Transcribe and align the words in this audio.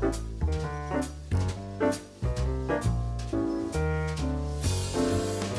thank 0.00 0.16
you 0.16 0.29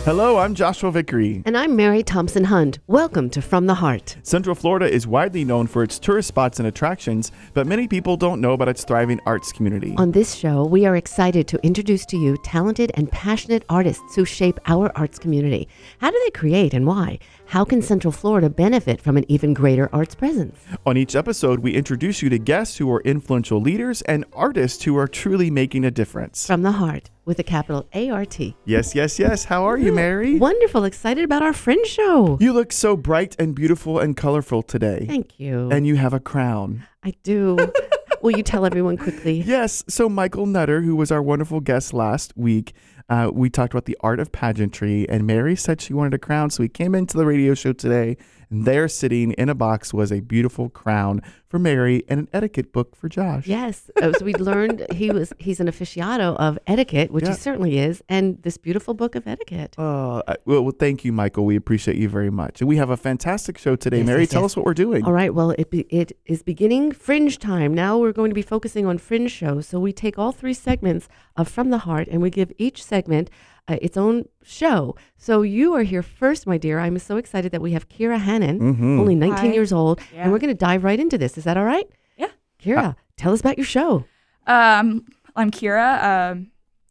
Hello, 0.04 0.40
I'm 0.40 0.56
Joshua 0.56 0.92
Vickery. 0.92 1.44
And 1.46 1.56
I'm 1.56 1.76
Mary 1.76 2.02
Thompson 2.02 2.46
Hunt. 2.46 2.80
Welcome 2.88 3.30
to 3.30 3.40
From 3.40 3.68
the 3.68 3.76
Heart. 3.76 4.18
Central 4.24 4.56
Florida 4.56 4.92
is 4.92 5.06
widely 5.06 5.46
known 5.46 5.68
for 5.68 5.84
its 5.84 6.00
tourist 6.00 6.28
spots 6.28 6.58
and 6.58 6.68
attractions, 6.68 7.32
but 7.54 7.68
many 7.68 7.88
people 7.88 8.18
don't 8.18 8.42
know 8.42 8.54
about 8.54 8.68
its 8.68 8.84
thriving 8.84 9.20
arts 9.28 9.52
community. 9.52 9.94
On 10.00 10.12
this 10.12 10.34
show, 10.34 10.66
we 10.66 10.88
are 10.88 10.96
excited 10.96 11.48
to 11.50 11.64
introduce 11.64 12.04
to 12.08 12.18
you 12.18 12.36
talented 12.44 12.92
and 12.96 13.12
passionate 13.12 13.64
artists 13.70 14.16
who 14.16 14.26
shape 14.26 14.60
our 14.66 14.92
arts 14.96 15.20
community. 15.20 15.68
How 16.00 16.10
do 16.10 16.20
they 16.26 16.32
create 16.32 16.74
and 16.74 16.88
why? 16.88 17.20
How 17.46 17.64
can 17.64 17.84
Central 17.84 18.12
Florida 18.12 18.50
benefit 18.50 19.00
from 19.00 19.18
an 19.18 19.26
even 19.30 19.54
greater 19.54 19.88
arts 19.94 20.16
presence? 20.16 20.58
On 20.84 20.98
each 20.98 21.16
episode, 21.16 21.60
we 21.60 21.76
introduce 21.76 22.24
you 22.24 22.30
to 22.30 22.40
guests 22.40 22.78
who 22.78 22.92
are 22.92 23.02
influential 23.02 23.62
leaders 23.62 24.02
and 24.02 24.26
artists 24.34 24.84
who 24.84 24.98
are 24.98 25.08
truly 25.08 25.52
making 25.52 25.86
a 25.86 25.92
difference. 25.92 26.48
From 26.48 26.64
the 26.64 26.72
Heart 26.72 27.12
with 27.26 27.40
a 27.40 27.44
capital 27.44 27.88
A 27.94 28.10
R 28.10 28.26
T. 28.26 28.56
Yes, 28.66 28.96
yes, 28.96 29.20
yes. 29.20 29.46
How 29.46 29.66
are 29.66 29.78
you, 29.78 29.92
Mary? 29.92 30.38
Wonderful. 30.38 30.84
Excited 30.84 31.24
about 31.24 31.42
our 31.42 31.54
Fringe 31.54 31.88
show. 31.88 32.38
You 32.40 32.54
look 32.54 32.72
so 32.72 32.96
bright 32.96 33.36
and 33.40 33.56
beautiful 33.56 34.00
and 34.00 34.16
colorful 34.18 34.64
today. 34.64 35.06
Thank 35.08 35.40
you. 35.40 35.70
And 35.72 35.86
you 35.86 35.96
have 35.96 36.14
a 36.14 36.20
crown. 36.20 36.86
I 37.04 37.14
do. 37.24 37.58
Will 38.22 38.38
you 38.38 38.44
tell 38.44 38.66
everyone 38.66 38.98
quickly? 38.98 39.42
Yes. 39.42 39.84
So, 39.88 40.08
Michael 40.08 40.46
Nutter, 40.46 40.82
who 40.82 40.96
was 40.96 41.12
our 41.12 41.22
wonderful 41.22 41.60
guest 41.60 41.92
last 41.94 42.38
week, 42.38 42.74
uh, 43.10 43.32
we 43.34 43.50
talked 43.50 43.74
about 43.74 43.86
the 43.86 43.98
art 44.02 44.20
of 44.20 44.32
pageantry, 44.32 45.10
and 45.10 45.26
Mary 45.26 45.56
said 45.56 45.82
she 45.82 45.94
wanted 45.94 46.14
a 46.14 46.20
crown. 46.20 46.52
So, 46.52 46.62
we 46.62 46.70
came 46.70 46.94
into 46.94 47.18
the 47.18 47.26
radio 47.26 47.56
show 47.56 47.74
today, 47.74 48.18
and 48.52 48.66
there 48.66 48.88
sitting 48.88 49.32
in 49.34 49.50
a 49.50 49.56
box 49.56 49.94
was 49.94 50.12
a 50.12 50.20
beautiful 50.20 50.70
crown 50.70 51.22
for 51.48 51.58
Mary 51.58 52.04
and 52.08 52.20
an 52.20 52.28
etiquette 52.32 52.72
book 52.72 52.96
for 52.96 53.10
Josh. 53.10 53.48
Yes. 53.48 53.90
Uh, 54.02 54.14
so 54.14 54.24
we 54.26 54.34
learned 54.36 54.86
he 54.94 55.10
was 55.10 55.34
he's 55.40 55.60
an 55.60 55.68
aficionado 55.68 56.36
of 56.38 56.60
etiquette, 56.68 57.12
which 57.12 57.24
Yeah. 57.24 57.32
he 57.32 57.36
certainly 57.36 57.78
is, 57.80 58.04
and 58.08 58.42
this 58.44 58.58
beautiful 58.58 58.94
book 58.94 59.16
of 59.16 59.28
etiquette. 59.28 59.76
Uh, 59.78 60.22
well, 60.46 60.62
well, 60.64 60.74
thank 60.78 61.04
you, 61.04 61.12
Michael. 61.12 61.46
We 61.46 61.56
appreciate 61.56 61.98
you 61.98 62.10
very 62.10 62.30
much. 62.30 62.62
And 62.62 62.68
we 62.68 62.78
have 62.78 62.90
a 62.90 62.98
fantastic 62.98 63.58
show 63.58 63.76
today. 63.76 63.98
Yes, 64.00 64.08
Mary, 64.08 64.22
yes, 64.22 64.30
tell 64.30 64.42
yes. 64.44 64.52
us 64.52 64.58
what 64.58 64.66
we're 64.66 64.74
doing. 64.74 65.06
All 65.06 65.14
right. 65.14 65.34
Well, 65.34 65.52
it 65.52 65.70
be, 65.70 65.82
it 65.90 66.12
is 66.26 66.44
beginning 66.44 66.92
Fringe 66.92 67.40
time. 67.40 67.74
Now 67.74 67.98
we're 67.98 68.12
going 68.14 68.30
to 68.30 68.36
be 68.36 68.42
focusing 68.42 68.86
on 68.86 68.98
Fringe 68.98 69.32
shows. 69.32 69.68
So 69.68 69.80
we 69.80 69.94
take 69.94 70.20
all 70.20 70.32
three 70.32 70.54
segments 70.54 71.08
of 71.38 71.48
From 71.48 71.70
the 71.70 71.80
Heart, 71.80 72.08
and 72.10 72.22
we 72.22 72.30
give 72.30 72.52
each 72.58 72.84
segment 72.84 73.30
uh, 73.68 73.78
its 73.82 73.98
own 73.98 74.26
show. 74.44 74.96
So 75.18 75.42
you 75.44 75.74
are 75.76 75.84
here 75.84 76.02
first, 76.04 76.48
my 76.48 76.58
dear. 76.58 76.80
I'm 76.80 76.98
so 77.00 77.18
excited 77.18 77.52
that 77.52 77.62
we 77.62 77.72
have 77.74 77.88
Kira 77.90 78.20
Hannon, 78.20 78.60
Mhm. 78.60 79.00
only 79.00 79.16
19 79.16 79.50
Hi. 79.52 79.54
years 79.54 79.72
old, 79.72 80.00
Yeah. 80.14 80.24
and 80.24 80.32
we're 80.32 80.40
going 80.40 80.54
to 80.54 80.58
dive 80.58 80.84
right 80.84 81.00
into 81.00 81.18
this. 81.18 81.38
Is 81.38 81.44
that 81.46 81.58
all 81.58 81.66
right? 81.66 81.88
Yeah. 82.18 82.28
Kira, 82.62 82.96
tell 83.18 83.34
us 83.34 83.40
about 83.40 83.58
your 83.58 83.66
show. 83.66 84.06
Um, 84.48 85.06
I'm 85.36 85.52
Kira. 85.52 86.04
Um, 86.32 86.48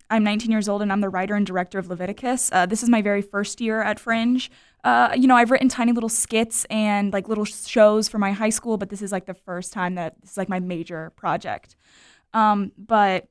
I'm 0.08 0.24
19 0.24 0.50
years 0.50 0.68
old 0.68 0.82
and 0.82 0.90
I'm 0.92 1.00
the 1.00 1.08
writer 1.08 1.34
and 1.34 1.46
director 1.46 1.78
of 1.78 1.88
Leviticus. 1.88 2.50
Uh, 2.52 2.66
this 2.66 2.82
is 2.82 2.88
my 2.88 3.00
very 3.02 3.22
first 3.22 3.60
year 3.60 3.80
at 3.82 4.00
Fringe. 4.00 4.50
Uh, 4.82 5.10
you 5.16 5.28
know, 5.28 5.36
I've 5.36 5.50
written 5.50 5.68
tiny 5.68 5.92
little 5.92 6.08
skits 6.08 6.64
and 6.70 7.12
like 7.12 7.28
little 7.28 7.44
shows 7.44 8.08
for 8.08 8.18
my 8.18 8.32
high 8.32 8.48
school, 8.50 8.76
but 8.76 8.88
this 8.88 9.02
is 9.02 9.12
like 9.12 9.26
the 9.26 9.34
first 9.34 9.72
time 9.72 9.94
that 9.96 10.20
this 10.20 10.32
is 10.32 10.36
like 10.36 10.48
my 10.48 10.58
major 10.58 11.12
project. 11.16 11.76
Um, 12.32 12.72
but 12.78 13.28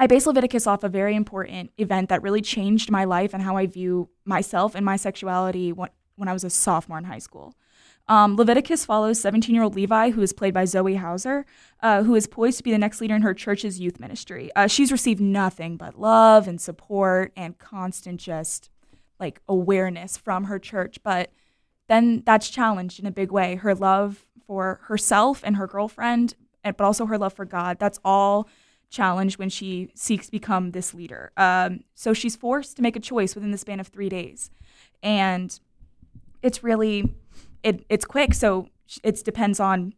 I 0.00 0.06
base 0.06 0.26
Leviticus 0.26 0.68
off 0.68 0.84
a 0.84 0.88
very 0.88 1.16
important 1.16 1.72
event 1.76 2.08
that 2.08 2.22
really 2.22 2.40
changed 2.40 2.88
my 2.88 3.04
life 3.04 3.34
and 3.34 3.42
how 3.42 3.56
I 3.56 3.66
view 3.66 4.08
myself 4.24 4.76
and 4.76 4.86
my 4.86 4.94
sexuality 4.96 5.72
when, 5.72 5.90
when 6.14 6.28
I 6.28 6.32
was 6.32 6.44
a 6.44 6.50
sophomore 6.50 6.98
in 6.98 7.04
high 7.04 7.18
school. 7.18 7.54
Um, 8.06 8.36
Leviticus 8.36 8.84
follows 8.84 9.20
17 9.20 9.52
year 9.52 9.64
old 9.64 9.74
Levi, 9.74 10.10
who 10.10 10.22
is 10.22 10.32
played 10.32 10.54
by 10.54 10.64
Zoe 10.64 10.94
Hauser, 10.94 11.44
uh, 11.82 12.04
who 12.04 12.14
is 12.14 12.28
poised 12.28 12.58
to 12.58 12.62
be 12.62 12.70
the 12.70 12.78
next 12.78 13.00
leader 13.00 13.16
in 13.16 13.22
her 13.22 13.34
church's 13.34 13.80
youth 13.80 13.98
ministry. 13.98 14.50
Uh, 14.54 14.68
she's 14.68 14.92
received 14.92 15.20
nothing 15.20 15.76
but 15.76 15.98
love 15.98 16.46
and 16.46 16.60
support 16.60 17.32
and 17.36 17.58
constant 17.58 18.20
just 18.20 18.70
like 19.18 19.40
awareness 19.48 20.16
from 20.16 20.44
her 20.44 20.60
church. 20.60 21.02
But 21.02 21.32
then 21.88 22.22
that's 22.24 22.48
challenged 22.48 23.00
in 23.00 23.06
a 23.06 23.10
big 23.10 23.32
way. 23.32 23.56
Her 23.56 23.74
love 23.74 24.26
for 24.46 24.80
herself 24.84 25.42
and 25.44 25.56
her 25.56 25.66
girlfriend, 25.66 26.34
but 26.62 26.80
also 26.80 27.06
her 27.06 27.18
love 27.18 27.34
for 27.34 27.44
God, 27.44 27.78
that's 27.78 27.98
all 28.04 28.48
challenged 28.90 29.38
when 29.38 29.48
she 29.50 29.90
seeks 29.94 30.26
to 30.26 30.32
become 30.32 30.70
this 30.70 30.94
leader. 30.94 31.30
Um, 31.36 31.84
so 31.94 32.12
she's 32.14 32.36
forced 32.36 32.76
to 32.76 32.82
make 32.82 32.96
a 32.96 33.00
choice 33.00 33.34
within 33.34 33.50
the 33.50 33.58
span 33.58 33.80
of 33.80 33.88
three 33.88 34.08
days. 34.08 34.50
And 35.02 35.58
it's 36.42 36.62
really 36.64 37.14
it, 37.62 37.84
it's 37.88 38.04
quick 38.04 38.32
so 38.34 38.68
it 39.02 39.22
depends 39.24 39.58
on 39.60 39.92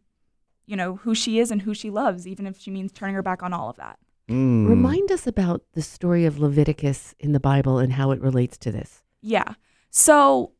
you 0.65 0.75
know 0.75 0.95
who 0.97 1.13
she 1.13 1.39
is 1.39 1.51
and 1.51 1.61
who 1.61 1.73
she 1.73 1.89
loves 1.89 2.27
even 2.27 2.47
if 2.47 2.59
she 2.59 2.71
means 2.71 2.91
turning 2.91 3.13
her 3.15 3.21
back 3.21 3.43
on 3.43 3.53
all 3.53 3.69
of 3.69 3.75
that 3.77 3.97
Mm. 4.29 4.69
Remind 4.69 5.11
us 5.11 5.27
about 5.27 5.61
the 5.73 5.81
story 5.81 6.25
of 6.25 6.39
Leviticus 6.39 7.13
in 7.19 7.33
the 7.33 7.39
Bible 7.39 7.79
and 7.79 7.91
how 7.93 8.11
it 8.11 8.21
relates 8.21 8.57
to 8.59 8.71
this. 8.71 9.03
yeah 9.21 9.53
so 9.89 10.53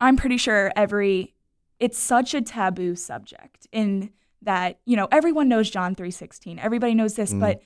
i'm 0.00 0.16
pretty 0.16 0.36
sure 0.36 0.72
every 0.76 1.34
it's 1.78 1.98
such 1.98 2.34
a 2.34 2.42
taboo 2.42 2.94
subject 2.96 3.66
in 3.72 4.10
that 4.44 4.78
you 4.84 4.96
know 4.96 5.08
everyone 5.10 5.48
knows 5.48 5.68
john 5.70 5.94
3.16 5.94 6.58
everybody 6.58 6.94
knows 6.94 7.14
this 7.14 7.32
Mm. 7.32 7.40
but 7.40 7.62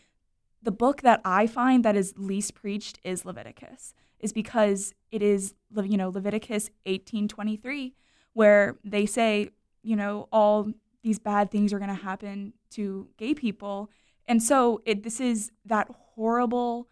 the 0.63 0.71
book 0.71 1.03
that 1.03 1.21
i 1.25 1.47
find 1.47 1.85
that 1.85 1.97
is 1.97 2.15
least 2.17 2.55
preached 2.55 2.99
is 3.05 3.25
leviticus 3.25 3.95
is 4.21 4.33
because 4.33 4.95
it 5.11 5.23
is 5.23 5.55
you 5.85 5.97
know 5.97 6.09
leviticus 6.09 6.71
18.23 6.87 7.93
where 8.33 8.77
they 8.85 9.07
say 9.07 9.51
you 9.83 9.97
know 9.97 10.29
all 10.33 10.71
these 11.03 11.19
bad 11.19 11.51
things 11.51 11.73
are 11.73 11.79
going 11.79 11.97
to 11.97 12.03
happen 12.11 12.53
to 12.71 13.09
gay 13.17 13.35
people 13.35 13.91
and 14.27 14.43
so 14.43 14.83
it 14.85 15.03
this 15.03 15.21
is 15.21 15.51
that 15.65 15.89
horrible 16.15 16.89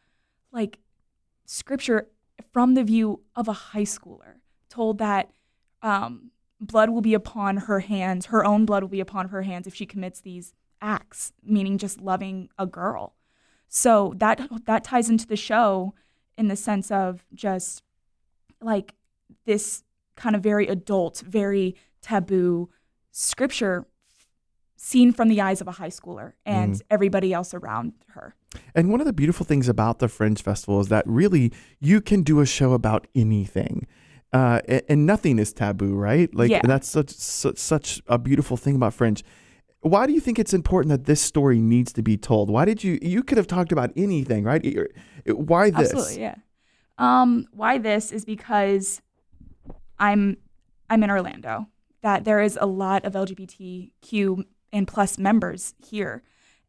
like 0.53 0.79
scripture 1.45 2.09
from 2.53 2.75
the 2.75 2.85
view 2.85 3.21
of 3.35 3.49
a 3.49 3.53
high 3.53 3.83
schooler 3.83 4.37
told 4.69 4.99
that 4.99 5.31
um, 5.83 6.31
blood 6.61 6.91
will 6.91 7.01
be 7.03 7.15
upon 7.15 7.57
her 7.59 7.81
hands 7.81 8.27
her 8.27 8.45
own 8.45 8.65
blood 8.65 8.83
will 8.83 8.89
be 8.91 9.01
upon 9.01 9.29
her 9.29 9.43
hands 9.43 9.67
if 9.67 9.75
she 9.75 9.85
commits 9.87 10.21
these 10.21 10.55
acts 10.81 11.33
meaning 11.45 11.77
just 11.79 12.01
loving 12.01 12.49
a 12.59 12.67
girl 12.67 13.15
so 13.69 14.15
that 14.17 14.41
that 14.65 14.83
ties 14.85 15.11
into 15.11 15.27
the 15.27 15.37
show 15.37 15.93
in 16.39 16.49
the 16.49 16.57
sense 16.57 16.91
of 16.91 17.25
just 17.35 17.83
like 18.63 18.95
this 19.45 19.85
kind 20.17 20.35
of 20.35 20.43
very 20.43 20.67
adult 20.67 21.23
very 21.27 21.75
taboo 22.01 22.71
scripture 23.11 23.87
seen 24.77 25.13
from 25.13 25.29
the 25.29 25.41
eyes 25.41 25.61
of 25.61 25.69
a 25.69 25.73
high 25.73 25.89
schooler 25.89 26.33
and 26.45 26.75
Mm. 26.75 26.81
everybody 26.91 27.33
else 27.33 27.53
around 27.55 27.93
her 28.09 28.35
And 28.75 28.91
one 28.91 29.01
of 29.01 29.07
the 29.07 29.13
beautiful 29.13 29.45
things 29.45 29.69
about 29.69 29.99
the 29.99 30.09
Fringe 30.09 30.41
Festival 30.43 30.81
is 30.81 30.89
that 30.89 31.07
really 31.07 31.53
you 31.81 32.01
can 32.01 32.23
do 32.23 32.41
a 32.41 32.47
show 32.47 32.73
about 32.73 33.07
anything. 33.15 33.87
Uh, 34.37 34.61
and, 34.89 35.07
nothing 35.07 35.39
is 35.39 35.53
taboo, 35.53 35.95
right? 35.95 36.35
Like 36.35 36.51
Yeah. 36.51 36.61
that's 36.63 36.89
such, 36.89 37.11
such 37.11 37.57
such 37.57 38.03
a 38.07 38.19
beautiful 38.19 38.57
thing 38.57 38.77
about 38.77 38.93
Fringe. 38.93 39.25
Why 39.81 40.07
do 40.07 40.13
you 40.13 40.21
think 40.21 40.39
it's 40.39 40.53
important 40.53 40.91
that 40.91 41.05
this 41.05 41.21
story 41.21 41.61
needs 41.61 41.93
to 41.95 42.03
be 42.03 42.17
told? 42.17 42.51
Why 42.51 42.65
did 42.65 42.83
you 42.85 42.99
you 43.01 43.23
could 43.23 43.39
have 43.39 43.47
talked 43.47 43.73
about 43.73 43.93
anything, 43.97 44.45
right? 44.45 44.63
Why 45.27 45.71
this? 45.71 45.93
Absolutely, 45.93 46.21
yeah. 46.21 46.35
Um, 46.99 47.47
why 47.53 47.79
this 47.79 48.13
is 48.13 48.25
because 48.25 49.01
I'm 49.99 50.37
I'm 50.91 51.03
in 51.03 51.11
Orlando. 51.11 51.69
That 52.03 52.25
there 52.25 52.41
is 52.43 52.59
a 52.61 52.67
lot 52.67 53.05
of 53.05 53.15
LGBTQ 53.15 54.45
and 54.73 54.87
plus 54.89 55.19
members 55.19 55.75
here, 55.85 56.23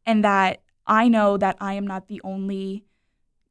and 0.05 0.23
that 0.23 0.61
I 0.85 1.07
know 1.07 1.38
that 1.38 1.57
I 1.59 1.73
am 1.73 1.85
not 1.85 2.07
the 2.07 2.22
only 2.23 2.85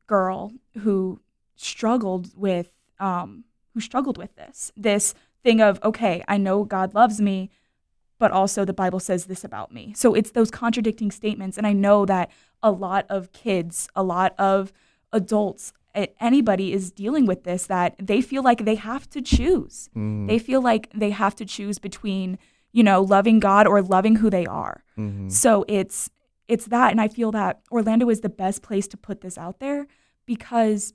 girl 0.06 0.52
who 0.78 1.20
struggled 1.56 2.30
with 2.36 2.70
um, 2.98 3.44
who 3.76 3.80
struggled 3.82 4.16
with 4.16 4.34
this 4.36 4.72
this 4.74 5.14
thing 5.44 5.60
of 5.60 5.78
okay, 5.84 6.24
I 6.26 6.38
know 6.38 6.64
God 6.64 6.94
loves 6.94 7.20
me, 7.20 7.50
but 8.18 8.32
also 8.32 8.64
the 8.64 8.72
Bible 8.72 8.98
says 9.00 9.26
this 9.26 9.44
about 9.44 9.70
me. 9.70 9.92
So 9.94 10.14
it's 10.14 10.30
those 10.30 10.50
contradicting 10.50 11.10
statements, 11.10 11.58
and 11.58 11.66
I 11.66 11.74
know 11.74 12.06
that 12.06 12.30
a 12.62 12.70
lot 12.70 13.04
of 13.10 13.32
kids, 13.32 13.86
a 13.94 14.02
lot 14.02 14.34
of 14.38 14.72
adults, 15.12 15.74
anybody 16.18 16.72
is 16.72 16.90
dealing 16.90 17.26
with 17.26 17.44
this 17.44 17.66
that 17.66 17.94
they 17.98 18.22
feel 18.22 18.42
like 18.42 18.64
they 18.64 18.76
have 18.76 19.08
to 19.10 19.20
choose. 19.20 19.90
Mm, 19.94 20.26
They 20.26 20.38
feel 20.38 20.62
like 20.62 20.88
they 20.94 21.10
have 21.10 21.34
to 21.36 21.44
choose 21.44 21.78
between, 21.78 22.38
you 22.72 22.82
know, 22.82 23.02
loving 23.02 23.38
God 23.40 23.66
or 23.66 23.82
loving 23.82 24.16
who 24.16 24.30
they 24.30 24.46
are. 24.46 24.82
mhm. 24.96 25.30
So 25.30 25.66
it's 25.68 26.08
it's 26.48 26.66
that 26.66 26.92
and 26.92 27.00
I 27.00 27.08
feel 27.08 27.30
that 27.32 27.60
Orlando 27.70 28.08
is 28.08 28.20
the 28.20 28.28
best 28.44 28.62
place 28.62 28.86
to 28.88 28.96
put 28.96 29.20
this 29.20 29.36
out 29.36 29.58
there 29.58 29.86
because 30.24 30.94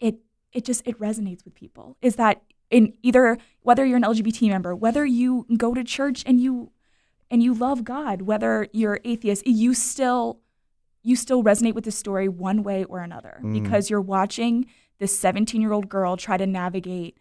it 0.00 0.16
it 0.54 0.64
just 0.64 0.82
it 0.86 0.98
resonates 0.98 1.44
with 1.44 1.54
people. 1.54 1.96
Is 2.00 2.16
that 2.16 2.42
in 2.70 2.94
either 3.02 3.36
whether 3.62 3.84
you're 3.84 3.96
an 3.98 4.02
LGBT 4.04 4.48
member, 4.48 4.74
whether 4.74 5.04
you 5.04 5.46
go 5.56 5.74
to 5.74 5.84
church 5.84 6.22
and 6.26 6.40
you 6.40 6.70
and 7.30 7.42
you 7.42 7.52
love 7.52 7.84
God, 7.84 8.22
whether 8.22 8.68
you're 8.72 9.00
atheist, 9.04 9.46
you 9.46 9.74
still 9.74 10.40
you 11.02 11.16
still 11.16 11.44
resonate 11.44 11.74
with 11.74 11.84
the 11.84 11.90
story 11.90 12.28
one 12.28 12.62
way 12.62 12.84
or 12.84 13.00
another 13.00 13.38
Mm. 13.42 13.62
because 13.62 13.90
you're 13.90 14.00
watching 14.00 14.64
this 14.98 15.18
17-year-old 15.20 15.88
girl 15.90 16.16
try 16.16 16.36
to 16.38 16.46
navigate 16.46 17.18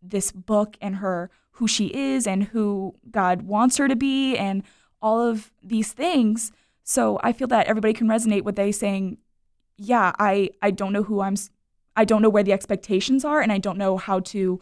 this 0.00 0.32
book 0.32 0.78
and 0.80 0.96
her 0.96 1.30
who 1.52 1.66
she 1.68 1.86
is 1.88 2.26
and 2.26 2.44
who 2.44 2.94
God 3.10 3.42
wants 3.42 3.76
her 3.76 3.88
to 3.88 3.96
be 3.96 4.36
and 4.36 4.62
all 5.02 5.20
of 5.20 5.50
these 5.62 5.92
things. 5.92 6.52
So 6.84 7.18
I 7.22 7.32
feel 7.32 7.48
that 7.48 7.66
everybody 7.66 7.92
can 7.92 8.06
resonate 8.08 8.44
with 8.44 8.56
they 8.56 8.72
saying, 8.72 9.18
yeah, 9.76 10.12
I 10.18 10.50
I 10.62 10.70
don't 10.70 10.92
know 10.92 11.02
who 11.02 11.20
I'm 11.20 11.36
I 11.98 12.04
don't 12.04 12.22
know 12.22 12.28
where 12.30 12.44
the 12.44 12.52
expectations 12.52 13.24
are 13.24 13.40
and 13.40 13.50
I 13.52 13.58
don't 13.58 13.76
know 13.76 13.96
how 13.96 14.20
to 14.20 14.60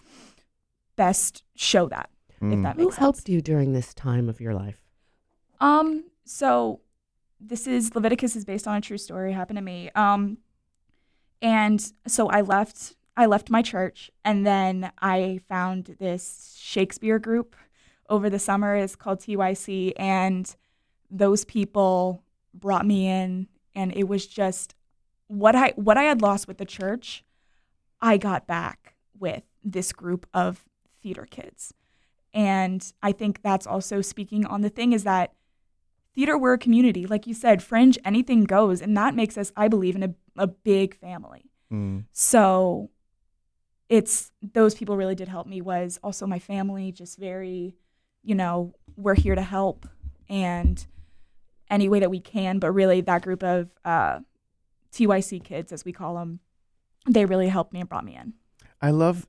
best 0.96 1.44
show 1.54 1.86
that 1.88 2.08
if 2.30 2.40
Mm. 2.40 2.62
that 2.62 2.76
Who 2.76 2.84
sense. 2.84 2.96
helped 2.96 3.28
you 3.28 3.40
during 3.40 3.72
this 3.72 3.92
time 3.94 4.28
of 4.28 4.40
your 4.40 4.54
life? 4.54 4.80
Um, 5.60 6.04
so 6.24 6.80
this 7.38 7.66
is 7.66 7.94
Leviticus 7.94 8.36
is 8.36 8.44
based 8.46 8.66
on 8.66 8.76
a 8.76 8.80
true 8.80 8.98
story 8.98 9.32
happened 9.32 9.58
to 9.58 9.62
me. 9.62 9.90
Um, 9.94 10.38
and 11.42 11.92
so 12.06 12.28
I 12.28 12.40
left 12.40 12.94
I 13.18 13.24
left 13.26 13.48
my 13.50 13.62
church 13.62 14.10
and 14.24 14.46
then 14.46 14.90
I 15.00 15.40
found 15.48 15.96
this 15.98 16.54
Shakespeare 16.58 17.18
group 17.18 17.56
over 18.10 18.28
the 18.28 18.38
summer. 18.38 18.76
It's 18.76 18.94
called 18.96 19.20
TYC 19.20 19.92
and 19.98 20.54
those 21.10 21.44
people 21.44 22.22
brought 22.54 22.84
me 22.86 23.06
in 23.08 23.48
and 23.74 23.94
it 23.96 24.04
was 24.08 24.26
just 24.26 24.74
what 25.28 25.54
I 25.54 25.72
what 25.76 25.96
I 25.98 26.04
had 26.04 26.20
lost 26.22 26.46
with 26.48 26.58
the 26.58 26.64
church, 26.64 27.24
I 28.00 28.16
got 28.16 28.46
back 28.46 28.94
with 29.18 29.42
this 29.64 29.92
group 29.92 30.26
of 30.34 30.64
theater 31.02 31.26
kids. 31.28 31.72
And 32.34 32.92
I 33.02 33.12
think 33.12 33.42
that's 33.42 33.66
also 33.66 34.00
speaking 34.02 34.44
on 34.46 34.60
the 34.60 34.68
thing 34.68 34.92
is 34.92 35.04
that 35.04 35.32
theater 36.14 36.38
we're 36.38 36.54
a 36.54 36.58
community 36.58 37.06
like 37.06 37.26
you 37.26 37.34
said 37.34 37.62
fringe 37.62 37.98
anything 38.02 38.44
goes 38.44 38.80
and 38.80 38.96
that 38.96 39.14
makes 39.14 39.36
us 39.36 39.52
i 39.54 39.68
believe 39.68 39.94
in 39.94 40.02
a, 40.02 40.14
a 40.38 40.46
big 40.46 40.94
family 40.94 41.50
Mm. 41.70 42.04
so 42.10 42.88
it's 43.90 44.32
those 44.54 44.74
people 44.74 44.96
really 44.96 45.14
did 45.14 45.28
help 45.28 45.46
me 45.46 45.60
was 45.60 45.98
also 46.02 46.26
my 46.26 46.38
family 46.38 46.90
just 46.92 47.18
very 47.18 47.74
you 48.22 48.34
know 48.34 48.72
we're 48.96 49.14
here 49.14 49.34
to 49.34 49.42
help 49.42 49.86
and 50.28 50.86
any 51.68 51.88
way 51.88 52.00
that 52.00 52.08
we 52.10 52.20
can 52.20 52.58
but 52.60 52.70
really 52.72 53.00
that 53.02 53.20
group 53.22 53.42
of 53.42 53.68
uh, 53.84 54.20
tyc 54.92 55.44
kids 55.44 55.70
as 55.72 55.84
we 55.84 55.92
call 55.92 56.14
them 56.14 56.40
they 57.08 57.24
really 57.24 57.48
helped 57.48 57.72
me 57.72 57.80
and 57.80 57.88
brought 57.88 58.04
me 58.04 58.16
in 58.16 58.32
I 58.80 58.90
love 58.90 59.26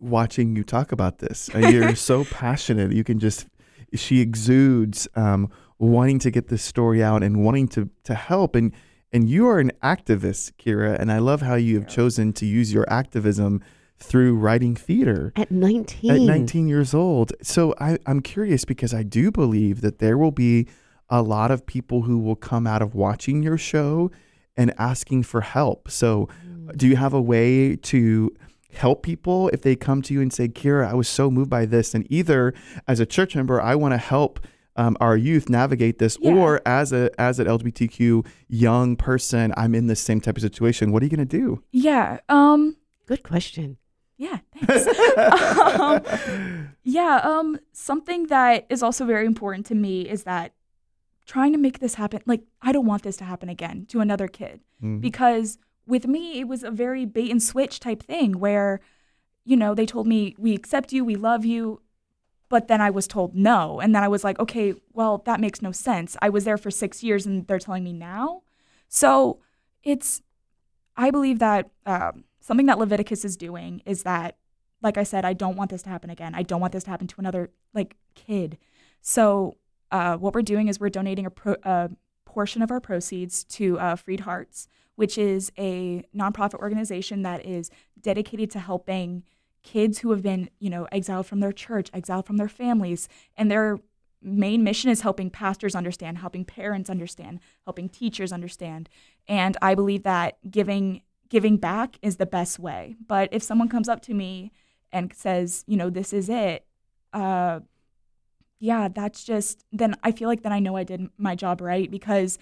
watching 0.00 0.56
you 0.56 0.64
talk 0.64 0.92
about 0.92 1.18
this. 1.18 1.48
Uh, 1.54 1.58
You're 1.58 1.94
so 1.94 2.24
passionate. 2.30 2.92
You 2.92 3.04
can 3.04 3.18
just, 3.18 3.46
she 3.94 4.20
exudes 4.20 5.06
um, 5.14 5.50
wanting 5.78 6.18
to 6.20 6.30
get 6.30 6.48
this 6.48 6.62
story 6.62 7.02
out 7.02 7.22
and 7.22 7.44
wanting 7.44 7.68
to 7.68 7.88
to 8.04 8.14
help. 8.14 8.54
And 8.56 8.72
and 9.12 9.28
you 9.30 9.46
are 9.48 9.58
an 9.58 9.70
activist, 9.82 10.52
Kira. 10.58 10.98
And 10.98 11.10
I 11.10 11.18
love 11.18 11.40
how 11.42 11.54
you 11.54 11.76
have 11.76 11.88
chosen 11.88 12.32
to 12.34 12.46
use 12.46 12.72
your 12.72 12.84
activism 12.90 13.62
through 13.98 14.36
writing 14.36 14.76
theater 14.76 15.32
At 15.34 15.50
19. 15.50 16.10
at 16.10 16.20
19 16.20 16.68
years 16.68 16.94
old. 16.94 17.32
So 17.42 17.74
I, 17.80 17.98
I'm 18.06 18.20
curious 18.20 18.64
because 18.64 18.92
I 18.92 19.02
do 19.02 19.30
believe 19.32 19.80
that 19.80 19.98
there 19.98 20.18
will 20.18 20.30
be 20.30 20.68
a 21.08 21.22
lot 21.22 21.50
of 21.50 21.66
people 21.66 22.02
who 22.02 22.18
will 22.18 22.36
come 22.36 22.66
out 22.66 22.82
of 22.82 22.94
watching 22.94 23.42
your 23.42 23.58
show 23.58 24.10
and 24.56 24.72
asking 24.78 25.22
for 25.22 25.40
help. 25.40 25.90
So 25.90 26.28
do 26.76 26.86
you 26.88 26.96
have 26.96 27.12
a 27.14 27.20
way 27.20 27.76
to 27.76 28.34
help 28.72 29.02
people 29.02 29.48
if 29.48 29.62
they 29.62 29.74
come 29.76 30.02
to 30.02 30.12
you 30.14 30.20
and 30.20 30.32
say, 30.32 30.48
Kira, 30.48 30.86
I 30.88 30.94
was 30.94 31.08
so 31.08 31.30
moved 31.30 31.50
by 31.50 31.64
this? 31.66 31.94
And 31.94 32.06
either 32.10 32.52
as 32.86 33.00
a 33.00 33.06
church 33.06 33.34
member, 33.34 33.60
I 33.60 33.74
want 33.74 33.92
to 33.94 33.98
help 33.98 34.40
um, 34.76 34.96
our 35.00 35.16
youth 35.16 35.48
navigate 35.48 35.98
this, 35.98 36.16
Yeah. 36.20 36.34
or 36.34 36.60
as 36.64 36.92
a 36.92 37.10
as 37.20 37.40
an 37.40 37.46
LGBTQ 37.48 38.24
young 38.48 38.94
person, 38.96 39.52
I'm 39.56 39.74
in 39.74 39.88
the 39.88 39.96
same 39.96 40.20
type 40.20 40.36
of 40.36 40.42
situation. 40.42 40.92
What 40.92 41.02
are 41.02 41.06
you 41.06 41.10
going 41.16 41.26
to 41.28 41.38
do? 41.38 41.62
yeah 41.72 42.20
um 42.28 42.76
Good 43.06 43.22
question. 43.24 43.78
yeah 44.18 44.38
thanks 44.54 44.86
um, 45.80 46.68
yeah 46.84 47.20
um 47.24 47.58
something 47.72 48.26
that 48.28 48.66
is 48.68 48.82
also 48.82 49.04
very 49.04 49.26
important 49.26 49.66
to 49.66 49.74
me 49.74 50.02
is 50.02 50.24
that 50.24 50.52
trying 51.26 51.52
to 51.52 51.58
make 51.58 51.78
this 51.78 51.94
happen 51.94 52.20
like 52.26 52.42
i 52.62 52.72
don't 52.72 52.86
want 52.86 53.02
this 53.02 53.16
to 53.16 53.24
happen 53.24 53.48
again 53.48 53.86
to 53.88 54.00
another 54.00 54.28
kid 54.28 54.60
Mm. 54.82 55.00
because 55.00 55.58
with 55.88 56.06
me 56.06 56.38
it 56.38 56.46
was 56.46 56.62
a 56.62 56.70
very 56.70 57.04
bait 57.04 57.30
and 57.30 57.42
switch 57.42 57.80
type 57.80 58.02
thing 58.02 58.38
where 58.38 58.80
you 59.44 59.56
know 59.56 59.74
they 59.74 59.86
told 59.86 60.06
me 60.06 60.34
we 60.38 60.54
accept 60.54 60.92
you 60.92 61.04
we 61.04 61.16
love 61.16 61.44
you 61.44 61.80
but 62.48 62.68
then 62.68 62.80
i 62.80 62.90
was 62.90 63.06
told 63.06 63.34
no 63.34 63.80
and 63.80 63.94
then 63.94 64.04
i 64.04 64.08
was 64.08 64.22
like 64.22 64.38
okay 64.38 64.74
well 64.92 65.22
that 65.24 65.40
makes 65.40 65.62
no 65.62 65.72
sense. 65.72 66.16
I 66.20 66.28
was 66.28 66.44
there 66.44 66.58
for 66.58 66.70
six 66.70 67.02
years 67.02 67.24
and 67.24 67.46
they're 67.46 67.58
telling 67.58 67.84
me 67.84 67.92
now. 67.92 68.42
So 68.88 69.40
it's 69.82 70.22
i 70.96 71.10
believe 71.10 71.38
that 71.38 71.70
um, 71.86 72.24
something 72.40 72.66
that 72.66 72.78
leviticus 72.78 73.24
is 73.24 73.36
doing 73.36 73.80
is 73.86 74.02
that 74.02 74.36
like 74.82 74.98
i 74.98 75.04
said 75.04 75.24
i 75.24 75.32
don't 75.32 75.56
want 75.56 75.70
this 75.70 75.82
to 75.82 75.90
happen 75.90 76.10
again. 76.10 76.34
I 76.34 76.42
don't 76.42 76.60
want 76.60 76.72
this 76.72 76.84
to 76.84 76.90
happen 76.90 77.06
to 77.06 77.14
another 77.18 77.50
like 77.74 77.96
kid. 78.14 78.58
So 79.00 79.56
uh, 79.90 80.16
what 80.16 80.34
we're 80.34 80.42
doing 80.42 80.68
is 80.68 80.78
we're 80.78 80.90
donating 80.90 81.24
a, 81.24 81.30
pro- 81.30 81.62
a 81.62 81.90
portion 82.26 82.60
of 82.60 82.70
our 82.70 82.80
proceeds 82.80 83.44
to 83.44 83.78
uh, 83.78 83.96
freed 83.96 84.20
hearts 84.20 84.68
which 84.98 85.16
is 85.16 85.52
a 85.56 86.02
nonprofit 86.12 86.54
organization 86.54 87.22
that 87.22 87.46
is 87.46 87.70
dedicated 88.00 88.50
to 88.50 88.58
helping 88.58 89.22
kids 89.62 90.00
who 90.00 90.10
have 90.10 90.24
been, 90.24 90.50
you 90.58 90.68
know, 90.68 90.88
exiled 90.90 91.24
from 91.24 91.38
their 91.38 91.52
church, 91.52 91.88
exiled 91.94 92.26
from 92.26 92.36
their 92.36 92.48
families, 92.48 93.08
and 93.36 93.48
their 93.48 93.78
main 94.20 94.64
mission 94.64 94.90
is 94.90 95.02
helping 95.02 95.30
pastors 95.30 95.76
understand, 95.76 96.18
helping 96.18 96.44
parents 96.44 96.90
understand, 96.90 97.38
helping 97.64 97.88
teachers 97.88 98.32
understand. 98.32 98.88
And 99.28 99.56
I 99.62 99.76
believe 99.76 100.02
that 100.02 100.38
giving 100.50 101.02
giving 101.28 101.58
back 101.58 101.96
is 102.02 102.16
the 102.16 102.26
best 102.26 102.58
way. 102.58 102.96
But 103.06 103.28
if 103.30 103.40
someone 103.40 103.68
comes 103.68 103.88
up 103.88 104.02
to 104.02 104.14
me 104.14 104.50
and 104.90 105.14
says, 105.14 105.62
you 105.68 105.76
know, 105.76 105.90
this 105.90 106.12
is 106.12 106.28
it, 106.28 106.66
uh, 107.12 107.60
yeah, 108.58 108.88
that's 108.88 109.22
just 109.22 109.64
then 109.70 109.94
I 110.02 110.10
feel 110.10 110.28
like 110.28 110.42
then 110.42 110.52
I 110.52 110.58
know 110.58 110.74
I 110.74 110.82
did 110.82 111.08
my 111.16 111.36
job 111.36 111.60
right 111.60 111.88
because 111.88 112.36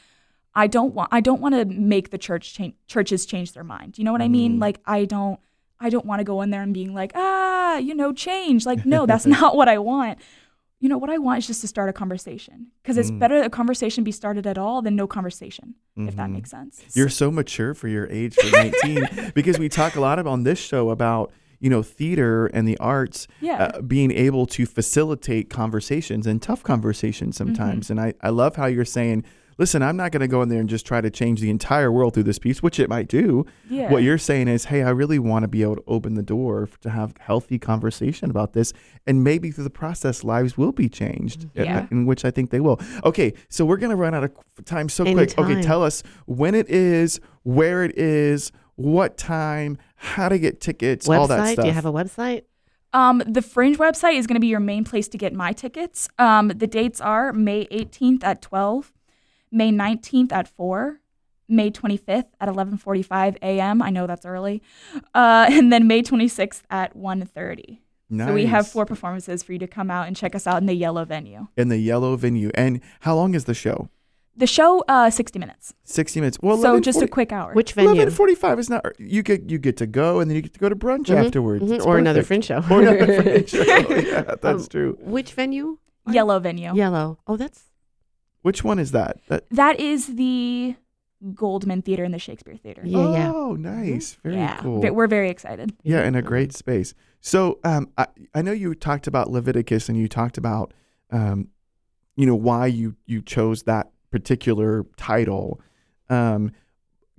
I 0.56 0.66
don't 0.66 0.94
want 0.94 1.10
I 1.12 1.20
don't 1.20 1.40
want 1.40 1.54
to 1.54 1.64
make 1.66 2.10
the 2.10 2.18
church 2.18 2.54
change 2.54 2.74
churches 2.88 3.26
change 3.26 3.52
their 3.52 3.62
mind. 3.64 3.98
You 3.98 4.04
know 4.04 4.12
what 4.12 4.22
I 4.22 4.28
mean? 4.28 4.56
Mm. 4.56 4.60
Like 4.60 4.80
I 4.86 5.04
don't 5.04 5.38
I 5.78 5.90
don't 5.90 6.06
want 6.06 6.20
to 6.20 6.24
go 6.24 6.40
in 6.42 6.50
there 6.50 6.62
and 6.62 6.72
being 6.72 6.94
like, 6.94 7.12
ah, 7.14 7.76
you 7.76 7.94
know, 7.94 8.10
change. 8.14 8.64
Like, 8.64 8.86
no, 8.86 9.04
that's 9.04 9.26
not 9.38 9.54
what 9.54 9.68
I 9.68 9.76
want. 9.78 10.18
You 10.80 10.88
know, 10.88 10.96
what 10.98 11.10
I 11.10 11.18
want 11.18 11.38
is 11.38 11.46
just 11.46 11.60
to 11.60 11.68
start 11.68 11.88
a 11.90 11.92
conversation 11.92 12.68
because 12.82 12.96
it's 12.96 13.10
Mm. 13.10 13.18
better 13.18 13.42
a 13.42 13.50
conversation 13.50 14.02
be 14.04 14.12
started 14.12 14.46
at 14.46 14.56
all 14.58 14.80
than 14.82 14.96
no 14.96 15.06
conversation, 15.06 15.74
if 15.96 16.16
that 16.16 16.28
Mhm. 16.28 16.32
makes 16.32 16.50
sense. 16.50 16.82
You're 16.94 17.08
so 17.10 17.30
mature 17.30 17.74
for 17.74 17.88
your 17.88 18.06
age 18.10 18.34
for 18.34 18.50
19 18.56 19.32
because 19.34 19.58
we 19.58 19.68
talk 19.68 19.96
a 19.96 20.00
lot 20.00 20.18
about 20.18 20.30
on 20.32 20.42
this 20.44 20.58
show 20.58 20.88
about 20.90 21.30
you 21.60 21.70
know 21.70 21.82
theater 21.82 22.46
and 22.46 22.66
the 22.68 22.76
arts 22.78 23.26
yeah. 23.40 23.62
uh, 23.74 23.80
being 23.82 24.10
able 24.12 24.44
to 24.46 24.66
facilitate 24.66 25.48
conversations 25.50 26.26
and 26.26 26.40
tough 26.42 26.62
conversations 26.62 27.36
sometimes 27.36 27.90
and 27.90 27.98
I, 27.98 28.12
I 28.20 28.28
love 28.28 28.56
how 28.56 28.66
you're 28.66 28.84
saying 28.84 29.24
listen 29.58 29.82
i'm 29.82 29.96
not 29.96 30.12
going 30.12 30.20
to 30.20 30.28
go 30.28 30.42
in 30.42 30.48
there 30.48 30.60
and 30.60 30.68
just 30.68 30.86
try 30.86 31.00
to 31.00 31.10
change 31.10 31.40
the 31.40 31.50
entire 31.50 31.90
world 31.90 32.14
through 32.14 32.22
this 32.22 32.38
piece 32.38 32.62
which 32.62 32.78
it 32.78 32.88
might 32.88 33.08
do 33.08 33.44
yeah. 33.68 33.90
what 33.90 34.02
you're 34.02 34.18
saying 34.18 34.48
is 34.48 34.66
hey 34.66 34.82
i 34.82 34.90
really 34.90 35.18
want 35.18 35.42
to 35.42 35.48
be 35.48 35.62
able 35.62 35.76
to 35.76 35.84
open 35.86 36.14
the 36.14 36.22
door 36.22 36.68
to 36.80 36.90
have 36.90 37.14
healthy 37.18 37.58
conversation 37.58 38.30
about 38.30 38.52
this 38.52 38.72
and 39.06 39.22
maybe 39.24 39.50
through 39.50 39.64
the 39.64 39.70
process 39.70 40.24
lives 40.24 40.56
will 40.56 40.72
be 40.72 40.88
changed 40.88 41.44
uh, 41.58 41.62
Yeah. 41.62 41.86
in 41.90 42.06
which 42.06 42.24
i 42.24 42.30
think 42.30 42.50
they 42.50 42.60
will 42.60 42.80
okay 43.04 43.32
so 43.48 43.64
we're 43.64 43.76
going 43.76 43.90
to 43.90 43.96
run 43.96 44.14
out 44.14 44.24
of 44.24 44.32
time 44.64 44.88
so 44.88 45.04
quick 45.04 45.38
okay 45.38 45.62
tell 45.62 45.82
us 45.82 46.02
when 46.26 46.54
it 46.54 46.68
is 46.68 47.20
where 47.42 47.82
it 47.84 47.96
is 47.96 48.52
what 48.76 49.16
time 49.16 49.78
how 49.94 50.28
to 50.28 50.38
get 50.38 50.60
tickets 50.60 51.08
all 51.08 51.26
that 51.26 51.40
Website? 51.40 51.52
stuff 51.54 51.62
Do 51.64 51.68
you 51.68 51.74
have 51.74 51.86
a 51.86 51.92
website? 51.92 52.42
Um, 52.92 53.22
the 53.26 53.42
Fringe 53.42 53.78
website 53.78 54.14
is 54.16 54.26
going 54.26 54.36
to 54.36 54.40
be 54.40 54.46
your 54.46 54.60
main 54.60 54.84
place 54.84 55.08
to 55.08 55.18
get 55.18 55.34
my 55.34 55.52
tickets. 55.52 56.08
Um, 56.18 56.48
the 56.48 56.66
dates 56.66 57.00
are 57.00 57.32
May 57.32 57.66
18th 57.66 58.24
at 58.24 58.40
12, 58.40 58.92
May 59.50 59.70
19th 59.70 60.32
at 60.32 60.48
4, 60.48 61.00
May 61.48 61.70
25th 61.70 62.26
at 62.40 62.48
11:45 62.48 63.36
a.m. 63.42 63.80
I 63.82 63.90
know 63.90 64.06
that's 64.06 64.26
early, 64.26 64.62
uh, 65.14 65.46
and 65.50 65.72
then 65.72 65.86
May 65.86 66.02
26th 66.02 66.62
at 66.70 66.96
1:30. 66.96 67.78
nice. 68.10 68.28
So 68.28 68.34
we 68.34 68.46
have 68.46 68.66
four 68.68 68.84
performances 68.86 69.42
for 69.42 69.52
you 69.52 69.58
to 69.60 69.66
come 69.68 69.90
out 69.90 70.06
and 70.08 70.16
check 70.16 70.34
us 70.34 70.46
out 70.46 70.58
in 70.60 70.66
the 70.66 70.74
yellow 70.74 71.04
venue. 71.04 71.46
in 71.56 71.68
the 71.68 71.78
yellow 71.78 72.16
venue 72.16 72.50
and 72.54 72.80
how 73.00 73.14
long 73.14 73.34
is 73.34 73.44
the 73.44 73.54
show 73.54 73.88
The 74.38 74.46
show, 74.46 74.84
uh, 74.86 75.08
60 75.08 75.38
minutes. 75.38 75.72
60 75.84 76.20
minutes 76.20 76.38
well 76.42 76.56
so 76.58 76.68
11, 76.76 76.82
just 76.82 77.00
a 77.02 77.08
quick 77.08 77.32
hour. 77.32 77.52
Which 77.54 77.72
venue? 77.72 78.02
11:45 78.02 78.58
is 78.58 78.68
not 78.68 78.84
you 78.98 79.22
get 79.22 79.48
you 79.50 79.58
get 79.58 79.76
to 79.78 79.86
go 79.86 80.20
and 80.20 80.28
then 80.30 80.34
you 80.36 80.42
get 80.42 80.52
to 80.54 80.60
go 80.60 80.68
to 80.68 80.76
brunch 80.76 81.06
Mhm, 81.06 81.24
afterwards 81.26 81.62
mhm, 81.64 81.74
It's 81.76 81.86
Or 81.86 81.96
another 81.98 82.20
perfect. 82.22 82.28
fringe 82.28 82.44
show. 82.50 82.74
or 82.74 82.82
another 82.82 83.22
fringe 83.22 83.48
show. 83.54 83.62
yeah 84.12 84.34
that's 84.42 84.64
Um, 84.66 84.68
true 84.74 84.98
Which 85.00 85.32
venue? 85.32 85.78
yellow 86.18 86.38
venue. 86.38 86.74
Yellow. 86.74 87.18
Oh, 87.26 87.36
that's 87.36 87.60
which 88.46 88.62
one 88.62 88.78
is 88.78 88.92
that 88.92 89.18
that 89.26 89.44
That 89.50 89.80
is 89.80 90.14
the 90.14 90.76
Goldman 91.34 91.82
Theater 91.82 92.04
and 92.04 92.14
the 92.14 92.20
Shakespeare 92.20 92.56
Theater. 92.56 92.82
Yeah, 92.84 93.10
yeah. 93.10 93.32
Oh, 93.34 93.54
nice. 93.54 94.18
Very 94.22 94.36
yeah, 94.36 94.58
cool. 94.58 94.80
ve- 94.80 94.90
we're 94.90 95.08
very 95.08 95.30
excited. 95.30 95.74
yeah, 95.82 96.04
in 96.04 96.14
a 96.14 96.22
great 96.22 96.52
space. 96.52 96.94
So, 97.20 97.58
um, 97.64 97.90
I, 97.98 98.06
I 98.36 98.42
know 98.42 98.52
you 98.52 98.72
talked 98.76 99.08
about 99.08 99.32
Leviticus 99.32 99.88
and 99.88 99.98
you 99.98 100.06
talked 100.06 100.38
about, 100.38 100.72
um, 101.10 101.48
you 102.14 102.24
know, 102.24 102.36
why 102.36 102.66
you 102.66 102.94
you 103.04 103.20
chose 103.20 103.64
that 103.64 103.90
particular 104.12 104.86
title. 104.96 105.60
Um, 106.08 106.52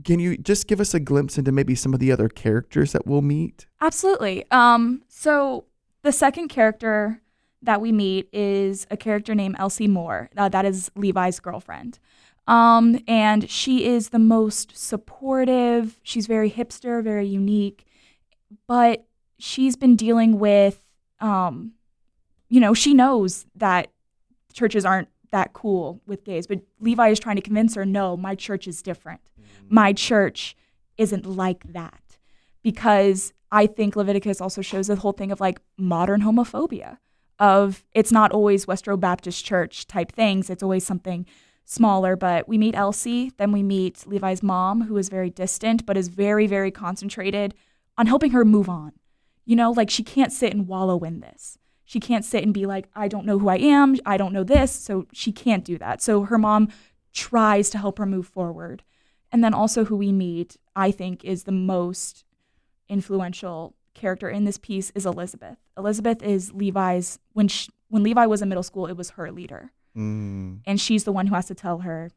can 0.05 0.22
you 0.22 0.38
just 0.38 0.65
give 0.67 0.79
us 0.79 0.93
a 0.93 1.00
glimpse 1.01 1.38
into 1.38 1.51
maybe 1.51 1.75
some 1.75 1.93
of 1.93 2.00
the 2.00 2.10
other 2.10 2.29
characters 2.29 2.93
that 2.93 3.05
we'll 3.05 3.22
meet? 3.22 3.65
Absolutely. 3.81 4.46
Um, 4.50 5.01
so 5.10 5.65
the 6.03 6.13
second 6.13 6.48
character 6.48 7.22
that 7.61 7.81
we 7.81 7.91
meet 7.91 8.29
is 8.31 8.85
a 8.91 8.97
character 8.97 9.33
named 9.33 9.55
Elsie 9.57 9.87
Moore. 9.87 10.29
Uh, 10.37 10.49
that 10.49 10.65
is 10.65 10.91
Levi's 10.95 11.39
girlfriend. 11.39 11.99
Um, 12.47 12.99
and 13.07 13.49
she 13.49 13.85
is 13.85 14.09
the 14.09 14.19
most 14.19 14.77
supportive. 14.77 15.99
She's 16.03 16.27
very 16.27 16.49
hipster, 16.49 17.03
very 17.03 17.27
unique, 17.27 17.85
but 18.67 19.05
she's 19.37 19.75
been 19.75 19.95
dealing 19.95 20.39
with, 20.39 20.81
um, 21.19 21.73
you 22.47 22.61
know, 22.61 22.73
she 22.73 22.93
knows 22.93 23.45
that 23.55 23.91
churches 24.53 24.85
aren't 24.85 25.09
that 25.31 25.51
cool 25.51 26.01
with 26.07 26.23
gays, 26.23 26.47
but 26.47 26.61
Levi 26.79 27.09
is 27.09 27.19
trying 27.19 27.35
to 27.35 27.41
convince 27.41 27.75
her, 27.75 27.85
no, 27.85 28.15
my 28.15 28.33
church 28.33 28.67
is 28.67 28.81
different. 28.81 29.21
My 29.69 29.91
church 29.91 30.55
isn't 30.97 31.25
like 31.25 31.73
that 31.73 32.17
because 32.63 33.33
I 33.51 33.67
think 33.67 33.95
Leviticus 33.95 34.39
also 34.39 34.61
shows 34.61 34.87
the 34.87 34.95
whole 34.95 35.11
thing 35.11 35.31
of 35.31 35.41
like 35.41 35.59
modern 35.77 36.21
homophobia 36.21 36.97
of 37.39 37.84
it's 37.94 38.12
not 38.12 38.32
always 38.32 38.65
Westboro 38.65 39.00
Baptist 39.00 39.46
Church 39.46 39.88
type 39.88 40.12
things. 40.12 40.50
It's 40.50 40.63
always 40.63 40.86
something 40.86 41.25
smaller. 41.65 42.15
But 42.15 42.48
we 42.48 42.58
meet 42.58 42.75
Elsie, 42.75 43.32
then 43.38 43.51
we 43.51 43.62
meet 43.62 44.08
Levi's 44.08 44.41
mom, 44.41 44.84
who 44.84 44.98
is 44.98 45.10
very 45.10 45.29
distant, 45.29 45.86
but 45.86 45.98
is 45.98 46.08
very, 46.08 46.48
very 46.48 46.72
concentrated 46.72 47.53
on 47.98 48.08
helping 48.08 48.32
her 48.32 48.46
move 48.46 48.70
on. 48.70 48.94
You 49.46 49.56
know, 49.56 49.72
like 49.72 49.89
she 49.89 50.03
can't 50.03 50.32
sit 50.32 50.53
and 50.53 50.67
wallow 50.67 51.00
in 51.00 51.20
this. 51.20 51.58
She 51.86 52.00
can't 52.00 52.25
sit 52.25 52.44
and 52.44 52.53
be 52.53 52.65
like, 52.65 52.89
I 52.96 53.08
don't 53.08 53.25
know 53.25 53.39
who 53.39 53.48
I 53.48 53.58
am. 53.58 53.96
I 54.06 54.17
don't 54.17 54.34
know 54.34 54.44
this. 54.44 54.72
So 54.72 55.08
she 55.13 55.32
can't 55.32 55.63
do 55.63 55.77
that. 55.77 56.01
So 56.01 56.24
her 56.24 56.38
mom 56.38 56.70
tries 57.13 57.70
to 57.70 57.77
help 57.77 57.98
her 57.98 58.06
move 58.06 58.27
forward. 58.27 58.84
And 59.32 59.44
then 59.44 59.53
also, 59.53 59.86
who 59.86 59.96
we 59.98 60.12
meet, 60.12 60.58
I 60.75 60.91
think, 60.91 61.25
is 61.25 61.44
the 61.44 61.51
most 61.51 62.24
influential 62.88 63.75
character 63.98 64.30
in 64.30 64.46
this 64.46 64.58
piece 64.58 64.92
is 64.96 65.06
Elizabeth. 65.06 65.58
Elizabeth 65.77 66.22
is 66.24 66.54
Levi's 66.54 67.20
when 67.34 67.48
she, 67.48 67.70
when 67.89 68.04
Levi 68.04 68.25
was 68.25 68.42
in 68.42 68.50
middle 68.50 68.63
school, 68.63 68.86
it 68.88 68.96
was 68.96 69.12
her 69.12 69.32
leader, 69.32 69.72
Mm. 69.98 70.60
and 70.66 70.80
she's 70.80 71.04
the 71.04 71.12
one 71.12 71.27
who 71.27 71.36
has 71.36 71.46
to 71.48 71.56
tell 71.56 71.80
her, 71.80 72.12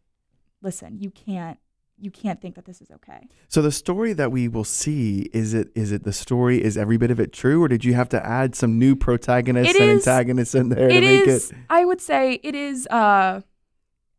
"Listen, 0.63 0.99
you 0.99 1.11
can't 1.11 1.59
you 2.03 2.11
can't 2.11 2.41
think 2.41 2.55
that 2.55 2.65
this 2.65 2.81
is 2.81 2.91
okay." 2.91 3.29
So 3.49 3.61
the 3.61 3.71
story 3.73 4.13
that 4.15 4.33
we 4.33 4.49
will 4.49 4.65
see 4.65 5.29
is 5.33 5.53
it 5.55 5.69
is 5.75 5.93
it 5.93 6.05
the 6.05 6.13
story 6.13 6.63
is 6.63 6.77
every 6.77 6.97
bit 6.97 7.11
of 7.11 7.21
it 7.21 7.33
true 7.33 7.63
or 7.63 7.69
did 7.69 7.85
you 7.85 7.95
have 7.95 8.09
to 8.11 8.25
add 8.27 8.55
some 8.55 8.79
new 8.79 8.97
protagonists 8.97 9.75
It 9.75 9.81
and 9.83 9.91
is- 9.99 10.07
antagonists 10.07 10.55
in 10.55 10.69
there 10.71 10.89
to 10.89 11.01
make 11.01 11.27
is. 11.27 11.51
it 11.51 11.57
I 11.69 11.85
would 11.85 12.01
say 12.01 12.35
it 12.43 12.55
is. 12.55 12.87
Uh, 12.89 13.41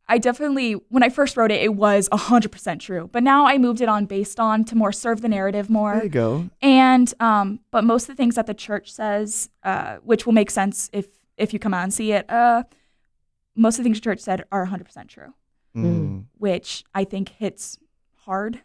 I 0.07 0.17
definitely 0.17 0.73
when 0.89 1.03
I 1.03 1.09
first 1.09 1.37
wrote 1.37 1.51
it, 1.51 1.61
it 1.61 1.75
was 1.75 2.09
hundred 2.11 2.51
percent 2.51 2.81
true. 2.81 3.09
But 3.11 3.23
now 3.23 3.45
I 3.47 3.57
moved 3.57 3.79
it 3.81 3.87
on 3.87 4.05
based 4.05 4.39
on 4.39 4.65
to 4.65 4.75
more 4.75 4.91
serve 4.91 5.21
the 5.21 5.29
narrative 5.29 5.69
more. 5.69 5.93
There 5.95 6.03
you 6.03 6.09
go. 6.09 6.49
And 6.61 7.13
um, 7.19 7.59
but 7.71 7.83
most 7.83 8.03
of 8.03 8.07
the 8.09 8.15
things 8.15 8.35
that 8.35 8.45
the 8.47 8.53
church 8.53 8.91
says, 8.91 9.49
uh, 9.63 9.97
which 10.03 10.25
will 10.25 10.33
make 10.33 10.51
sense 10.51 10.89
if 10.91 11.07
if 11.37 11.53
you 11.53 11.59
come 11.59 11.73
out 11.73 11.83
and 11.83 11.93
see 11.93 12.11
it, 12.11 12.29
uh, 12.29 12.63
most 13.55 13.75
of 13.75 13.77
the 13.79 13.83
things 13.83 13.97
the 13.97 14.03
church 14.03 14.19
said 14.19 14.43
are 14.51 14.65
100% 14.67 15.07
true, 15.07 15.33
Mm. 15.75 16.25
which 16.37 16.83
I 16.93 17.03
think 17.05 17.29
hits 17.29 17.77
hard 18.25 18.61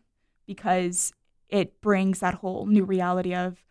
because 0.47 1.13
it 1.49 1.81
brings 1.81 2.19
that 2.21 2.35
whole 2.35 2.67
new 2.67 2.85
reality 2.85 3.35
of 3.35 3.65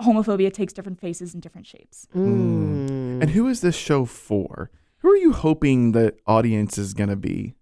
homophobia 0.00 0.52
takes 0.52 0.72
different 0.72 0.98
faces 1.00 1.34
and 1.34 1.42
different 1.42 1.66
shapes. 1.66 2.06
Mm. 2.14 3.22
And 3.22 3.30
who 3.30 3.46
is 3.48 3.60
this 3.60 3.76
show 3.76 4.04
for? 4.04 4.70
Who 5.00 5.10
are 5.10 5.16
you 5.16 5.32
hoping 5.32 5.92
the 5.92 6.14
audience 6.26 6.76
is 6.78 6.94
going 6.94 7.10
to 7.10 7.16
be? 7.16 7.54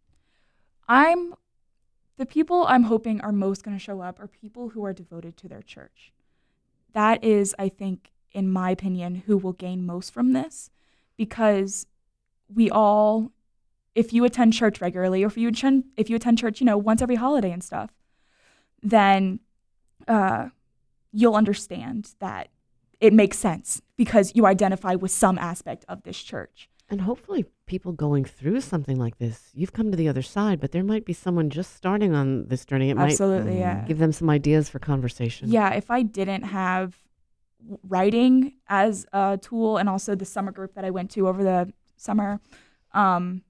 I'm 0.89 1.35
the 2.17 2.27
people 2.27 2.65
I'm 2.67 2.85
hoping 2.85 3.21
are 3.21 3.31
most 3.31 3.63
going 3.63 3.77
to 3.77 3.83
show 3.83 4.01
up 4.01 4.19
are 4.19 4.27
people 4.27 4.71
who 4.71 4.85
are 4.85 4.93
devoted 4.93 5.37
to 5.39 5.49
their 5.49 5.63
church. 5.63 6.13
That 6.93 7.23
is, 7.23 7.55
I 7.59 7.69
think, 7.69 8.11
in 8.33 8.51
my 8.51 8.71
opinion, 8.71 9.23
who 9.27 9.39
will 9.39 9.53
gain 9.53 9.87
most 9.87 10.13
from 10.13 10.33
this 10.33 10.71
because 11.17 11.87
we 12.53 12.69
all, 12.71 13.31
if 13.95 14.13
you 14.13 14.25
attend 14.25 14.53
church 14.53 14.81
regularly 14.81 15.23
or 15.23 15.29
if 15.29 15.37
you 15.37 15.49
attend, 15.49 15.85
if 15.97 16.11
you 16.11 16.17
attend 16.17 16.39
church, 16.39 16.61
you 16.61 16.67
know, 16.67 16.77
once 16.77 17.01
every 17.01 17.15
holiday 17.15 17.53
and 17.53 17.63
stuff, 17.63 17.91
then 18.83 19.39
uh, 20.09 20.49
you'll 21.13 21.37
understand 21.37 22.15
that 22.19 22.49
it 23.01 23.13
makes 23.13 23.39
sense 23.39 23.81
because 23.97 24.33
you 24.35 24.45
identify 24.45 24.97
with 24.97 25.13
some 25.13 25.39
aspect 25.39 25.85
of 25.89 26.03
this 26.03 26.21
church. 26.21 26.69
And 26.91 27.03
hopefully, 27.03 27.45
people 27.67 27.93
going 27.93 28.25
through 28.25 28.63
something 28.63 28.99
like 28.99 29.19
this, 29.19 29.51
you've 29.53 29.75
come 29.75 29.91
to 29.91 29.97
the 29.97 30.09
other 30.09 30.23
side, 30.23 30.59
but 30.59 30.73
there 30.73 30.83
might 30.83 31.05
be 31.05 31.13
someone 31.13 31.51
just 31.51 31.77
starting 31.77 32.15
on 32.15 32.47
this 32.49 32.65
journey. 32.65 32.89
It 32.89 32.97
might 32.97 33.11
Absolutely, 33.11 33.59
yeah. 33.59 33.85
give 33.87 33.99
them 33.99 34.11
some 34.11 34.31
ideas 34.31 34.71
for 34.71 34.79
conversation. 34.79 35.51
Yeah, 35.51 35.75
if 35.75 35.91
I 35.91 36.03
didn't 36.03 36.45
have 36.45 36.97
writing 37.83 38.55
as 38.69 39.05
a 39.13 39.39
tool 39.41 39.77
and 39.77 39.89
also 39.89 40.15
the 40.15 40.25
summer 40.25 40.51
group 40.51 40.75
that 40.75 40.85
I 40.85 40.91
went 40.91 41.11
to 41.13 41.29
over 41.29 41.45
the 41.45 41.73
summer, 41.97 42.41
um, 42.95 43.43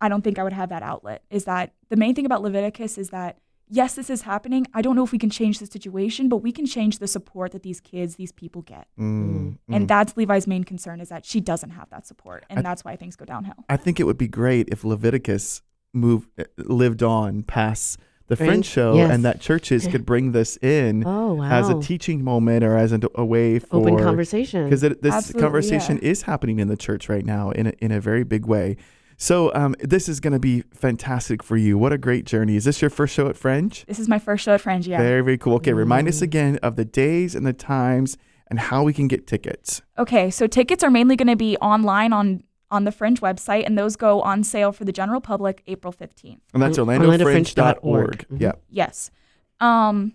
I 0.00 0.08
don't 0.08 0.22
think 0.22 0.40
I 0.40 0.42
would 0.42 0.52
have 0.52 0.70
that 0.70 0.82
outlet. 0.82 1.22
Is 1.30 1.44
that 1.44 1.74
the 1.90 1.96
main 1.96 2.14
thing 2.16 2.26
about 2.26 2.42
Leviticus 2.42 2.98
is 2.98 3.10
that 3.10 3.38
yes, 3.68 3.94
this 3.94 4.10
is 4.10 4.22
happening. 4.22 4.66
I 4.74 4.82
don't 4.82 4.96
know 4.96 5.04
if 5.04 5.12
we 5.12 5.18
can 5.18 5.30
change 5.30 5.58
the 5.58 5.66
situation, 5.66 6.28
but 6.28 6.38
we 6.38 6.52
can 6.52 6.66
change 6.66 6.98
the 6.98 7.08
support 7.08 7.52
that 7.52 7.62
these 7.62 7.80
kids, 7.80 8.16
these 8.16 8.32
people 8.32 8.62
get. 8.62 8.86
Mm. 8.98 9.56
And 9.68 9.84
Mm. 9.84 9.88
that's 9.88 10.16
Levi's 10.16 10.46
main 10.46 10.64
concern 10.64 11.00
is 11.00 11.08
that 11.08 11.24
she 11.24 11.40
doesn't 11.40 11.70
have 11.70 11.88
that 11.90 12.06
support, 12.06 12.44
and 12.50 12.58
I- 12.60 12.62
that's 12.62 12.84
why 12.84 12.96
things 12.96 13.16
go 13.16 13.24
downhill. 13.24 13.54
I 13.68 13.76
think 13.76 13.98
it 14.00 14.04
would 14.04 14.18
be 14.18 14.28
great 14.28 14.68
if 14.70 14.84
Leviticus 14.84 15.62
moved 15.94 16.28
lived 16.58 17.02
on 17.02 17.42
past 17.42 17.98
the 18.28 18.36
Fringe, 18.36 18.50
Fringe? 18.50 18.64
show 18.64 18.94
Yes. 18.94 19.10
and 19.12 19.24
that 19.26 19.40
churches 19.40 19.86
could 19.86 20.06
bring 20.06 20.32
this 20.32 20.56
in 20.62 21.02
Oh, 21.06 21.34
wow. 21.34 21.44
as 21.50 21.68
a 21.68 21.78
teaching 21.80 22.24
moment 22.24 22.64
or 22.64 22.78
as 22.78 22.92
a, 22.92 23.00
a 23.14 23.24
way 23.24 23.58
for 23.58 23.76
Open 23.76 23.98
conversation. 23.98 24.64
because 24.64 24.80
this 24.80 24.96
Absolutely, 25.04 25.42
conversation 25.42 25.98
yeah. 26.00 26.08
is 26.10 26.22
happening 26.22 26.58
in 26.60 26.68
the 26.68 26.76
church 26.76 27.10
right 27.10 27.26
now 27.26 27.50
in 27.50 27.66
a, 27.66 27.70
in 27.80 27.92
a 27.92 28.00
very 28.00 28.24
big 28.24 28.46
way. 28.46 28.76
So 29.22 29.54
um, 29.54 29.76
this 29.78 30.08
is 30.08 30.18
going 30.18 30.32
to 30.32 30.40
be 30.40 30.62
fantastic 30.74 31.44
for 31.44 31.56
you. 31.56 31.78
What 31.78 31.92
a 31.92 31.96
great 31.98 32.24
journey! 32.26 32.56
Is 32.56 32.64
this 32.64 32.82
your 32.82 32.90
first 32.90 33.14
show 33.14 33.28
at 33.28 33.36
Fringe? 33.36 33.84
This 33.86 34.00
is 34.00 34.08
my 34.08 34.18
first 34.18 34.42
show 34.42 34.54
at 34.54 34.60
Fringe. 34.60 34.88
Yeah. 34.88 34.98
Very 34.98 35.20
very 35.22 35.38
cool. 35.38 35.54
Okay, 35.54 35.72
remind 35.72 36.08
us 36.08 36.22
again 36.22 36.58
of 36.60 36.74
the 36.74 36.84
days 36.84 37.36
and 37.36 37.46
the 37.46 37.52
times 37.52 38.18
and 38.48 38.58
how 38.58 38.82
we 38.82 38.92
can 38.92 39.06
get 39.06 39.28
tickets. 39.28 39.80
Okay, 39.96 40.28
so 40.28 40.48
tickets 40.48 40.82
are 40.82 40.90
mainly 40.90 41.14
going 41.14 41.28
to 41.28 41.36
be 41.36 41.56
online 41.58 42.12
on 42.12 42.42
on 42.68 42.82
the 42.82 42.90
Fringe 42.90 43.20
website, 43.20 43.64
and 43.64 43.78
those 43.78 43.94
go 43.94 44.20
on 44.22 44.42
sale 44.42 44.72
for 44.72 44.84
the 44.84 44.92
general 44.92 45.20
public 45.20 45.62
April 45.68 45.92
fifteenth. 45.92 46.42
And 46.52 46.60
that's 46.60 46.76
On- 46.76 46.88
orlandofringe.org. 46.88 47.78
orlandofringe.org. 47.80 48.26
Mhm. 48.28 48.40
Yeah. 48.40 48.52
Yes, 48.70 49.12
um, 49.60 50.14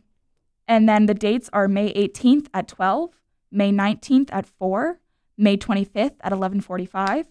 and 0.67 0.89
then 0.89 1.05
the 1.05 1.13
dates 1.13 1.49
are 1.53 1.69
May 1.69 1.87
eighteenth 1.91 2.49
at 2.53 2.67
twelve, 2.67 3.11
May 3.51 3.71
nineteenth 3.71 4.29
at 4.33 4.45
four, 4.45 4.99
May 5.37 5.55
twenty 5.55 5.85
fifth 5.85 6.15
at 6.19 6.33
eleven 6.33 6.59
forty 6.59 6.85
five. 6.85 7.27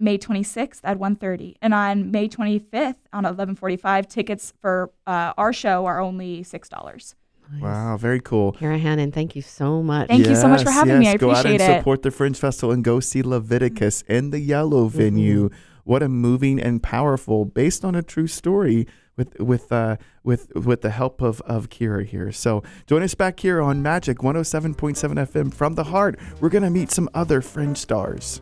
May 0.00 0.18
26th 0.18 0.80
at 0.84 0.98
1:30, 0.98 1.54
and 1.62 1.72
on 1.72 2.10
May 2.10 2.28
25th 2.28 2.96
on 3.12 3.24
11:45, 3.24 4.06
tickets 4.08 4.52
for 4.60 4.90
uh, 5.06 5.32
our 5.38 5.52
show 5.52 5.86
are 5.86 6.00
only 6.00 6.42
six 6.42 6.68
dollars. 6.68 7.14
Nice. 7.52 7.62
Wow, 7.62 7.96
very 7.98 8.20
cool. 8.20 8.52
Kara 8.52 8.78
Hannon, 8.78 9.12
thank 9.12 9.36
you 9.36 9.42
so 9.42 9.82
much. 9.82 10.08
Thank 10.08 10.26
you 10.26 10.34
so 10.34 10.48
much 10.48 10.62
for 10.62 10.70
Yes, 10.70 10.74
having 10.78 10.98
me. 10.98 11.04
yes. 11.04 11.14
I 11.14 11.16
Go 11.18 11.30
out 11.30 11.44
and 11.44 11.54
appreciate 11.54 11.70
it. 11.74 11.78
support 11.78 12.02
the 12.02 12.10
Fringe 12.10 12.38
Festival 12.38 12.72
and 12.72 12.82
go 12.82 13.00
see 13.00 13.22
Leviticus 13.22 14.02
in 14.08 14.30
the 14.30 14.40
Yellow 14.40 14.88
Mm-hmm. 14.88 14.98
venue. 14.98 15.50
What 15.84 16.02
a 16.02 16.08
moving 16.08 16.58
and 16.58 16.82
powerful, 16.82 17.44
based 17.44 17.84
on 17.84 17.94
a 17.94 18.02
true 18.02 18.26
story, 18.26 18.86
with 19.18 19.38
with 19.38 19.70
uh, 19.70 19.98
with 20.24 20.50
with 20.56 20.80
the 20.80 20.90
help 20.90 21.20
of 21.20 21.40
of 21.42 21.68
Kira 21.68 22.04
here. 22.06 22.32
So 22.32 22.62
join 22.86 23.02
us 23.02 23.14
back 23.14 23.38
here 23.38 23.60
on 23.60 23.82
Magic 23.82 24.18
107.7 24.18 24.94
FM 25.30 25.52
from 25.54 25.74
the 25.74 25.84
heart. 25.84 26.18
We're 26.40 26.48
gonna 26.48 26.70
meet 26.70 26.90
some 26.90 27.08
other 27.14 27.42
Fringe 27.42 27.76
stars. 27.76 28.40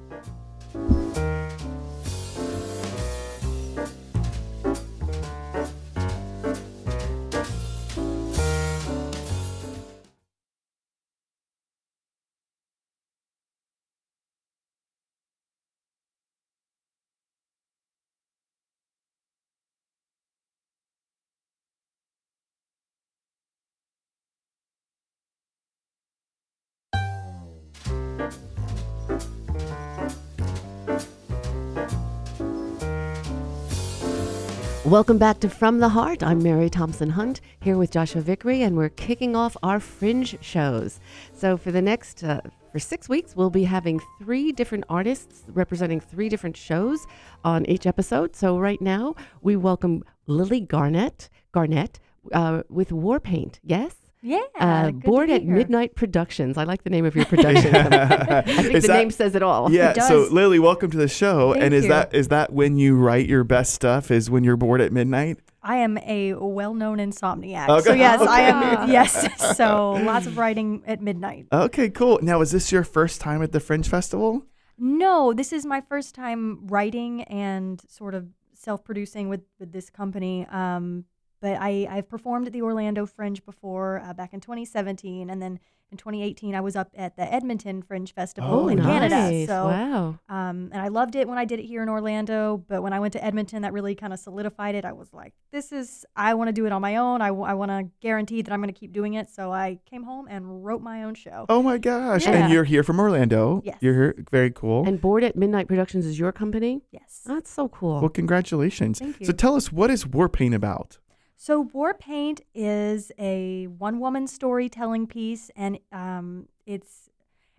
Welcome 34.92 35.16
back 35.16 35.40
to 35.40 35.48
From 35.48 35.78
the 35.78 35.88
Heart. 35.88 36.22
I'm 36.22 36.42
Mary 36.42 36.68
Thompson 36.68 37.08
Hunt 37.08 37.40
here 37.62 37.78
with 37.78 37.90
Joshua 37.90 38.20
Vickery, 38.20 38.60
and 38.60 38.76
we're 38.76 38.90
kicking 38.90 39.34
off 39.34 39.56
our 39.62 39.80
fringe 39.80 40.36
shows. 40.42 41.00
So 41.32 41.56
for 41.56 41.72
the 41.72 41.80
next 41.80 42.22
uh, 42.22 42.42
for 42.72 42.78
six 42.78 43.08
weeks, 43.08 43.34
we'll 43.34 43.48
be 43.48 43.64
having 43.64 44.02
three 44.18 44.52
different 44.52 44.84
artists 44.90 45.44
representing 45.48 45.98
three 45.98 46.28
different 46.28 46.58
shows 46.58 47.06
on 47.42 47.64
each 47.70 47.86
episode. 47.86 48.36
So 48.36 48.58
right 48.58 48.82
now, 48.82 49.14
we 49.40 49.56
welcome 49.56 50.04
Lily 50.26 50.60
Garnett 50.60 51.30
Garnett 51.52 51.98
uh, 52.34 52.64
with 52.68 52.92
War 52.92 53.18
Paint. 53.18 53.60
Yes. 53.64 54.01
Yeah. 54.22 54.40
Uh, 54.58 54.86
good 54.92 55.02
to 55.02 55.06
Bored 55.08 55.30
at 55.30 55.42
here. 55.42 55.52
Midnight 55.54 55.96
Productions. 55.96 56.56
I 56.56 56.62
like 56.64 56.84
the 56.84 56.90
name 56.90 57.04
of 57.04 57.16
your 57.16 57.24
production. 57.24 57.74
I 57.76 58.42
think 58.42 58.72
Is 58.74 58.82
the 58.82 58.88
that- 58.88 58.96
name 58.98 59.10
says 59.10 59.34
it 59.34 59.42
all. 59.42 59.70
Yeah. 59.70 59.90
It 59.90 60.02
So. 60.02 60.28
Lily, 60.30 60.58
welcome 60.60 60.90
to 60.92 60.96
the 60.96 61.08
show. 61.08 61.52
Thank 61.52 61.64
and 61.64 61.74
is 61.74 61.84
you. 61.84 61.88
that 61.90 62.14
is 62.14 62.28
that 62.28 62.52
when 62.52 62.76
you 62.78 62.96
write 62.96 63.28
your 63.28 63.42
best 63.44 63.74
stuff? 63.74 64.10
Is 64.12 64.30
when 64.30 64.44
you're 64.44 64.56
bored 64.56 64.80
at 64.80 64.92
midnight? 64.92 65.38
I 65.64 65.76
am 65.76 65.98
a 65.98 66.34
well-known 66.34 66.98
insomniac. 66.98 67.68
Okay. 67.68 67.82
So 67.82 67.92
yes, 67.94 68.20
I 68.20 68.40
am. 68.42 68.90
Yes. 68.90 69.28
So 69.56 69.92
lots 69.92 70.26
of 70.26 70.38
writing 70.38 70.82
at 70.86 71.00
midnight. 71.02 71.46
Okay, 71.52 71.90
cool. 71.90 72.18
Now, 72.22 72.40
is 72.40 72.50
this 72.52 72.72
your 72.72 72.84
first 72.84 73.20
time 73.20 73.42
at 73.42 73.52
the 73.52 73.60
Fringe 73.60 73.88
Festival? 73.88 74.44
No, 74.78 75.32
this 75.32 75.52
is 75.52 75.64
my 75.66 75.80
first 75.82 76.14
time 76.14 76.66
writing 76.66 77.22
and 77.24 77.80
sort 77.88 78.14
of 78.14 78.26
self-producing 78.54 79.28
with, 79.28 79.42
with 79.60 79.72
this 79.72 79.90
company. 79.90 80.46
Um, 80.50 81.04
but 81.42 81.58
I, 81.60 81.86
I've 81.90 82.08
performed 82.08 82.46
at 82.46 82.54
the 82.54 82.62
Orlando 82.62 83.04
Fringe 83.04 83.44
before 83.44 84.00
uh, 84.06 84.14
back 84.14 84.32
in 84.32 84.40
2017, 84.40 85.28
and 85.28 85.42
then 85.42 85.58
in 85.90 85.98
2018 85.98 86.54
I 86.54 86.60
was 86.62 86.74
up 86.74 86.90
at 86.96 87.16
the 87.16 87.30
Edmonton 87.30 87.82
Fringe 87.82 88.14
Festival 88.14 88.48
Oh, 88.50 88.68
in 88.68 88.78
nice. 88.78 88.86
Canada. 89.10 89.46
So 89.46 89.66
wow. 89.66 90.18
Um, 90.30 90.70
and 90.72 90.80
I 90.80 90.88
loved 90.88 91.16
it 91.16 91.28
when 91.28 91.36
I 91.36 91.44
did 91.44 91.58
it 91.58 91.64
here 91.64 91.82
in 91.82 91.90
Orlando, 91.90 92.64
but 92.66 92.82
when 92.82 92.94
I 92.94 93.00
went 93.00 93.12
to 93.12 93.22
Edmonton, 93.22 93.60
that 93.60 93.74
really 93.74 93.94
kind 93.94 94.10
of 94.14 94.18
solidified 94.18 94.74
it. 94.74 94.86
I 94.86 94.92
was 94.94 95.12
like, 95.12 95.34
this 95.50 95.70
is, 95.70 96.06
I 96.16 96.32
want 96.32 96.48
to 96.48 96.52
do 96.52 96.64
it 96.64 96.72
on 96.72 96.80
my 96.80 96.96
own. 96.96 97.20
I, 97.20 97.30
want 97.30 97.70
to 97.70 97.90
guarantee 98.00 98.40
that 98.40 98.50
I'm 98.50 98.62
going 98.62 98.72
to 98.72 98.78
keep 98.80 98.92
doing 98.94 99.14
it. 99.14 99.28
So 99.28 99.52
I 99.52 99.80
came 99.84 100.02
home 100.04 100.28
and 100.30 100.64
wrote 100.64 100.80
my 100.80 101.02
own 101.02 101.14
show. 101.14 101.44
Oh 101.50 101.62
my 101.62 101.76
gosh. 101.76 102.24
Yeah. 102.24 102.32
And 102.44 102.52
you're 102.52 102.64
here 102.64 102.82
from 102.82 102.98
Orlando. 102.98 103.60
Yes. 103.62 103.76
You're 103.82 103.92
here. 103.94 104.24
Very 104.30 104.50
cool. 104.50 104.88
And 104.88 104.98
Bored 104.98 105.24
at 105.24 105.36
Midnight 105.36 105.68
Productions 105.68 106.06
is 106.06 106.18
your 106.18 106.32
company? 106.32 106.80
Yes. 106.90 107.20
That's 107.26 107.50
so 107.50 107.68
cool. 107.68 108.00
well, 108.00 108.08
congratulations. 108.08 108.98
Thank 108.98 109.20
you. 109.20 109.26
So 109.26 109.32
tell 109.32 109.56
us, 109.56 109.70
what 109.70 109.90
is 109.90 110.06
War 110.06 110.30
Paint 110.30 110.54
about? 110.54 110.98
So 111.44 111.62
War 111.72 111.92
Paint 111.92 112.42
is 112.54 113.10
a 113.18 113.66
one-woman 113.66 114.28
storytelling 114.28 115.08
piece, 115.08 115.50
and 115.56 115.76
um, 115.90 116.46
it's 116.66 117.10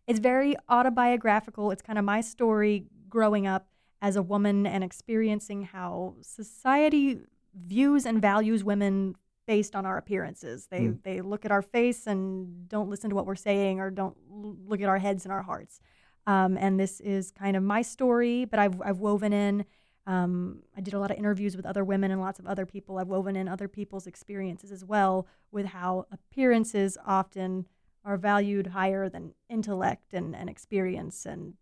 it's 0.07 0.19
very 0.21 0.55
autobiographical. 0.69 1.69
It's 1.69 1.81
kind 1.81 1.99
of 1.99 2.05
my 2.05 2.21
story 2.21 2.85
growing 3.09 3.45
up 3.45 3.67
as 4.01 4.15
a 4.15 4.21
woman 4.21 4.65
and 4.65 4.85
experiencing 4.85 5.63
how 5.63 6.15
society 6.21 7.19
views 7.53 8.05
and 8.05 8.21
values 8.21 8.63
women 8.63 9.17
based 9.47 9.75
on 9.75 9.85
our 9.85 9.97
appearances. 9.97 10.67
They 10.67 10.83
Mm. 10.83 11.03
they 11.03 11.19
look 11.19 11.43
at 11.43 11.51
our 11.51 11.61
face 11.61 12.07
and 12.07 12.69
don't 12.69 12.89
listen 12.89 13.09
to 13.09 13.17
what 13.17 13.25
we're 13.25 13.35
saying, 13.35 13.81
or 13.81 13.91
don't 13.91 14.15
look 14.29 14.79
at 14.79 14.87
our 14.87 14.99
heads 14.99 15.25
and 15.25 15.33
our 15.33 15.43
hearts. 15.43 15.81
Um, 16.25 16.57
and 16.57 16.79
this 16.79 17.01
is 17.01 17.31
kind 17.31 17.57
of 17.57 17.63
my 17.63 17.81
story, 17.81 18.45
but 18.45 18.59
I've 18.59 18.81
I've 18.81 18.99
woven 18.99 19.33
in. 19.33 19.65
Um, 20.05 20.63
I 20.75 20.81
did 20.81 20.93
a 20.93 20.99
lot 20.99 21.11
of 21.11 21.17
interviews 21.17 21.55
with 21.55 21.65
other 21.65 21.83
women 21.83 22.11
and 22.11 22.19
lots 22.19 22.39
of 22.39 22.45
other 22.45 22.65
people. 22.65 22.97
I've 22.97 23.07
woven 23.07 23.35
in 23.35 23.47
other 23.47 23.67
people's 23.67 24.05
experiences 24.05 24.71
as 24.71 24.83
well 24.83 25.27
with 25.51 25.67
how 25.67 26.07
appearances 26.11 26.97
often 27.05 27.65
are 28.03 28.17
valued 28.17 28.67
higher 28.67 29.07
than 29.07 29.33
intellect 29.49 30.13
and, 30.13 30.35
and 30.35 30.49
experience 30.49 31.25
and 31.25 31.53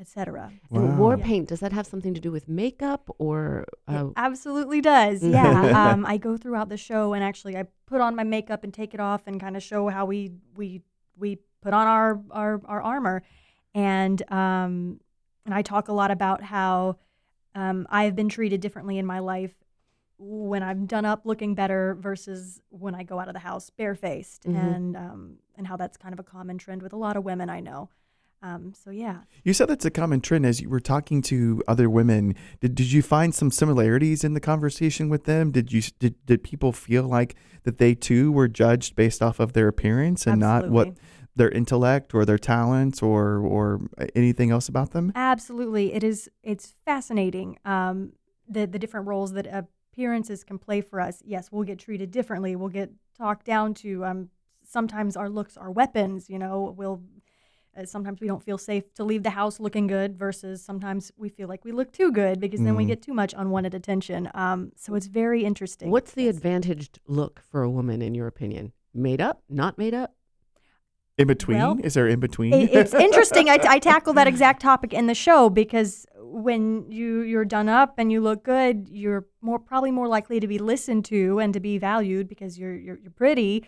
etc. 0.00 0.50
And 0.72 0.98
War 0.98 1.16
Yeah. 1.16 1.24
Paint, 1.24 1.48
does 1.50 1.60
that 1.60 1.72
have 1.72 1.86
something 1.86 2.14
to 2.14 2.20
do 2.20 2.32
with 2.32 2.48
makeup 2.48 3.14
or 3.18 3.66
uh, 3.86 4.06
It 4.06 4.12
absolutely 4.16 4.80
does. 4.80 5.22
Yeah. 5.38 5.90
um, 5.92 6.06
I 6.06 6.16
go 6.16 6.36
throughout 6.36 6.68
the 6.68 6.76
show 6.76 7.12
and 7.12 7.22
actually 7.22 7.56
I 7.56 7.64
put 7.86 8.00
on 8.00 8.16
my 8.16 8.24
makeup 8.24 8.64
and 8.64 8.72
take 8.72 8.94
it 8.94 9.00
off 9.00 9.26
and 9.26 9.38
kind 9.40 9.56
of 9.56 9.62
show 9.62 9.88
how 9.88 10.06
we 10.06 10.32
we 10.56 10.82
we 11.16 11.38
put 11.60 11.74
on 11.74 11.86
our 11.86 12.20
our, 12.30 12.60
our 12.64 12.82
armor, 12.82 13.22
and 13.74 14.20
um, 14.32 15.00
and 15.44 15.54
I 15.54 15.62
talk 15.62 15.88
a 15.88 15.92
lot 15.92 16.10
about 16.10 16.42
how 16.42 16.96
um, 17.54 17.86
I've 17.90 18.16
been 18.16 18.28
treated 18.28 18.60
differently 18.60 18.98
in 18.98 19.06
my 19.06 19.18
life 19.20 19.54
when 20.18 20.62
I'm 20.62 20.86
done 20.86 21.04
up 21.04 21.22
looking 21.26 21.54
better 21.54 21.94
versus 21.98 22.60
when 22.70 22.94
I 22.94 23.02
go 23.02 23.18
out 23.18 23.28
of 23.28 23.34
the 23.34 23.40
house 23.40 23.70
barefaced, 23.70 24.44
Mhm. 24.44 24.56
and 24.56 24.96
um, 24.96 25.36
and 25.56 25.66
how 25.66 25.76
that's 25.76 25.96
kind 25.96 26.12
of 26.12 26.20
a 26.20 26.22
common 26.24 26.56
trend 26.58 26.82
with 26.82 26.92
a 26.92 26.96
lot 26.96 27.16
of 27.16 27.24
women 27.24 27.50
I 27.50 27.60
know. 27.60 27.88
Um, 28.42 28.74
so 28.74 28.90
yeah. 28.90 29.20
You 29.42 29.54
said 29.54 29.68
that's 29.68 29.86
a 29.86 29.90
common 29.90 30.20
trend 30.20 30.44
as 30.44 30.60
you 30.60 30.68
were 30.68 30.80
talking 30.80 31.22
to 31.22 31.62
other 31.66 31.88
women. 31.88 32.34
Did, 32.60 32.74
did 32.74 32.92
you 32.92 33.00
find 33.00 33.34
some 33.34 33.50
similarities 33.50 34.22
in 34.22 34.34
the 34.34 34.40
conversation 34.40 35.08
with 35.08 35.24
them? 35.24 35.50
Did 35.50 35.72
you 35.72 35.80
did, 35.98 36.14
did 36.26 36.42
people 36.42 36.70
feel 36.70 37.04
like 37.04 37.34
that 37.62 37.78
they 37.78 37.94
too 37.94 38.30
were 38.30 38.46
judged 38.48 38.96
based 38.96 39.22
off 39.22 39.40
of 39.40 39.54
their 39.54 39.66
appearance 39.66 40.26
and 40.26 40.40
not 40.40 40.68
what 40.68 40.88
Absolutely. 40.88 41.02
Their 41.36 41.50
intellect 41.50 42.14
or 42.14 42.24
their 42.24 42.38
talents 42.38 43.02
or 43.02 43.38
or 43.38 43.80
anything 44.14 44.50
else 44.50 44.68
about 44.68 44.90
them? 44.92 45.12
Absolutely, 45.14 45.92
it 45.92 46.02
is. 46.04 46.28
It's 46.42 46.74
fascinating. 46.84 47.58
Um, 47.64 48.12
the 48.48 48.66
the 48.66 48.78
different 48.78 49.06
roles 49.06 49.32
that 49.32 49.46
appearances 49.46 50.44
can 50.44 50.58
play 50.58 50.80
for 50.80 51.00
us. 51.00 51.22
Yes, 51.24 51.50
we'll 51.50 51.64
get 51.64 51.78
treated 51.78 52.10
differently. 52.10 52.56
We'll 52.56 52.68
get 52.68 52.90
talked 53.16 53.46
down 53.46 53.74
to. 53.74 54.04
Um, 54.04 54.30
sometimes 54.66 55.16
our 55.16 55.28
looks 55.28 55.56
are 55.56 55.70
weapons. 55.70 56.28
You 56.30 56.38
know, 56.38 56.74
we'll. 56.76 57.02
Uh, 57.76 57.84
sometimes 57.84 58.20
we 58.20 58.28
don't 58.28 58.40
feel 58.40 58.56
safe 58.56 58.94
to 58.94 59.02
leave 59.02 59.24
the 59.24 59.30
house 59.30 59.58
looking 59.58 59.88
good 59.88 60.16
versus 60.16 60.64
sometimes 60.64 61.10
we 61.16 61.28
feel 61.28 61.48
like 61.48 61.64
we 61.64 61.72
look 61.72 61.90
too 61.90 62.12
good 62.12 62.38
because 62.38 62.60
then 62.60 62.76
we 62.76 62.84
Mm. 62.84 62.86
get 62.86 63.02
too 63.02 63.12
much 63.12 63.34
unwanted 63.36 63.74
attention. 63.74 64.30
Um, 64.32 64.70
so 64.76 64.94
it's 64.94 65.08
very 65.08 65.42
interesting. 65.44 65.90
what's 65.90 66.12
the 66.12 66.22
Yes. 66.26 66.36
advantaged 66.36 67.00
look 67.08 67.40
for 67.50 67.64
a 67.64 67.68
woman 67.70 68.00
in 68.00 68.14
your 68.14 68.28
opinion? 68.28 68.72
Made 68.94 69.20
up? 69.20 69.42
Not 69.48 69.76
made 69.76 69.92
up? 69.92 70.14
In 71.16 71.28
between? 71.28 71.58
Well, 71.58 71.78
Is 71.82 71.94
there 71.94 72.08
in 72.08 72.18
between? 72.20 72.52
It- 72.52 72.72
it's 72.74 72.94
interesting. 73.08 73.48
I, 73.48 73.58
I 73.62 73.78
tackle 73.78 74.12
that 74.14 74.26
exact 74.26 74.60
topic 74.62 74.92
in 74.92 75.06
the 75.06 75.14
show 75.14 75.48
because 75.48 76.06
when 76.18 76.90
you 76.90 77.20
you're 77.20 77.44
done 77.44 77.68
up 77.68 77.94
and 77.98 78.10
you 78.10 78.20
look 78.20 78.42
good, 78.42 78.88
you're 78.90 79.26
more 79.40 79.58
probably 79.60 79.92
more 79.92 80.08
likely 80.08 80.40
to 80.40 80.48
be 80.48 80.58
listened 80.58 81.04
to 81.06 81.38
and 81.38 81.54
to 81.54 81.60
be 81.60 81.78
valued 81.78 82.28
because 82.28 82.58
you're 82.58 82.74
you're, 82.74 82.98
you're 82.98 83.12
pretty. 83.12 83.64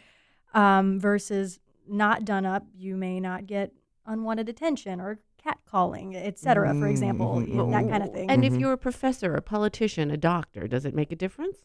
Um, 0.54 0.98
versus 0.98 1.60
not 1.86 2.24
done 2.24 2.46
up, 2.46 2.64
you 2.74 2.96
may 2.96 3.20
not 3.20 3.46
get 3.46 3.72
unwanted 4.06 4.48
attention 4.48 5.00
or 5.00 5.18
catcalling, 5.44 6.14
et 6.16 6.38
cetera, 6.38 6.74
for 6.74 6.86
example, 6.88 7.36
Mhm, 7.46 7.70
that 7.72 7.88
kind 7.90 8.02
of 8.02 8.12
thing. 8.12 8.30
And 8.30 8.42
Mhm. 8.42 8.46
if 8.46 8.58
you're 8.58 8.72
a 8.72 8.78
professor, 8.78 9.34
a 9.34 9.42
politician, 9.42 10.10
a 10.10 10.16
doctor, 10.16 10.66
does 10.66 10.84
it 10.86 10.94
make 10.94 11.12
a 11.12 11.16
difference? 11.16 11.58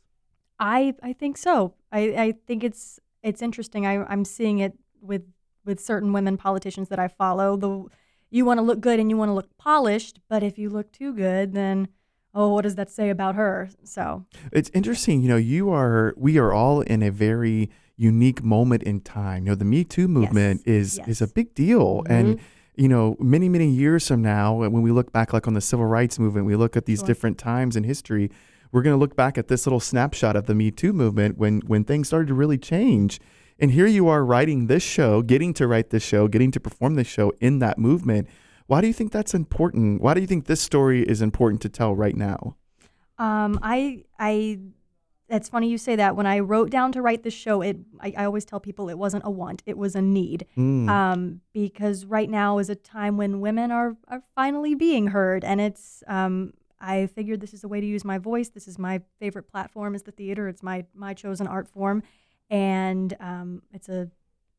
I 0.59 0.93
I 1.01 1.13
think 1.13 1.37
so. 1.37 1.73
I, 1.91 1.99
I 2.25 2.31
think 2.45 2.63
it's 2.63 2.99
it's 3.23 3.41
interesting. 3.41 3.87
I 3.87 4.03
I'm 4.05 4.25
seeing 4.25 4.59
it 4.59 4.73
with 5.01 5.23
with 5.65 5.79
certain 5.79 6.13
women 6.13 6.37
politicians 6.37 6.89
that 6.89 6.99
I 6.99 7.07
follow. 7.07 7.55
The 7.57 7.85
you 8.29 8.45
want 8.45 8.59
to 8.59 8.61
look 8.61 8.79
good 8.79 8.99
and 8.99 9.09
you 9.09 9.17
want 9.17 9.29
to 9.29 9.33
look 9.33 9.49
polished, 9.57 10.19
but 10.29 10.41
if 10.41 10.57
you 10.57 10.69
look 10.69 10.91
too 10.91 11.13
good, 11.13 11.53
then 11.53 11.89
oh, 12.33 12.53
what 12.53 12.61
does 12.61 12.75
that 12.75 12.89
say 12.89 13.09
about 13.09 13.35
her? 13.35 13.69
So 13.83 14.25
It's 14.53 14.71
interesting, 14.73 15.21
you 15.21 15.27
know, 15.27 15.35
you 15.37 15.69
are 15.71 16.13
we 16.17 16.37
are 16.37 16.53
all 16.53 16.81
in 16.81 17.03
a 17.03 17.11
very 17.11 17.69
unique 17.97 18.41
moment 18.43 18.83
in 18.83 19.01
time. 19.01 19.43
You 19.45 19.51
know, 19.51 19.55
the 19.55 19.65
Me 19.65 19.83
Too 19.83 20.07
movement 20.07 20.61
is 20.65 20.99
is 21.07 21.21
a 21.21 21.27
big 21.27 21.53
deal 21.53 22.03
and 22.07 22.37
Mhm. 22.37 22.39
you 22.77 22.87
know, 22.87 23.17
many 23.19 23.49
many 23.49 23.67
years 23.69 24.07
from 24.07 24.21
now 24.21 24.55
when 24.55 24.81
we 24.81 24.91
look 24.91 25.11
back 25.11 25.33
like 25.33 25.45
on 25.45 25.53
the 25.53 25.61
civil 25.61 25.85
rights 25.85 26.17
movement, 26.17 26.45
we 26.47 26.55
look 26.55 26.77
at 26.77 26.85
these 26.85 26.99
Sure. 26.99 27.07
different 27.07 27.37
times 27.37 27.75
in 27.75 27.83
history, 27.83 28.31
we're 28.71 28.81
going 28.81 28.95
to 28.95 28.99
look 28.99 29.15
back 29.17 29.37
at 29.37 29.49
this 29.49 29.65
little 29.67 29.81
snapshot 29.81 30.37
of 30.37 30.45
the 30.45 30.55
Me 30.55 30.71
Too 30.71 30.93
movement 30.93 31.37
when 31.37 31.59
when 31.67 31.83
things 31.83 32.07
started 32.07 32.29
to 32.29 32.33
really 32.33 32.57
change. 32.57 33.19
And 33.61 33.71
here 33.71 33.85
you 33.85 34.07
are 34.07 34.25
writing 34.25 34.65
this 34.65 34.81
show, 34.81 35.21
getting 35.21 35.53
to 35.53 35.67
write 35.67 35.91
this 35.91 36.03
show, 36.03 36.27
getting 36.27 36.49
to 36.51 36.59
perform 36.59 36.95
this 36.95 37.07
show 37.07 37.31
in 37.39 37.59
that 37.59 37.77
movement. 37.77 38.27
Why 38.65 38.81
do 38.81 38.87
you 38.87 38.93
think 38.93 39.11
that's 39.11 39.35
important? 39.35 40.01
Why 40.01 40.15
do 40.15 40.21
you 40.21 40.27
think 40.27 40.47
this 40.47 40.61
story 40.61 41.03
is 41.03 41.21
important 41.21 41.61
to 41.61 41.69
tell 41.69 41.95
right 41.95 42.15
now? 42.15 42.55
um, 43.21 43.59
I 43.61 44.03
I 44.19 44.59
it's 45.29 45.47
funny 45.47 45.69
you 45.69 45.77
say 45.77 45.95
that. 45.95 46.15
When 46.15 46.25
I 46.25 46.39
wrote 46.39 46.71
down 46.71 46.91
to 46.93 47.01
write 47.01 47.23
this 47.23 47.35
show, 47.35 47.61
it 47.61 47.77
I, 47.99 48.13
I 48.17 48.25
always 48.25 48.45
tell 48.45 48.59
people 48.59 48.89
it 48.89 48.97
wasn't 48.97 49.23
a 49.25 49.29
want, 49.29 49.61
it 49.67 49.77
was 49.77 49.95
a 49.95 50.01
need. 50.01 50.47
Mm. 50.57 50.89
um, 50.89 51.41
because 51.53 52.05
right 52.05 52.29
now 52.29 52.57
is 52.57 52.69
a 52.69 52.75
time 52.75 53.15
when 53.15 53.41
women 53.41 53.71
are, 53.71 53.95
are 54.07 54.23
finally 54.35 54.73
being 54.73 55.07
heard 55.07 55.43
and 55.43 55.61
it's 55.61 56.03
um, 56.07 56.53
i 56.79 57.05
figured 57.05 57.39
this 57.41 57.53
is 57.53 57.63
a 57.63 57.67
way 57.67 57.79
to 57.79 57.85
use 57.85 58.03
my 58.03 58.17
voice 58.17 58.49
this 58.49 58.67
is 58.67 58.79
my 58.79 58.99
favorite 59.19 59.43
platform 59.43 59.93
is 59.93 60.01
the 60.03 60.11
theater 60.11 60.47
it's 60.47 60.63
my, 60.63 60.83
my 60.95 61.13
chosen 61.13 61.45
art 61.45 61.67
form 61.67 62.01
and 62.51 63.15
um, 63.19 63.61
it's 63.73 63.89
a 63.89 64.09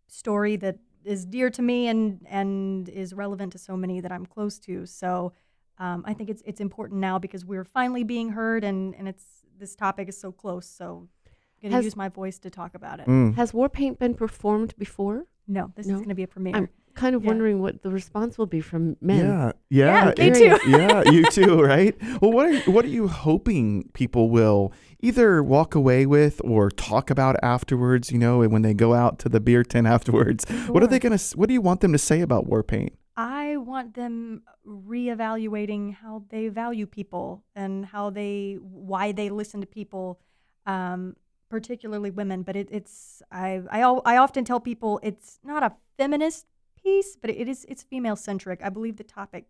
story 0.09 0.57
that 0.57 0.79
is 1.05 1.25
dear 1.25 1.51
to 1.51 1.63
me 1.63 1.87
and, 1.89 2.25
and 2.29 2.89
is 2.89 3.13
relevant 3.13 3.53
to 3.53 3.59
so 3.59 3.77
many 3.77 4.01
that 4.01 4.11
i'm 4.13 4.27
close 4.27 4.59
to 4.59 4.87
so 4.87 5.33
um, 5.79 6.03
i 6.07 6.13
think 6.15 6.29
it's, 6.31 6.43
it's 6.47 6.61
important 6.61 7.01
now 7.01 7.19
because 7.19 7.45
we're 7.45 7.65
finally 7.65 8.03
being 8.05 8.31
heard 8.31 8.65
and, 8.65 8.95
and 8.97 9.07
it's 9.09 9.25
this 9.59 9.75
topic 9.77 10.09
is 10.09 10.19
so 10.19 10.31
close 10.33 10.67
so 10.67 11.07
i'm 11.27 11.61
going 11.63 11.73
Has- 11.73 11.83
to 11.83 11.87
use 11.87 11.97
my 11.97 12.09
voice 12.09 12.39
to 12.41 12.51
talk 12.51 12.75
about 12.75 12.99
it 13.01 13.07
Mm. 13.07 13.35
Has 13.35 13.53
War 13.55 13.69
Paint 13.69 13.99
been 13.99 14.15
performed 14.15 14.75
before? 14.79 15.27
no 15.47 15.73
this 15.77 15.87
No? 15.87 15.95
is 15.95 16.01
going 16.01 16.09
to 16.09 16.15
be 16.15 16.23
a 16.23 16.29
premiere 16.29 16.57
I'm 16.57 16.69
kind 16.95 17.15
of 17.17 17.23
Yeah. 17.23 17.29
wondering 17.29 17.61
what 17.61 17.83
the 17.83 17.91
response 17.91 18.37
will 18.39 18.47
be 18.47 18.61
from 18.61 18.97
men. 19.01 19.25
Yeah, 19.25 19.53
yeah, 19.71 20.13
Yeah, 20.17 20.31
me 20.31 20.39
too. 20.39 20.71
yeah, 20.71 21.03
you 21.11 21.25
too, 21.31 21.63
right? 21.63 21.95
Well, 22.21 22.33
what 22.33 22.47
are 22.47 22.71
what 22.71 22.85
are 22.85 22.89
you 22.89 23.09
hoping 23.09 23.89
people 23.93 24.31
will 24.31 24.73
either 25.01 25.43
walk 25.43 25.75
away 25.75 26.07
with 26.07 26.41
or 26.45 26.71
talk 26.71 27.11
about 27.11 27.37
afterwards? 27.43 28.11
You 28.13 28.19
know, 28.19 28.39
when 28.49 28.63
they 28.63 28.75
go 28.75 28.95
out 28.95 29.19
to 29.21 29.29
the 29.29 29.41
beer 29.41 29.63
tent 29.65 29.87
afterwards, 29.97 30.45
what 30.69 30.83
are 30.83 30.87
they 30.87 30.99
gonna? 30.99 31.19
What 31.35 31.49
do 31.49 31.55
you 31.55 31.63
want 31.63 31.81
them 31.81 31.93
to 31.93 31.99
say 31.99 32.21
about 32.21 32.47
war 32.47 32.63
paint? 32.63 32.93
I 33.17 33.57
want 33.59 33.95
them 33.95 34.43
reevaluating 34.67 35.95
how 35.95 36.23
they 36.31 36.49
value 36.49 36.87
people 36.87 37.45
and 37.55 37.85
how 37.87 38.11
they 38.11 38.59
why 38.61 39.13
they 39.13 39.31
listen 39.31 39.61
to 39.61 39.67
people. 39.67 40.21
Um, 40.67 41.17
particularly 41.49 42.11
women, 42.11 42.43
but 42.45 42.57
it, 42.57 42.67
it's 42.71 43.21
I, 43.31 43.61
I 43.71 43.81
al- 43.81 44.01
I 44.07 44.17
often 44.17 44.43
tell 44.43 44.59
people 44.59 44.99
it's 45.03 45.39
not 45.45 45.63
a 45.63 45.73
feminist 45.99 46.47
piece, 46.83 47.17
but 47.17 47.31
it 47.31 47.49
is 47.49 47.65
it's 47.69 47.83
female 47.83 48.17
centric. 48.17 48.61
I 48.63 48.69
believe 48.69 48.97
the 48.97 49.05
topic 49.05 49.47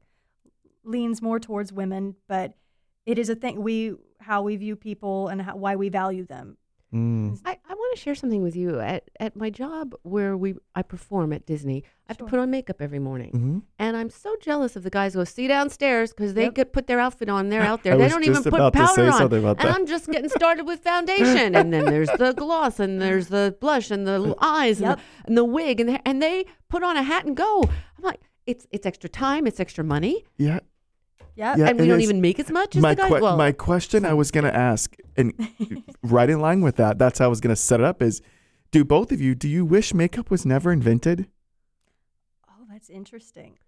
leans 0.85 1.23
more 1.23 1.39
towards 1.39 1.73
women, 1.73 2.17
but 2.29 2.55
it 3.07 3.19
is 3.19 3.29
a 3.29 3.35
thing 3.35 3.63
we 3.63 3.95
how 4.21 4.43
we 4.43 4.57
view 4.57 4.77
people 4.77 5.29
and 5.29 5.43
how, 5.43 5.57
why 5.57 5.77
we 5.77 5.89
value 5.89 6.27
them. 6.27 6.57
Mm. 6.93 7.41
I, 7.45 7.53
I 7.69 7.75
want 7.75 7.97
to 7.97 8.01
share 8.03 8.15
something 8.15 8.43
with 8.43 8.55
you. 8.55 8.79
At, 8.81 9.11
at 9.19 9.35
my 9.35 9.49
job 9.49 9.95
where 10.03 10.37
we 10.37 10.55
I 10.75 10.83
perform 10.83 11.33
at 11.33 11.47
Disney, 11.47 11.85
I 12.09 12.13
have 12.13 12.17
Sure. 12.19 12.27
to 12.27 12.31
put 12.31 12.39
on 12.39 12.51
makeup 12.51 12.83
every 12.83 12.99
morning. 12.99 13.31
hmm 13.31 13.59
And 13.79 13.97
I'm 13.97 14.11
so 14.11 14.37
jealous 14.43 14.77
of 14.77 14.83
the 14.83 14.91
guys 14.91 15.15
who 15.15 15.21
go, 15.21 15.25
see 15.25 15.49
downstairs 15.49 16.13
because 16.13 16.35
they 16.35 16.45
Yep. 16.45 16.55
get 16.55 16.73
put 16.75 16.87
their 16.89 17.01
outfit 17.01 17.29
on. 17.31 17.49
They're 17.49 17.63
out 17.73 17.83
there. 17.83 17.95
I 17.95 17.97
they 17.97 18.05
was 18.05 18.13
don't 18.13 18.23
even 18.25 18.35
just 18.35 18.45
put 18.45 18.55
about 18.55 18.73
to 18.75 18.79
powder 18.81 19.07
on. 19.07 19.13
something 19.19 19.39
about 19.39 19.61
and 19.61 19.69
that. 19.71 19.75
I'm 19.75 19.87
just 19.87 20.07
getting 20.11 20.29
started 20.29 20.67
with 20.67 20.81
foundation. 20.81 21.55
and 21.55 21.73
then 21.73 21.87
there's 21.87 22.11
the 22.19 22.33
gloss 22.37 22.79
and 22.79 23.01
there's 23.01 23.29
the 23.29 23.57
blush 23.61 23.91
and 23.91 24.07
the 24.07 24.13
l- 24.13 24.37
eyes 24.41 24.79
and, 24.81 24.89
Yep. 24.91 24.99
the, 24.99 25.03
and 25.29 25.39
the 25.39 25.45
wig. 25.45 25.81
And, 25.81 25.89
the, 25.89 26.07
and 26.09 26.21
they 26.23 26.45
put 26.69 26.83
on 26.83 26.97
a 26.99 27.03
hat 27.03 27.25
and 27.25 27.35
go. 27.37 27.63
I'm 27.65 28.05
like, 28.05 28.21
it's, 28.47 28.67
it's 28.71 28.85
extra 28.87 29.09
time. 29.09 29.47
It's 29.47 29.61
extra 29.61 29.83
money. 29.85 30.25
Yeah. 30.37 30.61
Yeah. 31.35 31.55
Yeah, 31.57 31.69
and 31.69 31.81
we 31.81 31.87
don't 31.87 32.01
even 32.03 32.21
make 32.21 32.39
as 32.39 32.51
much 32.51 32.77
as 32.77 32.83
my 32.83 32.95
the 32.95 33.03
guys. 33.03 33.11
que- 33.11 33.21
well, 33.21 33.37
my 33.37 33.53
question 33.53 34.05
I 34.05 34.13
was 34.15 34.31
going 34.31 34.45
to 34.45 34.55
ask, 34.55 34.95
and 35.17 35.33
right 36.03 36.29
in 36.29 36.41
line 36.41 36.61
with 36.61 36.77
that, 36.77 36.99
that's 36.99 37.19
how 37.19 37.25
I 37.25 37.29
was 37.29 37.41
going 37.41 37.55
to 37.55 37.61
set 37.61 37.81
it 37.81 37.85
up. 37.87 38.03
Is 38.03 38.21
do 38.71 38.85
both 38.85 39.13
of 39.13 39.21
you 39.21 39.35
do 39.35 39.49
you 39.49 39.65
wish 39.65 39.95
makeup 39.95 40.31
was 40.31 40.45
never 40.47 40.73
invented, 40.73 41.29
Oh, 42.49 42.65
that's 42.71 42.91
interesting. 42.91 43.59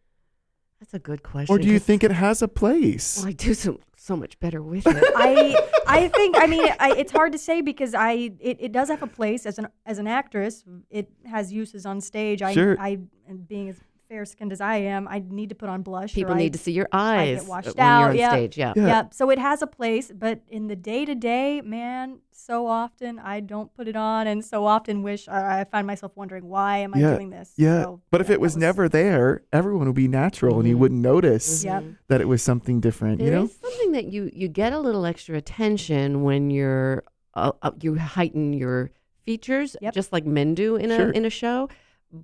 that's 0.81 0.95
a 0.95 0.99
good 0.99 1.23
question. 1.23 1.55
or 1.55 1.59
do 1.59 1.69
you 1.69 1.79
think 1.79 2.05
it 2.05 2.11
has 2.13 2.43
a 2.43 2.49
place? 2.49 3.19
Well, 3.19 3.29
I 3.29 3.33
do 3.33 3.55
so, 3.55 3.81
so 3.97 4.17
much 4.17 4.39
better 4.41 4.63
with 4.63 4.87
it. 4.87 5.03
I 5.17 5.57
I 5.87 6.09
think 6.09 6.37
I 6.39 6.47
mean 6.47 6.65
I, 6.81 6.95
it's 6.97 7.13
hard 7.13 7.33
to 7.33 7.39
say 7.39 7.61
because 7.63 7.95
I 7.95 8.33
it, 8.41 8.59
it 8.61 8.73
does 8.73 8.89
have 8.91 9.03
a 9.03 9.07
place 9.07 9.47
as 9.47 9.59
an 9.59 9.69
as 9.87 9.99
an 9.99 10.07
actress. 10.07 10.65
It 10.91 11.11
has 11.25 11.53
uses 11.53 11.87
on 11.87 12.01
stage. 12.01 12.43
I 12.43 12.53
Sure. 12.55 12.77
I 12.79 12.99
and 13.29 13.47
being 13.49 13.69
as 13.71 13.81
fair 14.15 14.25
skinned 14.25 14.53
as 14.53 14.61
I 14.61 14.77
am, 14.77 15.09
I 15.09 15.25
need 15.29 15.49
to 15.49 15.55
put 15.57 15.69
on 15.69 15.83
blush. 15.83 16.13
or 16.13 16.15
People 16.15 16.35
I- 16.35 16.39
need 16.39 16.53
to 16.53 16.59
see 16.59 16.71
your 16.73 16.87
eyes. 16.93 17.19
I 17.19 17.25
get 17.33 17.41
eyes 17.43 17.49
washed 17.49 17.67
when 17.67 17.77
you're 17.77 17.87
out, 17.87 18.11
on 18.11 18.17
yeah. 18.17 18.31
stage. 18.31 18.57
Yeah. 18.57 18.73
Yeah. 18.77 18.87
Yep. 18.87 19.15
So 19.15 19.31
it 19.31 19.39
has 19.41 19.61
a 19.61 19.67
place, 19.67 20.13
but 20.15 20.41
in 20.49 20.69
the 20.69 20.77
day 20.77 21.05
to 21.05 21.15
day, 21.17 21.61
man, 21.63 22.21
so 22.31 22.67
often 22.69 23.19
I 23.19 23.41
don't 23.41 23.75
put 23.75 23.89
it 23.89 23.97
on, 23.97 24.27
and 24.29 24.45
so 24.45 24.67
often 24.67 25.03
wish 25.03 25.27
I, 25.29 25.61
I 25.61 25.65
find 25.65 25.85
myself 25.87 26.13
wondering 26.15 26.47
why 26.49 26.79
am 26.79 26.95
I 26.95 26.99
Yeah, 26.99 27.15
doing 27.15 27.31
this? 27.31 27.53
yeah, 27.57 27.83
So, 27.83 28.01
but 28.13 28.21
if 28.21 28.31
it 28.31 28.41
was, 28.41 28.55
that 28.55 28.61
never 28.61 28.89
there, 28.89 29.43
everyone 29.53 29.87
would 29.87 29.97
be 29.97 30.09
natural, 30.09 30.59
and 30.61 30.69
you 30.69 30.77
Mhm. 30.77 30.81
wouldn't 30.81 31.01
notice 31.01 31.65
Yep. 31.65 31.85
that 32.09 32.21
it 32.21 32.29
was 32.29 32.41
something 32.43 32.81
different. 32.81 33.19
There 33.19 33.33
you 33.33 33.45
is 33.45 33.51
know? 33.63 33.69
something 33.69 33.93
that 33.93 34.05
you 34.13 34.31
you 34.33 34.47
get 34.49 34.73
a 34.73 34.79
little 34.79 35.05
extra 35.07 35.37
attention 35.37 36.23
when 36.23 36.51
you're 36.51 37.03
uh, 37.35 37.51
uh, 37.63 37.73
you 37.81 37.97
heighten 37.97 38.53
your 38.53 38.91
features, 39.25 39.75
Yep. 39.81 39.93
just 39.95 40.13
like 40.13 40.25
men 40.25 40.55
do 40.55 40.77
in 40.77 40.91
Sure. 40.91 41.11
a 41.11 41.13
in 41.13 41.25
a 41.25 41.31
show. 41.31 41.69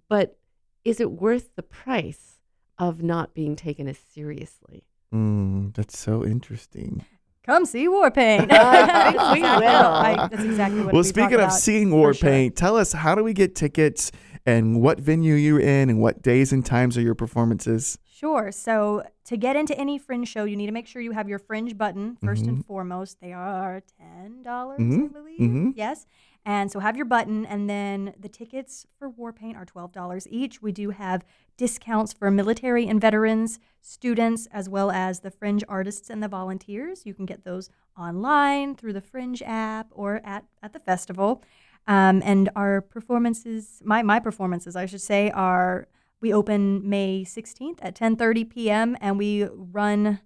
But 0.08 0.38
is 0.84 1.00
it 1.00 1.10
worth 1.12 1.54
the 1.56 1.62
price 1.62 2.38
of 2.78 3.02
not 3.02 3.34
being 3.34 3.56
taken 3.56 3.86
as 3.88 3.98
seriously? 3.98 4.84
Mm, 5.14 5.74
that's 5.74 5.98
so 5.98 6.24
interesting. 6.24 7.04
Come 7.44 7.64
see 7.66 7.88
Warpaint. 7.88 8.48
I 8.52 9.12
think 9.12 9.34
we 9.34 9.42
will. 9.42 9.48
I- 9.66 10.28
that's 10.30 10.44
exactly 10.44 10.80
what 10.84 10.92
well, 10.92 11.02
we 11.02 11.08
speaking 11.08 11.34
of 11.34 11.40
about, 11.40 11.52
seeing 11.52 11.90
for 11.90 11.96
War 11.96 12.14
sure. 12.14 12.28
Paint, 12.30 12.56
tell 12.56 12.76
us 12.76 12.92
how 12.92 13.14
do 13.14 13.24
we 13.24 13.32
get 13.32 13.54
tickets 13.54 14.12
and 14.46 14.80
what 14.80 15.00
venue 15.00 15.34
you're 15.34 15.60
in 15.60 15.90
and 15.90 16.00
what 16.00 16.22
days 16.22 16.52
and 16.52 16.64
times 16.64 16.96
are 16.96 17.02
your 17.02 17.14
performances? 17.14 17.98
Sure. 18.10 18.52
So 18.52 19.02
to 19.24 19.36
get 19.38 19.56
into 19.56 19.76
any 19.78 19.98
fringe 19.98 20.28
show, 20.28 20.44
you 20.44 20.54
need 20.56 20.66
to 20.66 20.72
make 20.72 20.86
sure 20.86 21.00
you 21.00 21.12
have 21.12 21.28
your 21.28 21.38
fringe 21.38 21.76
button 21.78 22.18
1st 22.22 22.40
Mm-hmm. 22.40 22.48
and 22.50 22.66
foremost. 22.66 23.20
They 23.20 23.32
are 23.32 23.82
ten 23.98 24.42
dollars, 24.42 24.78
I 24.78 24.82
Mhm. 24.82 25.12
believe. 25.12 25.40
Mhm. 25.40 25.72
Yes. 25.74 26.06
And 26.44 26.72
so 26.72 26.80
have 26.80 26.96
your 26.96 27.04
button, 27.04 27.44
and 27.44 27.68
then 27.68 28.14
the 28.18 28.28
tickets 28.28 28.86
for 28.98 29.10
Warpaint 29.10 29.56
are 29.56 29.66
twelve 29.66 29.92
dollars 29.92 30.26
each. 30.30 30.62
We 30.62 30.72
do 30.72 30.90
have 30.90 31.22
discounts 31.58 32.14
for 32.14 32.30
military 32.30 32.88
and 32.88 32.98
veterans, 33.00 33.60
students, 33.82 34.48
as 34.50 34.68
well 34.68 34.90
as 34.90 35.20
the 35.20 35.30
fringe 35.30 35.62
artists 35.68 36.08
and 36.08 36.22
the 36.22 36.28
volunteers. 36.28 37.04
You 37.04 37.12
can 37.12 37.26
get 37.26 37.44
those 37.44 37.68
online 37.98 38.74
through 38.74 38.94
the 38.94 39.00
Fringe 39.00 39.42
app 39.44 39.88
or 39.90 40.20
at, 40.24 40.44
at 40.62 40.72
the 40.72 40.78
festival. 40.78 41.42
Um, 41.86 42.22
and 42.24 42.48
our 42.56 42.80
performances, 42.80 43.82
my, 43.84 44.02
my 44.02 44.20
performances, 44.20 44.76
I 44.76 44.86
should 44.86 45.00
say, 45.00 45.30
are 45.30 45.88
we 46.20 46.32
open 46.32 46.88
May 46.88 47.24
16th 47.24 47.78
at 47.82 47.94
10:30 47.94 48.48
p.m. 48.50 48.96
and 49.00 49.18
we 49.18 49.44
run 49.44 50.20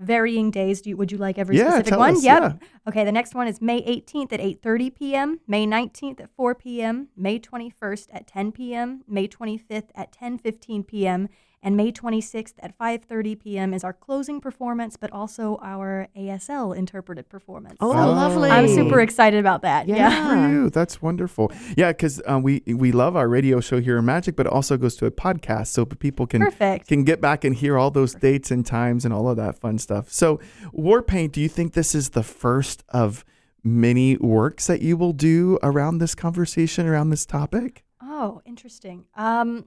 varying 0.00 0.50
days. 0.50 0.80
Do 0.80 0.90
you, 0.90 0.96
would 0.96 1.12
you 1.12 1.18
like 1.18 1.38
every 1.38 1.56
Yeah, 1.56 1.70
specific 1.70 1.98
one? 1.98 2.14
us, 2.16 2.24
Yep. 2.24 2.42
yeah. 2.42 2.68
Okay, 2.88 3.04
the 3.04 3.12
next 3.12 3.34
one 3.34 3.46
is 3.46 3.60
May 3.60 3.82
18th 3.82 4.32
at 4.32 4.40
8:30 4.40 4.94
p.m., 4.96 5.40
May 5.46 5.66
19th 5.66 6.20
at 6.20 6.30
4 6.30 6.54
p.m., 6.56 7.08
May 7.16 7.38
21st 7.38 8.06
at 8.12 8.26
10 8.26 8.52
p.m., 8.52 9.04
May 9.06 9.28
25th 9.28 9.90
at 9.94 10.10
10:15 10.12 10.86
p.m., 10.86 11.28
and 11.62 11.76
May 11.76 11.92
26th 11.92 12.54
at 12.60 12.76
5:30 12.78 13.38
p.m. 13.38 13.74
is 13.74 13.84
our 13.84 13.92
closing 13.92 14.40
performance, 14.40 14.96
but 14.96 15.12
also 15.12 15.58
our 15.62 16.08
ASL 16.16 16.74
interpreted 16.76 17.28
performance. 17.28 17.76
Oh, 17.80 17.92
So 17.92 17.98
lovely! 17.98 18.50
I'm 18.50 18.66
super 18.68 19.00
excited 19.00 19.38
about 19.40 19.62
that. 19.62 19.86
Yeah. 19.86 19.96
Yeah. 19.96 20.46
for 20.46 20.52
you. 20.52 20.70
That's 20.70 21.02
wonderful. 21.02 21.52
Yeah, 21.76 21.92
because 21.92 22.22
um, 22.26 22.42
we 22.42 22.62
we 22.66 22.92
love 22.92 23.14
our 23.16 23.28
radio 23.28 23.60
show 23.60 23.80
here 23.80 23.98
in 23.98 24.04
Magic, 24.06 24.36
but 24.36 24.46
it 24.46 24.52
also 24.52 24.76
goes 24.76 24.96
to 24.96 25.06
a 25.06 25.10
podcast, 25.10 25.66
so 25.68 25.84
people 25.84 26.26
can 26.26 26.40
Perfect. 26.42 26.88
can 26.88 27.04
get 27.04 27.20
back 27.20 27.44
and 27.44 27.54
hear 27.54 27.76
all 27.76 27.90
those 27.90 28.14
dates 28.14 28.50
and 28.50 28.64
times 28.64 29.04
and 29.04 29.12
all 29.12 29.28
of 29.28 29.36
that 29.36 29.58
fun 29.58 29.78
stuff. 29.78 30.10
So, 30.10 30.40
Warpaint, 30.74 31.32
do 31.32 31.40
you 31.40 31.48
think 31.48 31.74
this 31.74 31.94
is 31.94 32.10
the 32.10 32.22
first 32.22 32.84
of 32.88 33.24
many 33.62 34.16
works 34.16 34.66
that 34.66 34.80
you 34.80 34.96
will 34.96 35.12
do 35.12 35.58
around 35.62 35.98
this 35.98 36.14
conversation 36.14 36.86
around 36.86 37.10
this 37.10 37.26
topic? 37.26 37.84
Oh, 38.02 38.40
interesting. 38.46 39.04
Um, 39.14 39.66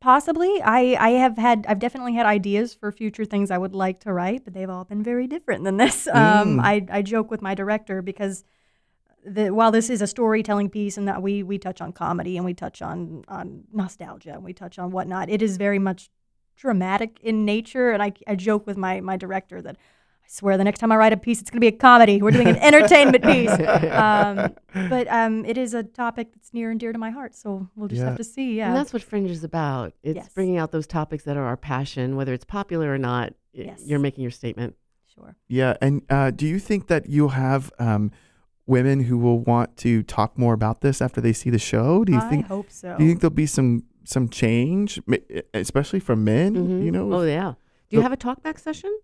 possibly. 0.00 0.60
I 0.62 0.96
I 0.98 1.10
have 1.10 1.36
had 1.38 1.66
I've 1.68 1.78
definitely 1.78 2.14
had 2.14 2.26
ideas 2.26 2.74
for 2.74 2.90
future 2.92 3.24
things 3.24 3.50
I 3.50 3.58
would 3.58 3.74
like 3.74 4.00
to 4.00 4.12
write, 4.12 4.44
but 4.44 4.54
they've 4.54 4.70
all 4.70 4.84
been 4.84 5.02
very 5.02 5.26
different 5.26 5.64
than 5.64 5.76
this. 5.76 6.06
Um, 6.12 6.58
Mm. 6.58 6.60
I 6.64 6.86
I 6.98 7.02
joke 7.02 7.30
with 7.30 7.42
my 7.42 7.54
director 7.54 8.02
because 8.02 8.44
the, 9.24 9.50
while 9.50 9.70
this 9.72 9.90
is 9.90 10.00
a 10.00 10.06
storytelling 10.06 10.70
piece 10.70 10.96
and 10.96 11.06
that 11.08 11.22
we 11.22 11.42
we 11.42 11.58
touch 11.58 11.80
on 11.80 11.92
comedy 11.92 12.36
and 12.36 12.44
we 12.46 12.54
touch 12.54 12.80
on 12.82 13.24
on 13.28 13.64
nostalgia 13.72 14.32
and 14.34 14.44
we 14.44 14.52
touch 14.52 14.78
on 14.78 14.90
whatnot, 14.90 15.28
it 15.30 15.42
is 15.42 15.56
very 15.56 15.78
much 15.78 16.10
dramatic 16.56 17.18
in 17.22 17.44
nature. 17.44 17.90
And 17.90 18.02
I 18.02 18.12
I 18.26 18.34
joke 18.36 18.66
with 18.66 18.76
my 18.76 19.00
my 19.00 19.16
director 19.16 19.60
that. 19.62 19.76
I 20.28 20.30
swear, 20.30 20.58
the 20.58 20.64
next 20.64 20.78
time 20.80 20.92
I 20.92 20.96
write 20.96 21.14
a 21.14 21.16
piece, 21.16 21.40
it's 21.40 21.48
going 21.50 21.56
to 21.56 21.60
be 21.70 21.74
a 21.74 21.78
comedy. 21.78 22.20
We're 22.20 22.32
doing 22.32 22.48
an 22.48 22.56
entertainment 22.56 23.24
piece. 23.32 23.50
Um, 23.50 24.54
but 24.90 25.08
um, 25.08 25.44
it 25.46 25.56
is 25.56 25.72
a 25.72 25.82
topic 25.82 26.34
that's 26.34 26.52
near 26.52 26.70
and 26.70 26.78
dear 26.78 26.92
to 26.92 26.98
my 26.98 27.08
heart. 27.10 27.34
So 27.34 27.68
we'll 27.74 27.88
just 27.88 28.00
Yeah. 28.00 28.08
have 28.08 28.18
to 28.18 28.24
see. 28.24 28.56
Yeah. 28.58 28.68
And 28.68 28.76
that's 28.76 28.92
what 28.92 29.02
Fringe 29.02 29.30
is 29.30 29.42
about. 29.42 29.94
It's 30.02 30.16
Yes. 30.16 30.28
bringing 30.34 30.58
out 30.58 30.70
those 30.70 30.86
topics 30.86 31.24
that 31.24 31.38
are 31.38 31.44
our 31.44 31.56
passion, 31.56 32.14
whether 32.16 32.34
it's 32.34 32.44
popular 32.44 32.92
or 32.92 32.98
not. 32.98 33.32
Yes. 33.54 33.82
You're 33.86 33.98
making 34.00 34.20
your 34.22 34.30
statement. 34.30 34.76
sure. 35.14 35.34
Yeah, 35.48 35.76
and 35.80 36.02
uh, 36.10 36.30
do 36.30 36.46
you 36.46 36.58
think 36.58 36.88
that 36.88 37.08
you'll 37.08 37.30
have 37.30 37.72
um, 37.78 38.12
women 38.66 39.00
who 39.04 39.16
will 39.16 39.40
want 39.40 39.76
to 39.78 40.02
talk 40.02 40.36
more 40.38 40.52
about 40.52 40.82
this 40.82 41.00
after 41.00 41.20
they 41.22 41.32
see 41.32 41.48
the 41.50 41.58
show? 41.58 42.04
Do 42.04 42.12
you 42.12 42.18
I 42.20 42.28
think? 42.28 42.46
hope 42.46 42.70
so. 42.70 42.94
Do 42.98 43.02
you 43.04 43.10
think 43.10 43.20
there'll 43.22 43.34
be 43.34 43.46
some 43.46 43.84
some 44.04 44.28
change, 44.28 45.00
especially 45.54 46.00
from 46.00 46.22
men? 46.24 46.54
Mhm. 46.54 46.84
You 46.84 46.90
know, 46.92 47.12
Oh 47.12 47.22
yeah. 47.22 47.54
Do 47.88 47.96
you 47.96 47.98
So- 47.98 48.02
have 48.02 48.12
a 48.12 48.16
talkback 48.16 48.58
session? 48.60 48.96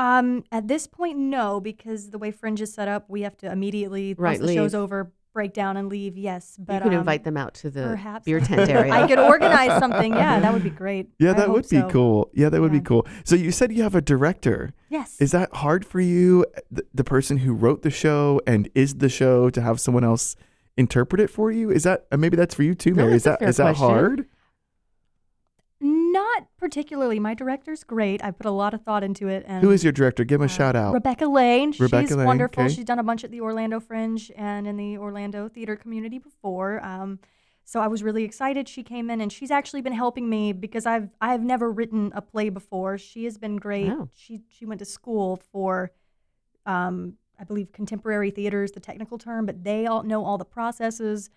Um, 0.00 0.44
at 0.50 0.66
this 0.66 0.86
point, 0.86 1.18
no, 1.18 1.60
because 1.60 2.10
the 2.10 2.18
way 2.18 2.30
Fringe 2.30 2.60
is 2.60 2.72
set 2.72 2.88
up, 2.88 3.04
we 3.08 3.22
have 3.22 3.36
to 3.38 3.52
immediately 3.52 4.14
Right, 4.14 4.40
once 4.40 4.48
the 4.50 4.54
show's 4.54 4.74
over, 4.74 5.12
break 5.34 5.52
down 5.52 5.76
and 5.76 5.88
leave. 5.88 6.16
Yes, 6.16 6.56
but 6.58 6.74
you 6.74 6.80
can 6.80 6.92
um, 6.94 6.98
invite 7.00 7.22
them 7.24 7.36
out 7.36 7.52
to 7.54 7.70
the 7.70 7.82
perhaps 7.82 8.24
beer 8.24 8.40
tent 8.48 8.70
area. 8.70 8.92
I 8.92 9.06
could 9.06 9.18
organize 9.18 9.78
something. 9.78 10.14
Yeah, 10.14 10.40
that 10.40 10.52
would 10.52 10.64
be 10.64 10.70
great. 10.84 11.10
yeah, 11.18 11.30
I 11.30 11.34
that 11.34 11.46
hope 11.46 11.54
would 11.56 11.68
be 11.68 11.80
so. 11.80 11.88
cool. 11.90 12.30
Yeah, 12.32 12.48
that 12.48 12.60
would 12.60 12.72
be 12.72 12.80
cool. 12.80 13.06
So 13.24 13.36
you 13.36 13.52
said 13.52 13.72
you 13.72 13.82
have 13.82 13.94
a 13.94 14.00
director. 14.00 14.72
Yes. 14.88 15.20
Is 15.20 15.32
that 15.32 15.54
hard 15.56 15.84
for 15.84 16.00
you, 16.00 16.46
the, 16.70 16.84
the 16.94 17.04
person 17.04 17.36
who 17.38 17.52
wrote 17.52 17.82
the 17.82 17.90
show 17.90 18.40
and 18.46 18.70
is 18.74 18.94
the 18.96 19.08
show, 19.10 19.50
to 19.50 19.60
have 19.60 19.78
someone 19.80 20.02
else 20.04 20.34
interpret 20.76 21.20
it 21.20 21.28
for 21.28 21.52
you? 21.52 21.70
Is 21.70 21.82
that 21.84 22.06
uh, 22.10 22.16
maybe 22.16 22.36
that's 22.36 22.54
for 22.54 22.62
you 22.62 22.74
too, 22.74 22.94
No, 22.94 23.04
Mary? 23.04 23.16
Is 23.16 23.24
that's 23.24 23.42
a 23.42 23.44
that 23.44 23.56
that 23.56 23.76
question. 23.76 23.86
hard? 23.86 24.26
Not 26.34 26.46
particularly. 26.58 27.18
My 27.18 27.34
director's 27.34 27.84
great. 27.84 28.22
I 28.24 28.30
put 28.30 28.46
a 28.46 28.50
lot 28.50 28.74
of 28.74 28.82
thought 28.82 29.02
into 29.02 29.28
it. 29.28 29.44
And 29.46 29.62
Who 29.62 29.70
is 29.70 29.82
your 29.82 29.92
director? 29.92 30.24
Give 30.24 30.40
him 30.40 30.42
a 30.42 30.44
uh, 30.44 30.48
shout 30.48 30.76
out. 30.76 30.92
Rebecca 30.92 31.26
Lane. 31.26 31.74
Rebecca 31.78 32.08
She's 32.08 32.16
Lane, 32.16 32.26
wonderful. 32.26 32.64
okay. 32.64 32.74
She's 32.74 32.84
done 32.84 32.98
a 32.98 33.02
bunch 33.02 33.24
at 33.24 33.30
the 33.30 33.40
Orlando 33.40 33.80
Fringe 33.80 34.30
and 34.36 34.66
in 34.66 34.76
the 34.76 34.98
Orlando 34.98 35.48
theater 35.48 35.76
community 35.76 36.18
before. 36.18 36.84
Um, 36.84 37.18
so 37.64 37.80
I 37.80 37.86
was 37.86 38.02
really 38.02 38.24
excited 38.24 38.68
she 38.68 38.82
came 38.82 39.10
in, 39.10 39.20
and 39.20 39.32
she's 39.32 39.50
actually 39.50 39.80
been 39.80 39.92
helping 39.92 40.28
me 40.28 40.52
because 40.52 40.86
I've 40.86 41.08
I've 41.20 41.42
never 41.42 41.70
written 41.70 42.10
a 42.14 42.20
play 42.20 42.48
before. 42.48 42.98
She 42.98 43.24
has 43.24 43.38
been 43.38 43.56
great. 43.56 43.88
Wow. 43.88 44.08
She 44.14 44.40
she 44.48 44.66
went 44.66 44.80
to 44.80 44.84
school 44.84 45.40
for, 45.52 45.92
um, 46.66 47.14
I 47.38 47.44
believe 47.44 47.70
contemporary 47.70 48.32
theater 48.32 48.64
is 48.64 48.72
the 48.72 48.80
technical 48.80 49.18
term, 49.18 49.46
but 49.46 49.62
they 49.62 49.86
all 49.86 50.02
know 50.02 50.24
all 50.24 50.36
the 50.36 50.44
processes 50.44 51.30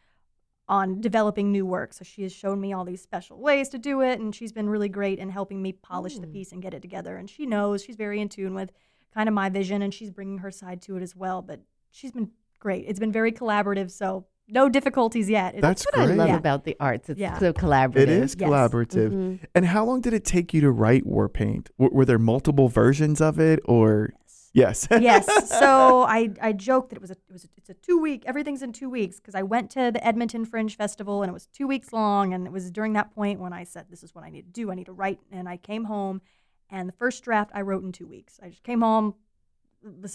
on 0.68 1.02
developing 1.02 1.52
new 1.52 1.66
work. 1.66 1.94
So 1.94 2.04
she 2.04 2.24
has 2.24 2.32
shown 2.32 2.62
me 2.62 2.72
all 2.74 2.86
these 2.86 3.02
special 3.02 3.40
ways 3.40 3.70
to 3.70 3.78
do 3.78 4.02
it, 4.02 4.20
and 4.20 4.34
she's 4.34 4.52
been 4.54 4.70
really 4.70 4.90
great 4.90 5.20
in 5.20 5.30
helping 5.30 5.62
me 5.62 5.74
polish 5.74 6.18
the 6.18 6.28
Mm. 6.28 6.34
piece 6.34 6.52
and 6.52 6.62
get 6.62 6.74
it 6.74 6.82
together. 6.82 7.18
And 7.18 7.30
she 7.30 7.46
knows 7.46 7.84
she's 7.84 7.98
very 7.98 8.22
in 8.22 8.30
tune 8.30 8.54
with 8.56 8.72
kind 9.14 9.28
of 9.28 9.36
my 9.36 9.50
vision, 9.50 9.82
and 9.82 9.94
she's 9.94 10.10
bringing 10.10 10.38
her 10.40 10.52
side 10.52 10.82
to 10.84 10.96
it 10.98 11.04
as 11.04 11.16
well. 11.16 11.42
But 11.42 11.62
she's 11.92 12.12
been 12.12 12.30
great. 12.60 12.86
It's 12.88 13.00
been 13.00 13.12
very 13.12 13.32
collaborative, 13.32 13.92
so 13.92 14.26
no 14.48 14.70
difficulties 14.70 15.30
yet. 15.30 15.56
It's- 15.56 15.62
That's 15.62 15.84
That's 15.86 15.98
what 15.98 16.10
I 16.12 16.16
love 16.16 16.28
Yeah. 16.30 16.38
about 16.38 16.64
the 16.64 16.76
arts. 16.80 17.10
It's 17.10 17.20
Yeah. 17.20 17.38
so 17.38 17.52
collaborative. 17.54 17.98
It 17.98 18.10
is 18.10 18.36
Yes. 18.40 18.50
collaborative. 18.50 19.12
Mhm. 19.12 19.40
And 19.54 19.66
how 19.66 19.84
long 19.86 20.00
did 20.02 20.14
it 20.14 20.24
take 20.26 20.54
you 20.54 20.62
to 20.62 20.72
write 20.72 21.06
Warpaint? 21.06 21.68
W- 21.78 21.96
were 21.96 22.06
there 22.06 22.20
multiple 22.20 22.70
versions 22.70 23.20
of 23.22 23.40
it, 23.40 23.60
or 23.66 24.12
yes? 24.54 24.88
yes. 24.92 25.50
So 25.50 26.04
I, 26.08 26.30
I 26.42 26.54
joked 26.54 26.90
that 26.90 26.98
it 26.98 27.02
was 27.02 27.12
a, 27.12 27.14
it 27.14 27.34
was 27.34 27.46
a, 27.46 27.48
it's 27.58 27.70
a 27.70 27.74
two 27.74 27.98
week 28.00 28.24
everything's 28.26 28.62
in 28.62 28.72
two 28.72 28.90
weeks 28.90 29.18
because 29.18 29.36
I 29.36 29.44
went 29.44 29.72
to 29.72 29.92
the 29.92 30.06
Edmonton 30.06 30.46
Fringe 30.46 30.76
Festival 30.76 31.24
and 31.24 31.30
it 31.30 31.34
was 31.34 31.48
two 31.48 31.68
weeks 31.68 31.92
long 31.92 32.34
and 32.34 32.46
it 32.46 32.54
was 32.54 32.72
during 32.72 32.94
that 32.94 33.14
point 33.14 33.40
when 33.40 33.54
I 33.54 33.64
said 33.64 33.88
this 33.90 34.04
is 34.04 34.14
what 34.14 34.24
I 34.24 34.30
need 34.30 34.44
to 34.44 34.52
do. 34.52 34.72
I 34.72 34.76
need 34.76 34.86
to 34.86 34.94
write. 34.94 35.20
And 35.32 35.50
I 35.50 35.58
came 35.58 35.86
home 35.86 36.22
and 36.70 36.88
the 36.88 36.94
first 36.94 37.24
draft 37.24 37.52
I 37.54 37.62
wrote 37.62 37.84
in 37.84 37.92
two 37.92 38.08
weeks. 38.08 38.40
I 38.42 38.50
just 38.50 38.64
came 38.64 38.82
home 38.82 39.16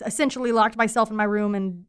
essentially 0.00 0.52
locked 0.52 0.76
myself 0.76 1.10
in 1.10 1.16
my 1.16 1.24
room 1.24 1.54
and 1.54 1.84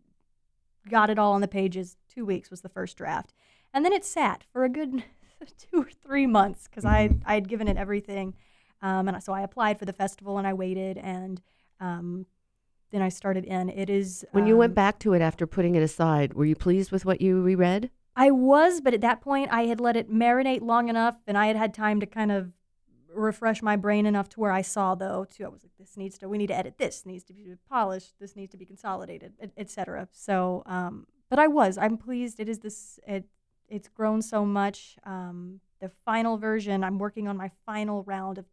got 0.90 1.10
it 1.10 1.20
all 1.20 1.34
on 1.34 1.42
the 1.42 1.48
pages. 1.48 1.98
Two 2.14 2.26
weeks 2.26 2.50
was 2.50 2.62
the 2.62 2.70
first 2.70 2.98
draft. 2.98 3.34
And 3.74 3.86
then 3.86 3.94
it 3.94 4.04
sat 4.04 4.44
for 4.52 4.64
a 4.64 4.70
good 4.70 5.04
two 5.58 5.82
or 5.82 5.90
three 6.04 6.28
months 6.28 6.68
because 6.68 6.84
I 6.84 7.12
I 7.26 7.36
had 7.36 7.48
given 7.48 7.68
it 7.68 7.78
everything. 7.78 8.34
Um, 8.82 9.08
and 9.08 9.22
so 9.22 9.34
I 9.34 9.42
applied 9.42 9.78
for 9.78 9.86
the 9.86 9.94
festival 9.94 10.38
and 10.38 10.48
I 10.48 10.54
waited 10.54 10.98
and 10.98 11.42
um, 11.80 12.26
then 12.92 13.02
I 13.02 13.10
started 13.10 13.46
in. 13.46 13.70
It 13.70 13.90
is 13.90 14.26
When 14.32 14.48
you 14.48 14.58
went 14.58 14.72
um, 14.72 14.76
back 14.76 15.00
to 15.00 15.14
it 15.14 15.22
after 15.22 15.46
putting 15.46 15.76
it 15.76 15.84
aside, 15.84 16.34
were 16.34 16.46
you 16.46 16.56
pleased 16.56 16.92
with 16.92 17.06
what 17.06 17.22
you 17.22 17.42
reread? 17.42 17.90
I 18.16 18.32
was, 18.32 18.82
but 18.82 18.94
at 18.94 19.02
that 19.02 19.22
point, 19.22 19.50
I 19.52 19.64
had 19.64 19.80
let 19.80 19.96
it 19.96 20.12
marinate 20.12 20.62
long 20.62 20.90
enough, 20.90 21.18
and 21.26 21.38
I 21.38 21.48
had 21.48 21.56
had 21.56 21.74
time 21.74 22.00
to 22.00 22.06
kind 22.06 22.32
of 22.32 22.52
refresh 23.14 23.62
my 23.62 23.76
brain 23.76 24.06
enough 24.06 24.30
to 24.30 24.40
where 24.40 24.52
I 24.52 24.62
saw 24.62 24.96
though 24.96 25.26
too. 25.26 25.46
I 25.46 25.50
was 25.50 25.64
like, 25.64 25.72
this 25.80 25.98
needs 25.98 26.18
to, 26.20 26.30
we 26.30 26.38
need 26.38 26.48
to 26.48 26.58
edit 26.58 26.78
this, 26.78 27.06
needs 27.06 27.24
to 27.26 27.34
be 27.34 27.54
polished, 27.70 28.14
this 28.20 28.36
needs 28.36 28.52
to 28.52 28.58
be 28.58 28.66
consolidated, 28.66 29.34
etc. 29.58 30.08
So, 30.12 30.64
um, 30.66 31.08
but 31.30 31.40
I 31.40 31.48
was, 31.48 31.78
I'm 31.78 31.98
pleased. 31.98 32.40
It 32.40 32.50
is 32.50 32.60
this, 32.60 33.00
it, 33.08 33.26
it's 33.68 33.88
grown 33.88 34.22
so 34.22 34.46
much. 34.46 34.98
Um, 35.06 35.60
the 35.80 35.90
final 36.06 36.38
version, 36.38 36.84
I'm 36.84 36.98
working 36.98 37.28
on 37.28 37.38
my 37.38 37.52
final 37.66 38.04
round 38.04 38.38
of 38.38 38.46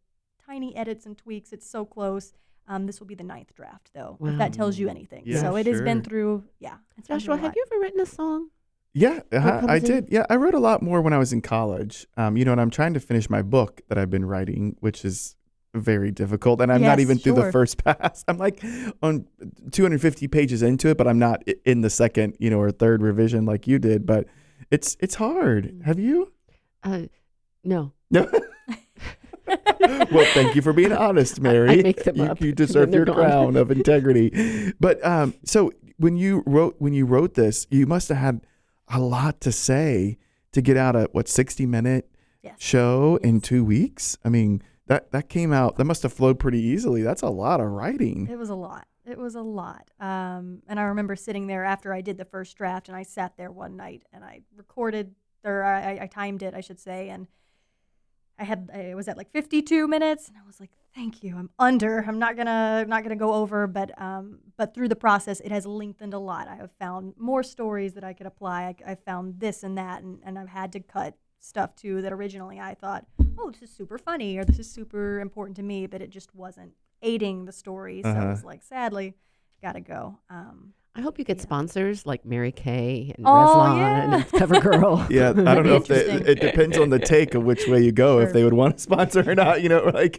tiny 0.45 0.75
edits 0.75 1.05
and 1.05 1.17
tweaks. 1.17 1.51
It's 1.51 1.69
so 1.69 1.85
close. 1.85 2.33
Um, 2.67 2.85
this 2.85 2.99
will 2.99 3.07
be 3.07 3.15
the 3.15 3.23
ninth 3.23 3.55
draft, 3.55 3.91
though, 3.93 4.17
if 4.21 4.37
that 4.37 4.51
tells 4.51 4.77
you 4.77 4.89
anything. 4.89 5.23
Yeah, 5.25 5.41
so 5.41 5.55
it 5.55 5.67
has 5.67 5.81
been 5.81 6.03
through, 6.03 6.43
yeah. 6.59 6.75
It's 6.97 7.07
Joshua, 7.07 7.35
through 7.35 7.45
have 7.45 7.55
you 7.55 7.65
ever 7.71 7.81
written 7.81 7.99
a 8.01 8.05
song? 8.05 8.49
Yeah, 8.93 9.19
uh-huh, 9.31 9.59
comes 9.59 9.69
I 9.69 9.75
in? 9.77 9.83
did. 9.83 10.07
Yeah, 10.09 10.25
I 10.29 10.35
wrote 10.35 10.53
a 10.53 10.59
lot 10.59 10.81
more 10.81 11.01
when 11.01 11.13
I 11.13 11.17
was 11.17 11.31
in 11.31 11.41
college. 11.41 12.07
Um, 12.17 12.35
you 12.35 12.43
know, 12.43 12.51
and 12.51 12.59
I'm 12.59 12.69
trying 12.71 12.93
to 12.95 12.99
finish 12.99 13.29
my 13.29 13.41
book 13.41 13.81
that 13.89 13.97
I've 13.97 14.09
been 14.09 14.25
writing, 14.25 14.75
which 14.79 15.05
is 15.05 15.35
very 15.73 16.11
difficult. 16.11 16.61
And 16.61 16.71
I'm 16.71 16.81
not 16.81 16.97
Yes, 16.97 17.01
even 17.01 17.19
through 17.19 17.33
the 17.35 17.51
first 17.51 17.83
pass. 17.83 18.25
I'm 18.27 18.37
like 18.37 18.63
on 19.01 19.27
250 19.71 20.27
pages 20.27 20.63
into 20.63 20.89
it, 20.89 20.97
but 20.97 21.07
I'm 21.07 21.19
not 21.19 21.43
in 21.63 21.81
the 21.81 21.89
second, 21.89 22.35
you 22.39 22.49
know, 22.49 22.59
or 22.59 22.71
third 22.71 23.01
revision 23.01 23.45
like 23.45 23.67
you 23.67 23.77
did. 23.79 24.05
But 24.05 24.25
it's 24.71 24.97
it's 24.99 25.15
hard. 25.15 25.65
Mm. 25.65 25.85
Have 25.85 25.99
you? 25.99 26.33
Uh, 26.83 27.03
no. 27.63 27.93
No. 28.09 28.29
well, 30.11 30.25
thank 30.33 30.55
you 30.55 30.61
for 30.61 30.73
being 30.73 30.91
honest, 30.93 31.39
Mary. 31.41 31.81
make 31.83 32.03
them 32.03 32.15
you, 32.17 32.23
up, 32.25 32.41
you 32.41 32.51
deserve 32.51 32.93
your 32.93 33.05
gone. 33.05 33.15
crown 33.15 33.55
of 33.55 33.71
integrity. 33.79 34.73
But 34.79 35.03
um, 35.05 35.33
so 35.43 35.71
when 35.97 36.15
you 36.17 36.43
wrote 36.45 36.75
when 36.79 36.93
you 36.93 37.05
wrote 37.05 37.33
this, 37.35 37.67
you 37.69 37.85
must 37.85 38.09
have 38.09 38.17
had 38.17 38.41
a 38.87 38.99
lot 38.99 39.41
to 39.41 39.51
say 39.51 40.17
to 40.51 40.61
get 40.61 40.77
out 40.77 40.95
a 40.95 41.09
what 41.11 41.27
60 41.27 41.65
minute 41.65 42.09
Yes. 42.43 42.55
show 42.59 43.17
in 43.23 43.41
two 43.41 43.65
weeks. 43.65 44.17
I 44.23 44.29
mean 44.29 44.61
that 44.85 45.11
that 45.11 45.27
came 45.27 45.51
out 45.51 45.75
that 45.77 45.85
must 45.85 46.03
have 46.03 46.13
flowed 46.13 46.39
pretty 46.39 46.59
easily. 46.61 47.01
That's 47.01 47.21
a 47.23 47.29
lot 47.29 47.59
of 47.59 47.67
writing. 47.67 48.27
It 48.31 48.37
was 48.37 48.49
a 48.49 48.55
lot. 48.55 48.87
It 49.05 49.17
was 49.17 49.35
a 49.35 49.41
lot. 49.41 49.89
Um, 49.99 50.61
and 50.67 50.79
I 50.79 50.83
remember 50.83 51.15
sitting 51.15 51.47
there 51.47 51.63
after 51.65 51.93
I 51.93 52.01
did 52.01 52.17
the 52.17 52.25
first 52.25 52.55
draft, 52.57 52.87
and 52.89 52.95
I 52.95 53.03
sat 53.03 53.35
there 53.37 53.51
one 53.51 53.75
night 53.75 54.03
and 54.13 54.23
I 54.23 54.41
recorded, 54.55 55.15
or 55.43 55.63
I, 55.63 55.93
I- 55.95 55.99
I 56.03 56.07
timed 56.07 56.43
it, 56.43 56.53
I 56.53 56.61
should 56.61 56.79
say, 56.79 57.09
and 57.09 57.27
I 58.39 58.43
had 58.43 58.69
I 58.73 58.93
was 58.95 59.07
at 59.07 59.17
like 59.17 59.31
52 59.31 59.87
minutes, 59.87 60.27
and 60.27 60.37
I 60.37 60.45
was 60.45 60.59
like, 60.59 60.69
"Thank 60.93 61.23
you, 61.23 61.35
I'm 61.37 61.49
under. 61.57 62.03
I'm 62.07 62.19
not 62.19 62.35
gonna 62.37 62.85
not 62.87 63.03
gonna 63.03 63.15
go 63.15 63.33
over." 63.33 63.67
But 63.67 63.99
um, 64.01 64.39
but 64.57 64.73
through 64.73 64.89
the 64.89 64.95
process, 64.95 65.39
it 65.39 65.51
has 65.51 65.65
lengthened 65.65 66.13
a 66.13 66.19
lot. 66.19 66.47
I 66.47 66.55
have 66.55 66.71
found 66.79 67.13
more 67.17 67.43
stories 67.43 67.93
that 67.93 68.03
I 68.03 68.13
could 68.13 68.27
apply. 68.27 68.75
I, 68.85 68.91
I 68.91 68.95
found 68.95 69.39
this 69.39 69.63
and 69.63 69.77
that, 69.77 70.03
and, 70.03 70.19
and 70.23 70.37
I've 70.37 70.49
had 70.49 70.71
to 70.73 70.79
cut 70.79 71.15
stuff 71.39 71.75
too 71.75 72.01
that 72.01 72.11
originally 72.13 72.59
I 72.59 72.75
thought, 72.75 73.05
"Oh, 73.39 73.49
this 73.49 73.61
is 73.63 73.71
super 73.71 73.97
funny," 73.97 74.37
or 74.37 74.45
"This 74.45 74.59
is 74.59 74.69
super 74.69 75.19
important 75.19 75.55
to 75.57 75.63
me," 75.63 75.87
but 75.87 76.01
it 76.01 76.09
just 76.09 76.35
wasn't 76.35 76.73
aiding 77.01 77.45
the 77.45 77.51
story. 77.51 78.01
So 78.03 78.09
Uh-huh. 78.09 78.21
I 78.21 78.25
was 78.29 78.43
like, 78.43 78.61
sadly, 78.63 79.15
gotta 79.61 79.81
go. 79.81 80.19
Um, 80.29 80.73
I 80.97 81.01
hope 81.01 81.19
you 81.19 81.25
get 81.25 81.37
Yeah. 81.37 81.43
sponsors 81.43 82.05
like 82.07 82.25
Mary 82.25 82.51
Kay 82.51 83.13
and 83.15 83.25
Oh, 83.25 83.31
Revlon 83.31 83.77
yeah. 83.77 84.15
and 84.15 84.25
CoverGirl. 84.25 85.09
Yeah, 85.11 85.29
I 85.29 85.53
don't 85.55 85.65
know 85.65 85.75
if 85.75 85.87
they, 85.87 86.01
it 86.11 86.39
depends 86.41 86.77
on 86.77 86.89
the 86.89 86.97
take 86.99 87.35
of 87.35 87.43
which 87.43 87.67
way 87.67 87.81
you 87.83 87.91
go, 87.91 88.19
if 88.19 88.33
they 88.33 88.43
would 88.43 88.53
want 88.53 88.77
to 88.77 88.81
sponsor 88.89 89.23
or 89.29 89.35
not, 89.35 89.61
you 89.61 89.69
know, 89.69 89.83
like, 89.93 90.17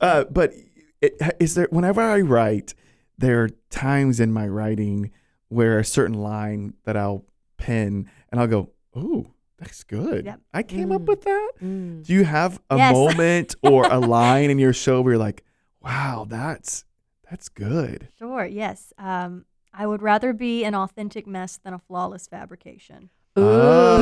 uh, 0.00 0.24
but 0.24 0.52
it, 1.00 1.14
is 1.40 1.54
there, 1.54 1.68
whenever 1.70 2.02
I 2.02 2.20
write, 2.20 2.74
there 3.16 3.42
are 3.44 3.48
times 3.70 4.20
in 4.20 4.30
my 4.32 4.46
writing 4.46 5.10
where 5.48 5.78
a 5.78 5.84
certain 5.84 6.14
line 6.20 6.74
that 6.84 6.96
I'll 6.96 7.24
pen 7.56 8.10
and 8.30 8.40
I'll 8.40 8.46
go, 8.46 8.70
oh, 8.94 9.26
that's 9.58 9.84
good. 9.84 10.26
Yep. 10.26 10.40
I 10.54 10.62
came 10.62 10.92
up 10.92 11.02
Mm. 11.02 11.06
with 11.08 11.22
that. 11.22 11.50
Mm. 11.62 12.04
Do 12.06 12.12
you 12.12 12.24
have 12.24 12.60
a 12.70 12.76
Yes. 12.76 12.92
moment 12.94 13.54
or 13.62 13.84
a 13.90 13.98
line 14.18 14.50
in 14.50 14.58
your 14.58 14.72
show 14.74 15.00
where 15.00 15.14
you're 15.14 15.18
like, 15.18 15.44
wow, 15.82 16.26
that's, 16.28 16.84
that's 17.30 17.48
good. 17.48 18.08
sure, 18.18 18.44
yes. 18.44 18.92
Um, 18.98 19.44
I 19.72 19.86
would 19.86 20.02
rather 20.02 20.32
be 20.32 20.64
an 20.64 20.74
authentic 20.74 21.26
mess 21.26 21.58
than 21.62 21.72
a 21.74 21.78
flawless 21.78 22.26
fabrication. 22.26 23.10
Oh, 23.36 23.98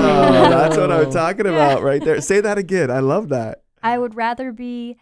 that's 0.50 0.76
what 0.76 0.90
I'm 0.90 1.10
talking 1.10 1.46
about 1.46 1.82
right 1.82 2.02
there. 2.02 2.20
Say 2.20 2.40
that 2.40 2.58
again. 2.58 2.90
I 2.90 3.00
love 3.00 3.28
that. 3.28 3.62
I 3.82 3.98
would 3.98 4.14
rather 4.14 4.52
be 4.52 4.96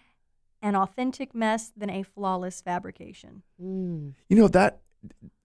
an 0.62 0.74
authentic 0.74 1.34
mess 1.34 1.72
than 1.76 1.90
a 1.90 2.02
flawless 2.02 2.60
fabrication. 2.60 3.42
Mm. 3.62 4.14
you 4.28 4.36
know 4.36 4.48
that 4.48 4.80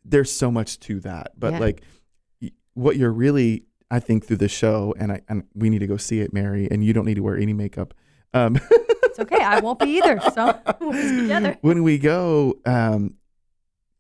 there's 0.04 0.32
so 0.32 0.50
much 0.50 0.80
to 0.80 1.00
that 1.02 1.34
but 1.38 1.54
Yeah. 1.54 1.60
like 1.60 1.84
what 2.74 2.96
you're 2.96 3.12
really 3.12 3.66
i 3.92 4.00
think 4.00 4.26
through 4.26 4.38
the 4.38 4.48
show 4.48 4.96
and 4.98 5.12
i 5.12 5.22
and 5.30 5.44
we 5.54 5.70
need 5.70 5.80
to 5.80 5.88
go 5.88 5.98
see 5.98 6.22
it 6.22 6.34
mary 6.34 6.68
and 6.72 6.84
you 6.84 6.94
don't 6.94 7.06
need 7.06 7.16
to 7.16 7.22
wear 7.22 7.38
any 7.38 7.54
makeup 7.54 7.94
um 8.34 8.58
It's 9.04 9.20
okay. 9.20 9.44
I 9.44 9.60
won't 9.60 9.78
be 9.78 9.98
either. 9.98 10.22
So 10.34 10.58
we'll 10.80 10.94
be 10.94 11.22
together. 11.24 11.58
when 11.62 11.84
we 11.84 11.98
go 11.98 12.56
um 12.66 13.16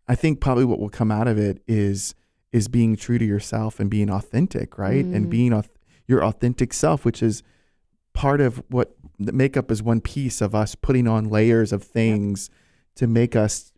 i 0.07 0.15
think 0.15 0.39
probably 0.39 0.65
what 0.65 0.79
will 0.79 0.89
come 0.89 1.11
out 1.11 1.27
of 1.27 1.37
it 1.37 1.61
is 1.67 2.15
is 2.51 2.67
being 2.67 2.95
true 2.95 3.17
to 3.17 3.25
yourself 3.25 3.79
and 3.79 3.89
being 3.89 4.09
authentic 4.09 4.77
right 4.77 5.05
and 5.05 5.27
Mm. 5.27 5.29
being 5.29 5.51
auth- 5.51 5.69
your 6.07 6.23
authentic 6.23 6.73
self 6.73 7.05
which 7.05 7.23
is 7.23 7.43
part 8.13 8.41
of 8.41 8.61
what 8.69 8.95
the 9.19 9.31
makeup 9.31 9.71
is 9.71 9.81
one 9.81 10.01
piece 10.01 10.41
of 10.41 10.53
us 10.53 10.75
putting 10.75 11.07
on 11.07 11.29
layers 11.29 11.71
of 11.71 11.83
things 11.83 12.49
to 12.95 13.07
make 13.07 13.35
us 13.35 13.71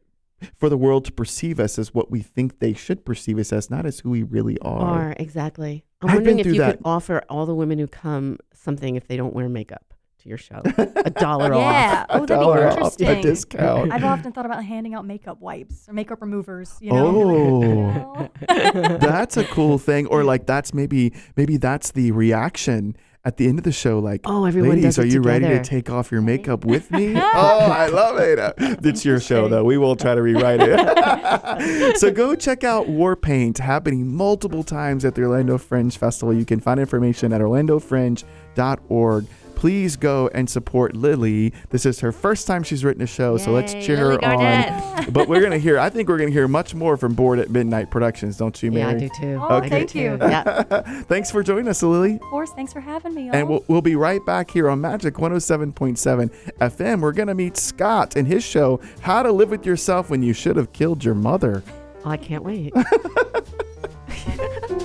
for 0.55 0.67
the 0.69 0.77
world 0.77 1.05
to 1.05 1.11
perceive 1.11 1.59
us 1.59 1.77
as 1.77 1.93
what 1.93 2.09
we 2.11 2.21
think 2.21 2.59
they 2.59 2.73
should 2.73 3.05
perceive 3.05 3.37
us 3.37 3.53
as 3.53 3.69
not 3.69 3.85
as 3.85 3.99
who 3.99 4.09
we 4.09 4.23
really 4.23 4.57
are, 4.59 5.09
Are 5.11 5.15
exactly. 5.17 5.85
I'm 6.01 6.09
I've 6.09 6.15
wondering 6.15 6.39
if 6.39 6.47
you 6.47 6.55
that. 6.57 6.77
could 6.77 6.81
offer 6.85 7.21
all 7.29 7.45
the 7.45 7.55
women 7.55 7.77
who 7.79 7.87
come 7.87 8.39
something 8.53 8.95
if 8.95 9.07
they 9.07 9.15
don't 9.15 9.33
wear 9.33 9.47
makeup 9.47 9.92
to 10.23 10.29
your 10.29 10.37
show. 10.37 10.61
A 10.65 11.09
dollar 11.11 11.53
off. 11.53 12.05
Oh, 12.09 12.17
a 12.17 12.21
Oh, 12.21 12.25
that'd 12.25 12.27
be 12.27 12.33
dollar 12.43 12.67
off, 12.67 12.73
a 12.73 12.77
interesting. 12.77 13.21
discount 13.21 13.91
I've 13.91 14.03
often 14.03 14.31
thought 14.31 14.45
about 14.45 14.63
handing 14.63 14.93
out 14.95 15.05
makeup 15.05 15.39
wipes 15.39 15.87
or 15.87 15.93
makeup 15.93 16.21
removers. 16.21 16.75
You 16.81 16.91
know. 16.91 18.29
Oh. 18.49 18.97
that's 18.97 19.37
a 19.37 19.43
cool 19.45 19.77
thing 19.77 20.07
or 20.07 20.23
like 20.23 20.45
that's 20.45 20.73
maybe 20.73 21.13
maybe 21.35 21.57
that's 21.57 21.91
the 21.91 22.11
reaction 22.11 22.95
at 23.25 23.37
the 23.37 23.47
end 23.47 23.57
of 23.57 23.63
the 23.63 23.71
show 23.71 23.99
like 23.99 24.19
Oh, 24.25 24.43
everyone 24.45 24.71
Ladies, 24.71 24.83
does 24.95 24.99
are 24.99 25.05
it 25.07 25.13
you 25.13 25.21
ready 25.21 25.45
to 25.47 25.63
take 25.63 25.89
off 25.89 26.11
your 26.11 26.21
makeup 26.21 26.65
with 26.65 26.91
me? 26.91 27.13
oh, 27.17 27.21
I 27.21 27.87
love 27.87 28.17
it. 28.19 28.37
It's 28.85 29.05
your 29.05 29.21
show, 29.21 29.47
though. 29.47 29.63
We 29.63 29.77
will 29.77 29.95
try 29.95 30.13
to 30.13 30.21
rewrite 30.21 30.59
it. 30.61 31.97
so 31.99 32.11
go 32.11 32.35
check 32.35 32.65
out 32.65 32.87
Warpaint, 32.87 33.59
happening 33.59 34.13
multiple 34.13 34.61
times 34.61 35.05
at 35.05 35.15
the 35.15 35.21
Orlando 35.23 35.57
Fringe 35.57 35.97
Festival. 35.97 36.33
You 36.33 36.43
can 36.43 36.59
find 36.59 36.81
information 36.81 37.31
at 37.31 37.39
orlandofringe.org. 37.39 39.25
Please 39.63 39.95
go 39.95 40.29
and 40.33 40.49
support 40.49 40.93
Lily. 40.93 41.53
This 41.69 41.85
is 41.85 42.01
her 42.01 42.11
first 42.11 42.47
time 42.47 42.63
she's 42.63 42.83
written 42.83 43.01
a 43.01 43.07
show, 43.07 43.37
so 43.37 43.51
let's 43.51 43.71
cheer 43.73 43.95
Lily 43.95 44.19
her 44.21 44.25
on. 44.25 45.05
But 45.13 45.29
we're 45.29 45.41
gonna 45.41 45.57
hear. 45.57 45.79
I 45.79 45.89
think 45.89 46.09
we're 46.09 46.17
gonna 46.17 46.31
hear 46.31 46.49
much 46.49 46.75
more 46.75 46.97
from 46.97 47.13
Bored 47.13 47.39
at 47.39 47.49
Midnight 47.49 47.89
Productions, 47.89 48.35
don't 48.35 48.61
you, 48.61 48.73
Mary? 48.73 48.91
Yeah, 48.91 48.97
I 48.97 48.99
do 48.99 49.09
too. 49.17 49.39
Oh, 49.41 49.47
I 49.59 49.61
do 49.61 49.69
thank 49.69 49.89
too. 49.91 49.99
you. 49.99 50.17
Yeah. 50.19 50.63
Thanks 51.03 51.31
for 51.31 51.43
joining 51.43 51.69
us, 51.69 51.81
Lily. 51.81 52.15
Of 52.15 52.21
course. 52.23 52.51
Thanks 52.51 52.73
for 52.73 52.81
having 52.81 53.13
me. 53.13 53.29
And 53.29 53.35
y'all. 53.35 53.47
we'll, 53.47 53.63
we'll 53.69 53.81
be 53.81 53.95
right 53.95 54.19
back 54.25 54.51
here 54.51 54.69
on 54.69 54.81
Magic 54.81 55.13
107.7 55.13 56.29
FM. 56.57 56.99
We're 56.99 57.13
going 57.13 57.29
to 57.29 57.33
meet 57.33 57.55
Scott 57.55 58.17
in 58.17 58.25
his 58.25 58.43
show, 58.43 58.81
How 58.99 59.23
to 59.23 59.31
Live 59.31 59.49
with 59.49 59.65
Yourself 59.65 60.09
When 60.09 60.23
You 60.23 60.33
Should 60.33 60.57
Have 60.57 60.73
Killed 60.73 61.05
Your 61.05 61.15
Mother. 61.15 61.63
Oh, 62.03 62.09
I 62.09 62.17
can't 62.17 62.43
wait. 62.43 62.73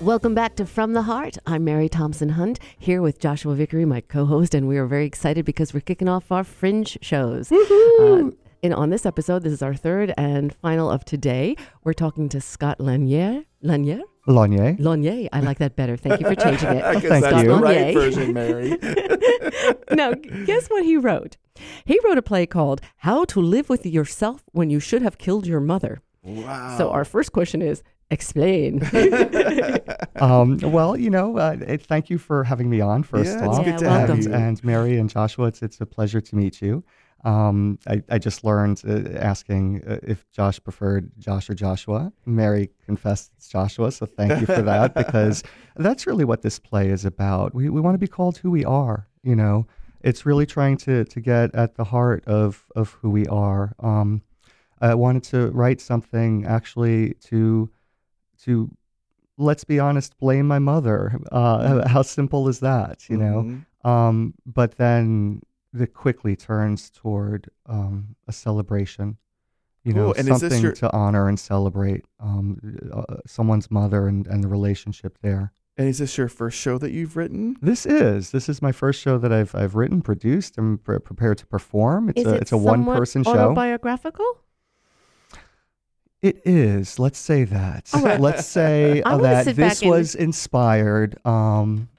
Welcome 0.10 0.34
back 0.34 0.56
to 0.56 0.66
From 0.66 0.94
the 0.94 1.04
Heart. 1.04 1.38
I'm 1.46 1.64
Mary 1.64 1.88
Thompson 1.88 2.30
Hunt 2.30 2.60
here 2.80 3.00
with 3.00 3.20
Joshua 3.20 3.54
Vickery, 3.54 3.86
my 3.86 4.02
co 4.02 4.26
host, 4.26 4.56
and 4.56 4.68
we 4.68 4.80
are 4.80 4.88
very 4.88 5.06
excited 5.06 5.46
because 5.46 5.72
we're 5.72 5.82
kicking 5.82 6.10
off 6.10 6.32
our 6.32 6.44
fringe 6.44 6.98
shows. 7.00 7.52
Uh, 7.52 8.32
and 8.64 8.74
on 8.74 8.90
this 8.90 9.06
episode, 9.06 9.44
this 9.44 9.54
is 9.54 9.62
our 9.62 9.76
third 9.76 10.12
and 10.18 10.52
final 10.56 10.90
of 10.90 11.06
today. 11.06 11.56
We're 11.84 11.94
talking 11.94 12.28
to 12.30 12.42
Scott 12.42 12.80
Lanier. 12.80 13.44
Lanier? 13.62 14.02
Lanier. 14.26 14.76
Lanier. 14.80 15.30
I 15.32 15.42
like 15.42 15.60
that 15.60 15.76
better. 15.76 15.96
Thank 15.96 16.22
you 16.22 16.28
for 16.28 16.34
changing 16.34 16.70
it. 16.70 16.84
I 16.84 17.00
guess 17.00 17.22
that's 17.22 17.44
the 17.44 17.50
right 17.52 17.94
version, 17.94 18.34
Mary. 18.34 18.80
now, 19.92 20.14
guess 20.14 20.70
what 20.70 20.86
he 20.86 20.98
wrote? 20.98 21.38
He 21.86 22.00
wrote 22.04 22.18
a 22.18 22.24
play 22.24 22.48
called 22.48 22.82
How 22.98 23.26
to 23.26 23.40
Live 23.40 23.70
with 23.70 23.86
Yourself 23.86 24.44
When 24.54 24.72
You 24.72 24.80
Should 24.80 25.04
Have 25.04 25.20
Killed 25.20 25.46
Your 25.46 25.60
Mother. 25.60 26.02
wow. 26.24 26.76
So, 26.80 26.90
our 26.90 27.06
first 27.06 27.32
question 27.32 27.62
is 27.62 27.84
explain. 28.12 28.82
Um, 30.22 30.58
well, 30.62 30.98
you 30.98 31.10
know, 31.10 31.38
uh, 31.38 31.56
eh, 31.66 31.78
thank 31.78 32.10
you 32.10 32.18
for 32.18 32.44
having 32.44 32.70
me 32.70 32.82
on. 32.82 33.04
First 33.04 33.38
Yeah, 33.38 33.46
it's 33.46 33.58
off, 33.58 33.64
good 33.64 33.78
to 33.78 33.90
have 33.90 34.10
and, 34.10 34.26
you. 34.26 34.34
and 34.34 34.62
Mary 34.66 34.98
and 34.98 35.10
Joshua, 35.10 35.48
it's 35.48 35.62
it's 35.62 35.80
a 35.80 35.86
pleasure 35.86 36.20
to 36.20 36.36
meet 36.36 36.62
you. 36.62 36.84
Um, 37.24 37.80
I, 37.88 38.04
I 38.10 38.18
just 38.18 38.44
learned 38.44 38.82
uh, 38.88 39.18
asking 39.18 39.84
uh, 39.88 40.00
if 40.04 40.30
Josh 40.32 40.62
preferred 40.62 41.12
Josh 41.20 41.50
or 41.50 41.54
Joshua. 41.54 42.12
Mary 42.26 42.70
confessed 42.86 43.32
it's 43.38 43.48
Joshua, 43.48 43.94
so 43.94 44.06
thank 44.06 44.42
you 44.42 44.46
for 44.46 44.62
that 44.62 44.94
because 44.94 45.44
that's 45.78 46.06
really 46.06 46.26
what 46.26 46.42
this 46.42 46.60
play 46.60 46.90
is 46.90 47.06
about. 47.06 47.54
We 47.54 47.70
we 47.70 47.80
want 47.80 47.96
to 47.96 48.00
be 48.00 48.08
called 48.08 48.38
who 48.38 48.52
we 48.52 48.66
are. 48.66 49.08
You 49.24 49.38
know, 49.38 49.68
it's 50.02 50.26
really 50.26 50.46
trying 50.46 50.78
to 50.78 51.06
to 51.06 51.20
get 51.22 51.56
at 51.56 51.76
the 51.76 51.86
heart 51.86 52.26
of 52.26 52.66
of 52.76 52.92
who 53.02 53.10
we 53.10 53.26
are. 53.28 53.74
Um, 53.80 54.22
I 54.82 54.96
wanted 54.96 55.24
to 55.26 55.52
write 55.52 55.82
something 55.82 56.46
actually 56.46 57.14
to 57.26 57.70
to 58.46 58.70
let's 59.38 59.64
be 59.64 59.80
honest 59.80 60.18
blame 60.20 60.48
my 60.48 60.60
mother 60.60 61.20
uh, 61.32 61.88
how 61.88 62.02
simple 62.02 62.48
is 62.50 62.60
that 62.60 63.10
you 63.10 63.18
know 63.18 63.44
Mhm. 63.44 63.90
um, 63.90 64.34
but 64.46 64.76
then 64.78 65.42
it 65.74 65.94
quickly 65.94 66.36
turns 66.36 66.90
toward 66.90 67.50
um, 67.68 68.16
a 68.28 68.32
celebration 68.34 69.18
you 69.84 69.94
know 69.94 70.06
Cool. 70.08 70.16
And 70.18 70.30
is 70.30 70.42
this 70.42 70.52
something 70.52 70.64
your- 70.64 70.72
to 70.74 70.92
honor 70.94 71.28
and 71.30 71.40
celebrate 71.40 72.04
um, 72.20 72.60
uh, 72.92 73.18
someone's 73.26 73.72
mother 73.72 74.08
and, 74.08 74.28
and 74.28 74.44
the 74.44 74.48
relationship 74.50 75.18
there 75.22 75.54
And 75.78 75.88
is 75.88 76.00
this 76.00 76.18
your 76.18 76.28
first 76.28 76.58
show 76.60 76.78
that 76.80 76.92
you've 76.92 77.16
written? 77.16 77.56
this 77.62 77.86
is 77.86 78.32
this 78.32 78.50
is 78.50 78.62
my 78.62 78.74
first 78.74 79.00
show 79.00 79.18
that 79.20 79.32
I've 79.32 79.56
I've 79.56 79.76
written 79.76 80.02
produced 80.02 80.58
and 80.58 80.84
pre- 80.84 81.00
prepared 81.00 81.38
to 81.38 81.46
perform 81.46 82.10
it's 82.10 82.20
is 82.22 82.28
a 82.28 82.36
it 82.36 82.42
it's 82.42 82.52
a 82.52 82.58
one 82.58 82.84
person 82.84 83.24
show 83.24 83.32
Autobiographical? 83.32 84.26
It 86.22 86.42
is. 86.46 87.00
Let's 87.00 87.18
say 87.20 87.46
that. 87.46 87.90
Right. 87.94 88.20
Let's 88.20 88.46
say 88.46 89.02
uh, 89.06 89.18
that 89.18 89.46
this 89.46 89.56
back 89.58 89.82
and- 89.82 89.92
was 89.92 90.16
inspired. 90.16 91.18
Um, 91.26 91.90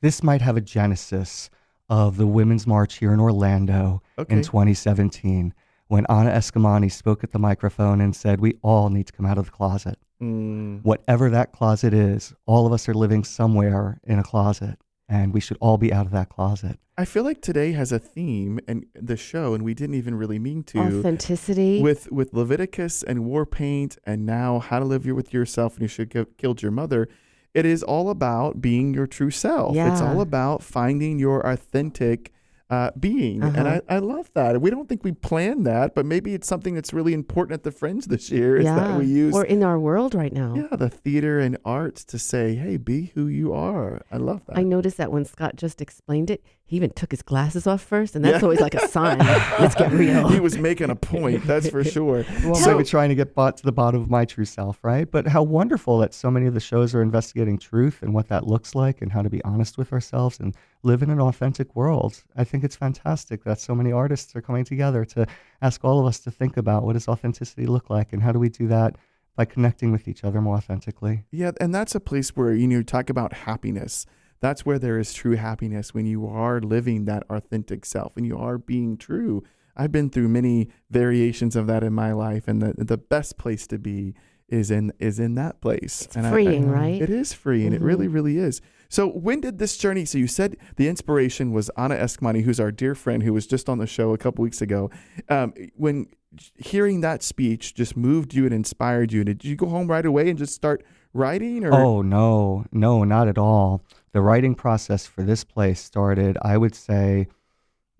this 0.00 0.22
might 0.22 0.40
have 0.42 0.56
a 0.56 0.60
genesis 0.60 1.48
of 1.88 2.16
the 2.16 2.26
Women's 2.26 2.66
March 2.66 2.96
here 2.98 3.12
in 3.12 3.20
Orlando 3.20 4.02
Okay. 4.18 4.34
in 4.34 4.42
2017 4.42 5.54
when 5.88 6.06
Anna 6.08 6.30
Eskamani 6.30 6.90
spoke 6.90 7.22
at 7.22 7.32
the 7.32 7.38
microphone 7.38 8.00
and 8.00 8.16
said, 8.16 8.40
We 8.40 8.54
all 8.62 8.88
need 8.88 9.06
to 9.08 9.12
come 9.12 9.26
out 9.26 9.38
of 9.38 9.44
the 9.46 9.50
closet. 9.52 9.98
Mm. 10.20 10.82
Whatever 10.82 11.28
that 11.30 11.52
closet 11.52 11.92
is, 11.92 12.32
all 12.46 12.66
of 12.66 12.72
us 12.72 12.88
are 12.88 12.94
living 12.94 13.24
somewhere 13.24 14.00
in 14.04 14.18
a 14.18 14.22
closet, 14.22 14.78
and 15.12 15.34
we 15.34 15.40
should 15.40 15.58
all 15.60 15.76
be 15.76 15.92
out 15.92 16.06
of 16.06 16.12
that 16.12 16.30
closet. 16.30 16.78
I 16.96 17.04
feel 17.04 17.22
like 17.22 17.42
today 17.42 17.72
has 17.72 17.92
a 17.92 17.98
theme 17.98 18.58
and 18.66 18.86
the 18.94 19.16
show, 19.16 19.52
and 19.52 19.62
we 19.62 19.74
didn't 19.74 19.94
even 19.96 20.14
really 20.14 20.38
mean 20.38 20.62
to. 20.64 20.78
Authenticity. 20.78 21.82
With 21.82 22.10
with 22.10 22.32
Leviticus 22.32 23.02
and 23.02 23.26
war 23.26 23.44
paint, 23.44 23.98
and 24.06 24.24
now 24.24 24.58
how 24.58 24.78
to 24.78 24.86
live 24.86 25.04
your, 25.04 25.14
with 25.14 25.34
yourself, 25.34 25.74
and 25.74 25.82
you 25.82 25.88
should 25.88 26.14
have 26.14 26.34
killed 26.38 26.62
your 26.62 26.72
mother. 26.72 27.08
It 27.52 27.66
is 27.66 27.82
all 27.82 28.08
about 28.08 28.62
being 28.62 28.94
your 28.94 29.06
true 29.06 29.30
self. 29.30 29.76
It's 29.76 30.00
all 30.00 30.22
about 30.22 30.62
finding 30.62 31.18
your 31.18 31.46
authentic 31.46 32.32
uh, 32.72 32.90
being, 32.98 33.42
and 33.42 33.56
Uh-huh. 33.56 33.80
I, 33.88 33.96
I 33.96 33.98
love 33.98 34.30
that. 34.32 34.58
We 34.62 34.70
don't 34.70 34.88
think 34.88 35.04
we 35.04 35.12
plan 35.12 35.64
that, 35.64 35.94
but 35.94 36.06
maybe 36.06 36.32
it's 36.32 36.48
something 36.48 36.74
that's 36.74 36.92
really 36.94 37.12
important 37.12 37.52
at 37.58 37.64
the 37.64 37.70
Fringe 37.70 38.06
this 38.06 38.30
year. 38.30 38.56
Is 38.56 38.64
yeah. 38.64 38.76
that 38.76 38.98
we 38.98 39.04
use 39.04 39.34
or 39.34 39.44
in 39.44 39.62
our 39.62 39.78
world 39.78 40.14
right 40.14 40.32
now. 40.32 40.54
yeah 40.56 40.74
the 40.76 40.88
theater 40.88 41.38
and 41.38 41.58
arts 41.66 42.02
to 42.06 42.18
say, 42.18 42.54
hey, 42.54 42.78
be 42.78 43.12
who 43.14 43.26
you 43.26 43.52
are. 43.52 44.00
I 44.10 44.16
love 44.16 44.40
that. 44.46 44.56
I 44.56 44.62
noticed 44.62 44.96
that 44.96 45.12
when 45.12 45.26
Scott 45.26 45.56
just 45.56 45.82
explained 45.82 46.30
it, 46.30 46.42
he 46.72 46.76
even 46.76 46.90
took 46.90 47.10
his 47.10 47.20
glasses 47.20 47.66
off 47.66 47.82
first, 47.82 48.16
and 48.16 48.24
that's 48.24 48.38
Yeah. 48.38 48.44
always 48.44 48.58
like 48.60 48.74
a 48.74 48.88
sign. 48.88 49.18
Let's 49.18 49.74
get 49.74 49.92
real. 49.92 50.26
he 50.30 50.40
was 50.40 50.56
making 50.56 50.88
a 50.88 50.96
point, 50.96 51.44
that's 51.44 51.68
for 51.68 51.84
sure. 51.96 52.24
Well, 52.42 52.54
So- 52.54 52.72
maybe 52.72 52.84
trying 52.84 53.10
to 53.10 53.14
get 53.14 53.34
bought 53.34 53.58
to 53.58 53.62
the 53.62 53.72
bottom 53.72 54.00
of 54.00 54.08
my 54.08 54.24
true 54.24 54.46
self, 54.46 54.78
right? 54.82 55.08
But 55.10 55.26
how 55.28 55.42
wonderful 55.42 55.98
that 55.98 56.14
so 56.14 56.30
many 56.30 56.46
of 56.46 56.54
the 56.54 56.60
shows 56.60 56.94
are 56.94 57.02
investigating 57.02 57.58
truth 57.58 57.98
and 58.02 58.14
what 58.14 58.28
that 58.28 58.46
looks 58.46 58.74
like 58.74 59.02
and 59.02 59.12
how 59.12 59.20
to 59.20 59.28
be 59.28 59.44
honest 59.44 59.76
with 59.76 59.92
ourselves 59.92 60.40
and 60.40 60.54
live 60.82 61.02
in 61.02 61.10
an 61.10 61.20
authentic 61.20 61.76
world. 61.76 62.24
I 62.34 62.44
think 62.44 62.64
it's 62.64 62.74
fantastic 62.76 63.44
that 63.44 63.60
so 63.60 63.74
many 63.74 63.92
artists 63.92 64.34
are 64.34 64.40
coming 64.40 64.64
together 64.64 65.04
to 65.04 65.26
ask 65.60 65.84
all 65.84 66.00
of 66.00 66.06
us 66.06 66.20
to 66.20 66.30
think 66.30 66.56
about 66.56 66.84
what 66.84 66.94
does 66.94 67.06
authenticity 67.06 67.66
look 67.66 67.90
like 67.90 68.14
and 68.14 68.22
how 68.22 68.32
do 68.32 68.38
we 68.38 68.48
do 68.48 68.66
that 68.68 68.96
by 69.36 69.44
connecting 69.44 69.92
with 69.92 70.08
each 70.08 70.24
other 70.24 70.40
more 70.40 70.56
authentically. 70.56 71.24
Yeah, 71.30 71.50
and 71.60 71.74
that's 71.74 71.94
a 71.94 72.00
place 72.00 72.30
where 72.30 72.52
you 72.54 72.66
know 72.66 72.82
talk 72.82 73.10
about 73.10 73.34
happiness. 73.34 74.06
That's 74.42 74.66
where 74.66 74.78
there 74.78 74.98
is 74.98 75.14
true 75.14 75.36
happiness 75.36 75.94
when 75.94 76.04
you 76.04 76.26
are 76.26 76.60
living 76.60 77.04
that 77.06 77.22
authentic 77.30 77.86
self 77.86 78.16
and 78.16 78.26
you 78.26 78.36
are 78.36 78.58
being 78.58 78.96
true. 78.98 79.44
I've 79.76 79.92
been 79.92 80.10
through 80.10 80.28
many 80.28 80.68
variations 80.90 81.54
of 81.56 81.68
that 81.68 81.82
in 81.84 81.92
my 81.94 82.12
life, 82.12 82.48
and 82.48 82.60
the 82.60 82.74
the 82.84 82.98
best 82.98 83.38
place 83.38 83.66
to 83.68 83.78
be 83.78 84.14
is 84.48 84.70
in 84.70 84.92
is 84.98 85.18
in 85.20 85.36
that 85.36 85.60
place. 85.62 86.02
It's 86.02 86.16
and 86.16 86.26
freeing, 86.26 86.68
I- 86.68 86.72
right? 86.72 87.00
It 87.02 87.08
is 87.08 87.32
free, 87.32 87.64
and 87.64 87.72
Mhm. 87.72 87.76
it 87.76 87.82
really, 87.82 88.08
really 88.08 88.36
is. 88.36 88.60
So 88.90 89.08
when 89.08 89.40
did 89.40 89.58
this 89.58 89.78
journey? 89.78 90.04
So 90.04 90.18
you 90.18 90.26
said 90.26 90.56
the 90.76 90.88
inspiration 90.88 91.52
was 91.52 91.70
Anna 91.78 91.94
Eskamani, 91.94 92.42
who's 92.42 92.60
our 92.60 92.72
dear 92.72 92.94
friend 92.96 93.22
who 93.22 93.32
was 93.32 93.46
just 93.46 93.68
on 93.70 93.78
the 93.78 93.86
show 93.86 94.12
a 94.12 94.18
couple 94.18 94.42
weeks 94.42 94.60
ago. 94.60 94.90
Um, 95.30 95.54
when 95.76 96.08
hearing 96.56 97.00
that 97.02 97.22
speech 97.22 97.74
just 97.74 97.96
moved 97.96 98.34
you 98.34 98.44
and 98.44 98.52
inspired 98.52 99.12
you, 99.12 99.22
did 99.24 99.44
you 99.44 99.54
go 99.56 99.66
home 99.68 99.86
right 99.86 100.04
away 100.04 100.28
and 100.28 100.38
just 100.38 100.54
start 100.54 100.82
writing? 101.14 101.64
Or 101.64 101.72
Oh, 101.72 102.02
no, 102.02 102.66
no, 102.72 103.04
not 103.04 103.28
at 103.28 103.38
all. 103.38 103.82
The 104.12 104.20
writing 104.20 104.54
process 104.54 105.06
for 105.06 105.22
this 105.22 105.44
play 105.44 105.74
started, 105.74 106.36
I 106.42 106.58
would 106.58 106.74
say, 106.74 107.28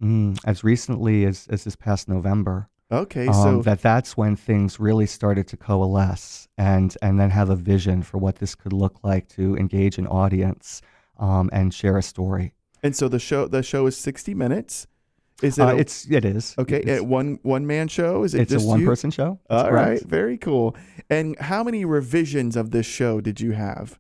mm, 0.03 0.39
as 0.45 0.63
recently 0.63 1.25
as, 1.25 1.47
as 1.51 1.65
this 1.65 1.77
past 1.77 2.09
November. 2.09 2.69
okay, 2.91 3.27
um, 3.29 3.35
so 3.35 3.63
that 3.63 3.81
that's 3.81 4.17
when 4.17 4.37
things 4.37 4.79
really 4.79 5.07
started 5.07 5.49
to 5.49 5.57
coalesce 5.57 6.49
and 6.59 6.95
and 7.01 7.19
then 7.19 7.31
have 7.31 7.49
a 7.49 7.57
vision 7.57 8.03
for 8.03 8.19
what 8.19 8.37
this 8.37 8.55
could 8.55 8.73
look 8.75 9.03
like 9.03 9.27
to 9.29 9.57
engage 9.57 9.97
an 9.97 10.07
audience 10.07 10.83
um, 11.19 11.49
and 11.53 11.73
share 11.73 11.97
a 11.97 12.03
story. 12.03 12.53
and 12.83 12.95
so 12.95 13.09
the 13.09 13.19
show 13.19 13.49
the 13.49 13.63
show 13.63 13.87
is 13.87 13.97
sixty 13.97 14.35
minutes. 14.35 14.87
Is 15.41 15.59
it? 15.59 15.63
Uh, 15.63 15.69
a- 15.69 15.77
it's 15.79 16.07
it 16.11 16.25
is 16.27 16.55
okay. 16.59 16.81
It's, 16.81 17.01
a 17.01 17.05
one 17.05 17.39
one 17.43 17.67
man 17.67 17.89
show? 17.89 18.23
Is 18.25 18.35
it 18.35 18.43
it's 18.43 18.63
a 18.63 18.67
one 18.67 18.81
you? 18.81 18.87
person 18.87 19.11
show. 19.11 19.41
That's 19.49 19.65
All 19.65 19.73
right, 19.73 20.03
very 20.05 20.37
cool. 20.37 20.77
And 21.09 21.39
how 21.39 21.65
many 21.65 21.87
revisions 21.87 22.55
of 22.57 22.71
this 22.71 22.87
show 22.87 23.21
did 23.23 23.41
you 23.41 23.53
have? 23.53 23.99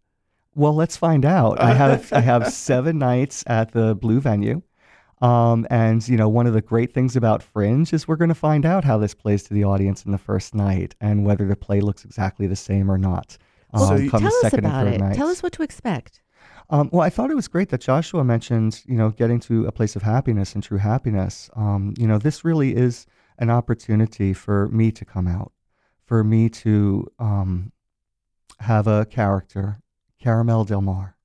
Well, 0.54 0.74
let's 0.74 0.96
find 0.96 1.24
out. 1.24 1.60
I 1.60 1.72
have 1.74 2.12
I 2.12 2.20
have 2.20 2.52
seven 2.52 2.98
nights 2.98 3.42
at 3.46 3.72
the 3.72 3.94
Blue 3.94 4.20
Venue. 4.20 4.62
Um, 5.20 5.66
and 5.70 6.06
you 6.08 6.16
know, 6.16 6.28
one 6.28 6.48
of 6.48 6.52
the 6.52 6.60
great 6.60 6.92
things 6.92 7.14
about 7.14 7.42
Fringe 7.44 7.92
is 7.92 8.08
we're 8.08 8.16
going 8.16 8.28
to 8.28 8.34
find 8.34 8.66
out 8.66 8.82
how 8.84 8.98
this 8.98 9.14
plays 9.14 9.44
to 9.44 9.54
the 9.54 9.62
audience 9.64 10.04
in 10.04 10.10
the 10.10 10.18
first 10.18 10.52
night 10.54 10.96
and 11.00 11.24
whether 11.24 11.46
the 11.46 11.54
play 11.54 11.80
looks 11.80 12.04
exactly 12.04 12.48
the 12.48 12.56
same 12.56 12.90
or 12.90 12.98
not. 12.98 13.38
Well, 13.72 13.86
so 13.86 13.94
um, 13.94 14.02
you- 14.02 14.10
come 14.10 14.22
Tell 14.22 14.30
the 14.40 14.46
us 14.48 14.52
about 14.52 14.64
and 14.64 14.84
third 14.88 14.94
it. 14.94 15.00
nights. 15.04 15.16
Tell 15.16 15.28
us 15.28 15.42
what 15.42 15.52
to 15.52 15.62
expect. 15.62 16.20
Um, 16.70 16.88
well, 16.92 17.02
I 17.02 17.10
thought 17.10 17.30
it 17.30 17.34
was 17.36 17.48
great 17.48 17.68
that 17.68 17.80
Joshua 17.82 18.24
mentioned, 18.24 18.82
you 18.86 18.96
know, 18.96 19.10
getting 19.10 19.38
to 19.40 19.66
a 19.66 19.72
place 19.72 19.94
of 19.94 20.02
happiness 20.02 20.54
and 20.54 20.62
true 20.62 20.78
happiness. 20.78 21.50
Um, 21.54 21.92
you 21.98 22.06
know, 22.06 22.18
this 22.18 22.44
really 22.44 22.74
is 22.74 23.06
an 23.38 23.50
opportunity 23.50 24.32
for 24.32 24.68
me 24.68 24.90
to 24.92 25.04
come 25.04 25.28
out, 25.28 25.52
for 26.04 26.24
me 26.24 26.48
to 26.48 27.06
um, 27.18 27.72
have 28.60 28.86
a 28.86 29.04
character, 29.04 29.81
Caramel 30.26 30.64
Del 30.64 30.80
Mar. 30.82 31.16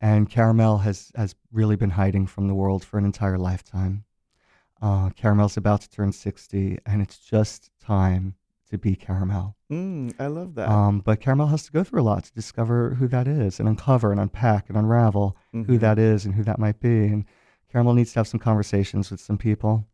And 0.00 0.28
Caramel 0.28 0.78
has, 0.78 1.10
has 1.16 1.34
really 1.50 1.74
been 1.74 1.90
hiding 1.90 2.26
from 2.26 2.46
the 2.46 2.54
world 2.54 2.84
for 2.84 2.98
an 2.98 3.04
entire 3.06 3.38
lifetime. 3.38 4.04
Uh, 4.80 5.08
Caramel's 5.10 5.56
about 5.56 5.80
to 5.80 5.90
turn 5.90 6.12
60, 6.12 6.78
and 6.84 7.00
it's 7.00 7.18
just 7.18 7.70
time 7.80 8.34
to 8.70 8.76
be 8.76 8.94
Caramel. 8.94 9.56
Mm, 9.72 10.14
I 10.20 10.26
love 10.26 10.54
that. 10.56 10.68
Um, 10.68 11.00
but 11.00 11.20
Caramel 11.20 11.46
has 11.48 11.64
to 11.64 11.72
go 11.72 11.82
through 11.82 12.02
a 12.02 12.04
lot 12.04 12.24
to 12.24 12.32
discover 12.34 12.90
who 12.96 13.08
that 13.08 13.26
is 13.26 13.58
and 13.58 13.66
uncover 13.68 14.12
and 14.12 14.20
unpack 14.20 14.68
and 14.68 14.76
unravel 14.76 15.34
who 15.52 15.64
Mhm. 15.64 15.80
that 15.80 15.98
is 15.98 16.26
and 16.26 16.34
who 16.34 16.44
that 16.44 16.58
might 16.58 16.78
be. 16.80 17.06
And 17.06 17.24
Caramel 17.72 17.94
needs 17.94 18.12
to 18.12 18.18
have 18.20 18.28
some 18.28 18.38
conversations 18.38 19.10
with 19.10 19.20
some 19.20 19.38
people. 19.38 19.86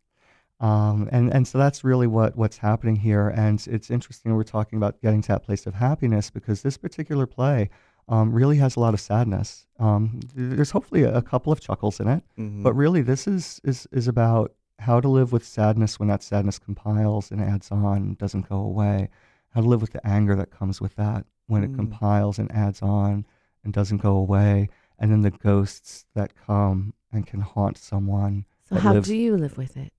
Um, 0.61 1.09
and, 1.13 1.33
and 1.35 1.47
so 1.47 1.59
that's 1.59 1.85
really 1.85 2.07
what, 2.07 2.37
what's 2.37 2.57
happening 2.59 2.97
here. 2.97 3.29
And 3.29 3.65
it's 3.71 3.91
interesting 3.91 4.35
we're 4.35 4.45
talking 4.45 4.77
about 4.77 5.01
getting 5.03 5.21
to 5.23 5.29
that 5.29 5.43
place 5.43 5.67
of 5.67 5.75
happiness 5.75 6.31
because 6.31 6.63
this 6.63 6.77
particular 6.77 7.27
play 7.27 7.71
um, 8.09 8.33
really 8.33 8.57
has 8.59 8.77
a 8.77 8.81
lot 8.81 8.95
of 8.95 9.01
sadness. 9.01 9.67
Um, 9.79 10.21
there's 10.35 10.71
hopefully 10.71 11.03
a, 11.03 11.15
a 11.17 11.23
couple 11.23 11.53
of 11.53 11.61
chuckles 11.61 12.01
in 12.01 12.09
it, 12.09 12.23
Mhm. 12.39 12.63
but 12.63 12.75
really 12.75 13.03
this 13.03 13.27
is, 13.27 13.61
is, 13.65 13.87
is 13.93 14.09
about 14.09 14.53
how 14.79 15.01
to 15.01 15.09
live 15.09 15.33
with 15.33 15.45
sadness 15.45 15.99
when 15.99 16.09
that 16.09 16.23
sadness 16.23 16.59
compiles 16.59 17.31
and 17.31 17.41
adds 17.41 17.71
on, 17.71 18.15
doesn't 18.15 18.49
go 18.49 18.57
away 18.57 19.09
how 19.55 19.61
to 19.61 19.69
live 19.69 19.81
with 19.81 19.93
the 19.93 20.05
anger 20.07 20.35
that 20.37 20.51
comes 20.51 20.81
with 20.81 20.97
that 20.97 21.25
when 21.47 21.63
it 21.65 21.73
Mm. 21.73 21.77
compiles 21.77 22.39
and 22.39 22.51
adds 22.53 22.83
on 22.83 23.25
and 23.65 23.73
doesn't 23.73 23.99
go 23.99 24.17
away, 24.17 24.69
and 24.99 25.11
then 25.11 25.23
the 25.23 25.31
ghosts 25.31 26.05
that 26.15 26.35
come 26.37 26.93
and 27.13 27.27
can 27.27 27.41
haunt 27.41 27.79
someone. 27.79 28.45
So 28.69 28.77
how 28.77 28.93
lives- 28.95 29.09
do 29.09 29.17
you 29.17 29.37
live 29.37 29.57
with 29.57 29.77
it? 29.77 29.93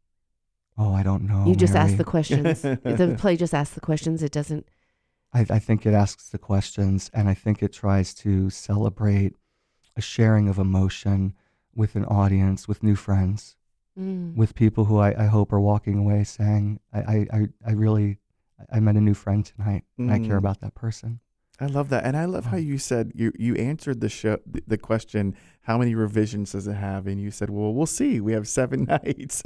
Oh, 0.78 0.94
I 0.94 1.04
don't 1.04 1.24
know. 1.24 1.46
you 1.48 1.56
just 1.56 1.76
ask 1.76 1.96
the 1.98 2.04
questions. 2.04 2.62
the 2.62 3.16
play 3.20 3.38
just 3.38 3.54
asks 3.54 3.76
the 3.76 3.82
questions. 3.82 4.22
It 4.22 4.32
doesn't. 4.32 4.68
I, 5.34 5.46
I 5.50 5.60
think 5.60 5.86
it 5.86 5.94
asks 5.94 6.30
the 6.30 6.38
questions, 6.38 7.10
and 7.14 7.28
I 7.30 7.34
think 7.34 7.62
it 7.64 7.72
tries 7.74 8.14
to 8.16 8.50
celebrate 8.50 9.36
a 9.96 10.02
sharing 10.02 10.50
of 10.50 10.58
emotion 10.58 11.34
with 11.74 11.96
an 11.96 12.06
audience, 12.06 12.68
with 12.68 12.84
new 12.84 12.96
friends, 12.96 13.56
Mm. 13.98 14.36
with 14.36 14.56
people 14.56 14.84
who 14.86 14.98
I, 14.98 15.24
I 15.24 15.28
hope 15.28 15.54
are 15.54 15.60
walking 15.62 15.98
away 15.98 16.26
saying, 16.26 16.82
I, 16.94 17.00
I, 17.00 17.28
I, 17.32 17.48
I 17.68 17.72
really, 17.72 18.18
I 18.70 18.82
met 18.82 18.98
a 18.98 19.02
new 19.02 19.14
friend 19.14 19.46
tonight, 19.46 19.86
and 19.98 20.12
I 20.12 20.20
care 20.20 20.36
Mm. 20.36 20.40
about 20.40 20.60
that 20.60 20.76
person. 20.76 21.22
I 21.60 21.68
love 21.68 21.90
that, 21.90 22.04
and 22.04 22.18
I 22.18 22.26
love 22.26 22.46
how 22.46 22.58
mm. 22.58 22.66
you 22.66 22.78
said 22.78 23.12
you 23.16 23.32
you 23.38 23.56
answered 23.56 24.02
the 24.02 24.10
show 24.10 24.40
the, 24.46 24.78
question 24.78 25.36
how 25.62 25.78
many 25.78 25.96
revisions 25.96 26.52
does 26.52 26.68
it 26.68 26.74
have, 26.74 27.08
and 27.08 27.20
you 27.20 27.32
said, 27.32 27.50
well, 27.50 27.74
we'll 27.74 27.86
see. 27.86 28.20
We 28.20 28.34
have 28.34 28.48
seven 28.48 28.84
nights, 28.90 29.42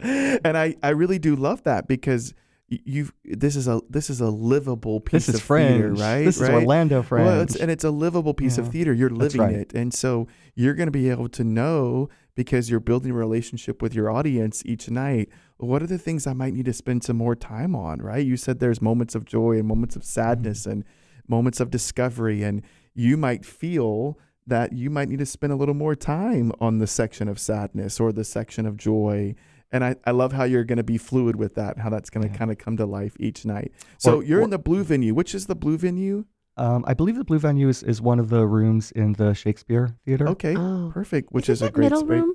and 0.00 0.56
I 0.56 0.76
I 0.82 0.90
really 0.90 1.18
do 1.18 1.36
love 1.36 1.62
that 1.64 1.86
because 1.86 2.32
you've 2.70 3.12
this 3.24 3.56
is 3.56 3.66
a 3.68 3.80
this 3.90 4.08
is 4.08 4.20
a 4.20 4.30
livable 4.30 5.00
piece 5.00 5.26
This 5.26 5.34
is 5.34 5.40
of 5.40 5.46
theater, 5.46 5.92
right? 5.92 6.24
This 6.24 6.38
right? 6.38 6.50
is 6.50 6.54
Orlando 6.54 7.02
Fringe. 7.02 7.26
Well, 7.26 7.40
it's, 7.42 7.56
and 7.56 7.70
it's 7.70 7.84
a 7.84 7.90
livable 7.90 8.32
piece 8.32 8.58
of 8.58 8.68
theater. 8.68 8.92
You're 8.92 9.10
living 9.10 9.40
right. 9.40 9.54
it, 9.54 9.74
and 9.74 9.92
so 9.92 10.28
you're 10.54 10.74
going 10.74 10.86
to 10.86 10.92
be 10.92 11.10
able 11.10 11.28
to 11.30 11.44
know 11.44 12.08
because 12.36 12.70
you're 12.70 12.80
building 12.80 13.10
a 13.10 13.14
relationship 13.14 13.82
with 13.82 13.92
your 13.92 14.10
audience 14.10 14.62
each 14.64 14.88
night. 14.88 15.28
What 15.58 15.82
are 15.82 15.86
the 15.86 15.98
things 15.98 16.26
I 16.26 16.32
might 16.32 16.54
need 16.54 16.64
to 16.66 16.72
spend 16.72 17.04
some 17.04 17.16
more 17.16 17.34
time 17.34 17.74
on? 17.74 18.00
Right? 18.00 18.24
You 18.24 18.36
said 18.36 18.60
there's 18.60 18.80
moments 18.80 19.14
of 19.14 19.24
joy 19.24 19.58
and 19.58 19.66
moments 19.66 19.96
of 19.96 20.02
mm-hmm. 20.02 20.08
sadness 20.08 20.64
and 20.64 20.84
moments 21.30 21.60
of 21.60 21.70
discovery, 21.70 22.42
and 22.42 22.62
you 22.94 23.16
might 23.16 23.44
feel 23.46 24.18
that 24.46 24.72
you 24.72 24.90
might 24.90 25.08
need 25.08 25.20
to 25.20 25.26
spend 25.26 25.52
a 25.52 25.56
little 25.56 25.74
more 25.74 25.94
time 25.94 26.50
on 26.60 26.78
the 26.78 26.86
section 26.86 27.28
of 27.28 27.38
sadness 27.38 28.00
or 28.00 28.12
the 28.12 28.24
section 28.24 28.66
of 28.66 28.76
joy. 28.76 29.34
And 29.72 29.84
I, 29.84 29.94
I 30.04 30.10
love 30.10 30.32
how 30.32 30.42
you're 30.44 30.64
going 30.64 30.78
to 30.78 30.82
be 30.82 30.98
fluid 30.98 31.36
with 31.36 31.54
that, 31.54 31.78
how 31.78 31.88
that's 31.90 32.10
going 32.10 32.26
to 32.26 32.32
Yeah. 32.32 32.36
kind 32.38 32.50
of 32.50 32.58
come 32.58 32.76
to 32.78 32.84
life 32.86 33.14
each 33.20 33.46
night. 33.46 33.70
So 33.98 34.16
Or- 34.16 34.24
you're 34.24 34.40
or- 34.40 34.42
in 34.42 34.50
the 34.50 34.58
blue 34.58 34.82
venue. 34.82 35.14
Which 35.14 35.34
is 35.34 35.46
the 35.46 35.54
blue 35.54 35.78
venue? 35.78 36.24
um, 36.56 36.84
I 36.86 36.92
believe 36.94 37.16
the 37.16 37.24
Blue 37.24 37.38
Venue 37.38 37.68
is, 37.68 37.82
is 37.82 38.02
one 38.02 38.18
of 38.18 38.28
the 38.28 38.44
rooms 38.46 38.90
in 38.90 39.14
the 39.14 39.32
Shakespeare 39.32 39.96
Theater. 40.04 40.28
Okay, 40.28 40.54
Oh. 40.56 40.90
perfect. 40.92 41.32
Which 41.32 41.48
Isn't 41.48 41.64
is 41.64 41.68
a 41.68 41.72
great 41.72 41.84
middle 41.84 42.00
space. 42.00 42.08
room? 42.10 42.34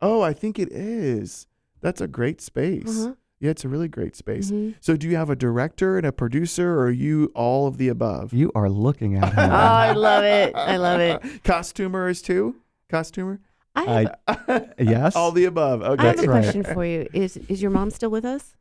Oh, 0.00 0.20
I 0.22 0.32
think 0.32 0.58
it 0.58 0.72
is. 0.72 1.46
That's 1.80 2.00
a 2.00 2.08
great 2.08 2.40
space. 2.40 2.88
Uh-huh. 3.04 3.14
Yeah, 3.42 3.50
it's 3.50 3.64
a 3.64 3.68
really 3.68 3.88
great 3.88 4.14
space. 4.14 4.52
Mhm. 4.52 4.76
So, 4.80 4.96
do 4.96 5.08
you 5.08 5.16
have 5.16 5.28
a 5.28 5.34
director 5.34 5.98
and 5.98 6.06
a 6.06 6.12
producer, 6.12 6.74
or 6.78 6.84
are 6.84 6.90
you 6.92 7.32
all 7.34 7.66
of 7.66 7.76
the 7.76 7.88
above? 7.88 8.32
You 8.32 8.52
are 8.54 8.70
looking 8.70 9.16
at 9.16 9.24
Oh. 9.36 9.42
I 9.42 9.92
love 9.94 10.22
it. 10.22 10.54
I 10.54 10.76
love 10.76 11.00
it. 11.00 11.42
Costumer 11.44 12.08
is 12.08 12.22
too. 12.22 12.54
Costumer. 12.88 13.40
I 13.74 14.06
have, 14.28 14.74
yes. 14.78 15.16
all 15.16 15.32
the 15.32 15.46
above. 15.46 15.82
Okay. 15.82 16.04
I 16.04 16.06
have 16.06 16.18
a 16.20 16.28
right. 16.28 16.42
question 16.42 16.62
for 16.62 16.84
you. 16.84 17.08
Is 17.12 17.36
is 17.48 17.60
your 17.60 17.72
mom 17.72 17.90
still 17.90 18.10
with 18.10 18.24
us? 18.24 18.54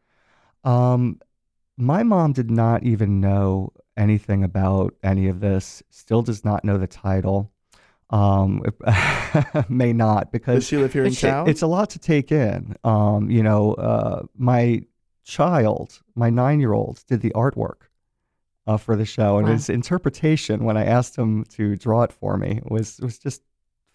Um, 0.64 1.20
my 1.78 2.02
mom 2.02 2.34
did 2.34 2.50
not 2.50 2.82
even 2.82 3.22
know 3.22 3.74
anything 3.96 4.44
about 4.44 4.96
any 5.04 5.28
of 5.28 5.42
this. 5.42 5.84
Still 5.92 6.24
does 6.24 6.44
not 6.44 6.66
know 6.66 6.80
the 6.80 6.88
title. 6.88 7.52
Um, 8.12 8.62
may 9.70 9.93
not 9.93 10.24
Does 10.26 10.32
because 10.32 10.68
she 10.68 10.78
live 10.78 10.93
here 10.93 11.03
in 11.03 11.12
it's, 11.14 11.22
town? 11.22 11.47
it's 11.49 11.62
a 11.62 11.68
lot 11.68 11.89
to 11.91 11.99
take 11.99 12.32
in. 12.32 12.76
Um, 12.84 13.30
you 13.32 13.41
know, 13.41 13.74
uh, 13.76 14.24
my 14.38 14.82
child, 15.24 16.01
my 16.16 16.30
nine-year-old, 16.30 17.03
did 17.07 17.22
the 17.22 17.32
artwork 17.32 17.88
uh, 18.68 18.78
for 18.78 18.95
the 18.95 19.05
show, 19.05 19.38
and 19.38 19.47
Wow. 19.47 19.53
his 19.53 19.70
interpretation 19.70 20.64
when 20.66 20.76
I 20.78 20.86
asked 20.86 21.16
him 21.16 21.45
to 21.55 21.76
draw 21.78 22.03
it 22.03 22.12
for 22.12 22.38
me 22.38 22.59
was 22.66 22.99
was 22.99 23.18
just 23.18 23.41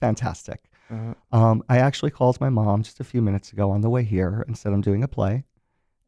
fantastic. 0.01 0.65
Uh, 0.91 1.15
Um, 1.33 1.63
I 1.69 1.79
actually 1.79 2.11
called 2.13 2.41
my 2.41 2.49
mom 2.49 2.83
just 2.83 3.01
a 3.01 3.05
few 3.05 3.21
minutes 3.21 3.53
ago 3.53 3.71
on 3.71 3.81
the 3.83 3.91
way 3.91 4.03
here 4.05 4.45
and 4.47 4.57
said 4.57 4.73
I'm 4.73 4.81
doing 4.81 5.03
a 5.03 5.09
play, 5.09 5.45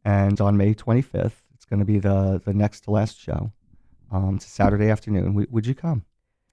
and 0.04 0.40
on 0.40 0.56
May 0.56 0.74
25th 0.74 1.42
it's 1.54 1.66
going 1.66 1.80
to 1.80 1.84
be 1.86 1.98
the 1.98 2.40
the 2.44 2.54
next 2.54 2.84
to 2.84 2.90
last 2.90 3.18
show. 3.20 3.52
Um, 4.10 4.36
it's 4.36 4.46
a 4.46 4.50
Saturday 4.50 4.88
afternoon. 4.88 5.26
W- 5.26 5.48
would 5.50 5.66
you 5.66 5.74
come? 5.74 6.04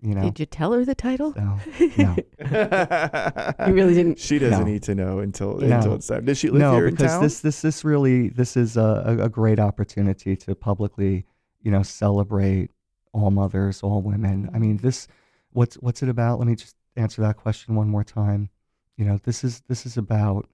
You 0.05 0.13
know. 0.13 0.21
Did 0.21 0.39
you 0.39 0.45
tell 0.45 0.71
her 0.73 0.85
the 0.85 0.93
title? 0.93 1.33
So, 1.33 1.59
no, 1.97 2.15
You 3.67 3.73
really 3.73 3.95
didn't. 3.95 4.19
She 4.19 4.37
doesn't 4.37 4.59
No. 4.59 4.65
need 4.65 4.83
to 4.83 4.93
know 4.93 5.17
until 5.19 5.57
No. 5.57 5.77
until 5.77 5.95
it's 5.95 6.05
time. 6.05 6.25
Does 6.25 6.37
she 6.37 6.49
live 6.51 6.59
no, 6.61 6.75
here 6.75 6.87
in 6.87 6.93
because 6.93 7.13
town? 7.13 7.23
this 7.23 7.39
this 7.39 7.61
this 7.61 7.83
really 7.83 8.29
this 8.29 8.55
is 8.55 8.77
a, 8.77 9.03
a, 9.19 9.23
a 9.25 9.29
great 9.29 9.59
opportunity 9.59 10.35
to 10.35 10.53
publicly, 10.53 11.25
you 11.61 11.71
know, 11.71 11.81
celebrate 11.81 12.69
all 13.13 13.31
mothers, 13.31 13.81
all 13.81 14.03
women. 14.03 14.49
I 14.53 14.59
mean, 14.59 14.77
this 14.77 15.07
what's 15.53 15.73
what's 15.75 16.03
it 16.03 16.09
about? 16.09 16.37
Let 16.37 16.47
me 16.47 16.55
just 16.55 16.75
answer 16.95 17.23
that 17.23 17.37
question 17.37 17.73
one 17.75 17.89
more 17.89 18.03
time. 18.03 18.49
You 18.97 19.05
know, 19.05 19.19
this 19.23 19.43
is 19.43 19.61
this 19.67 19.87
is 19.87 19.97
about 19.97 20.47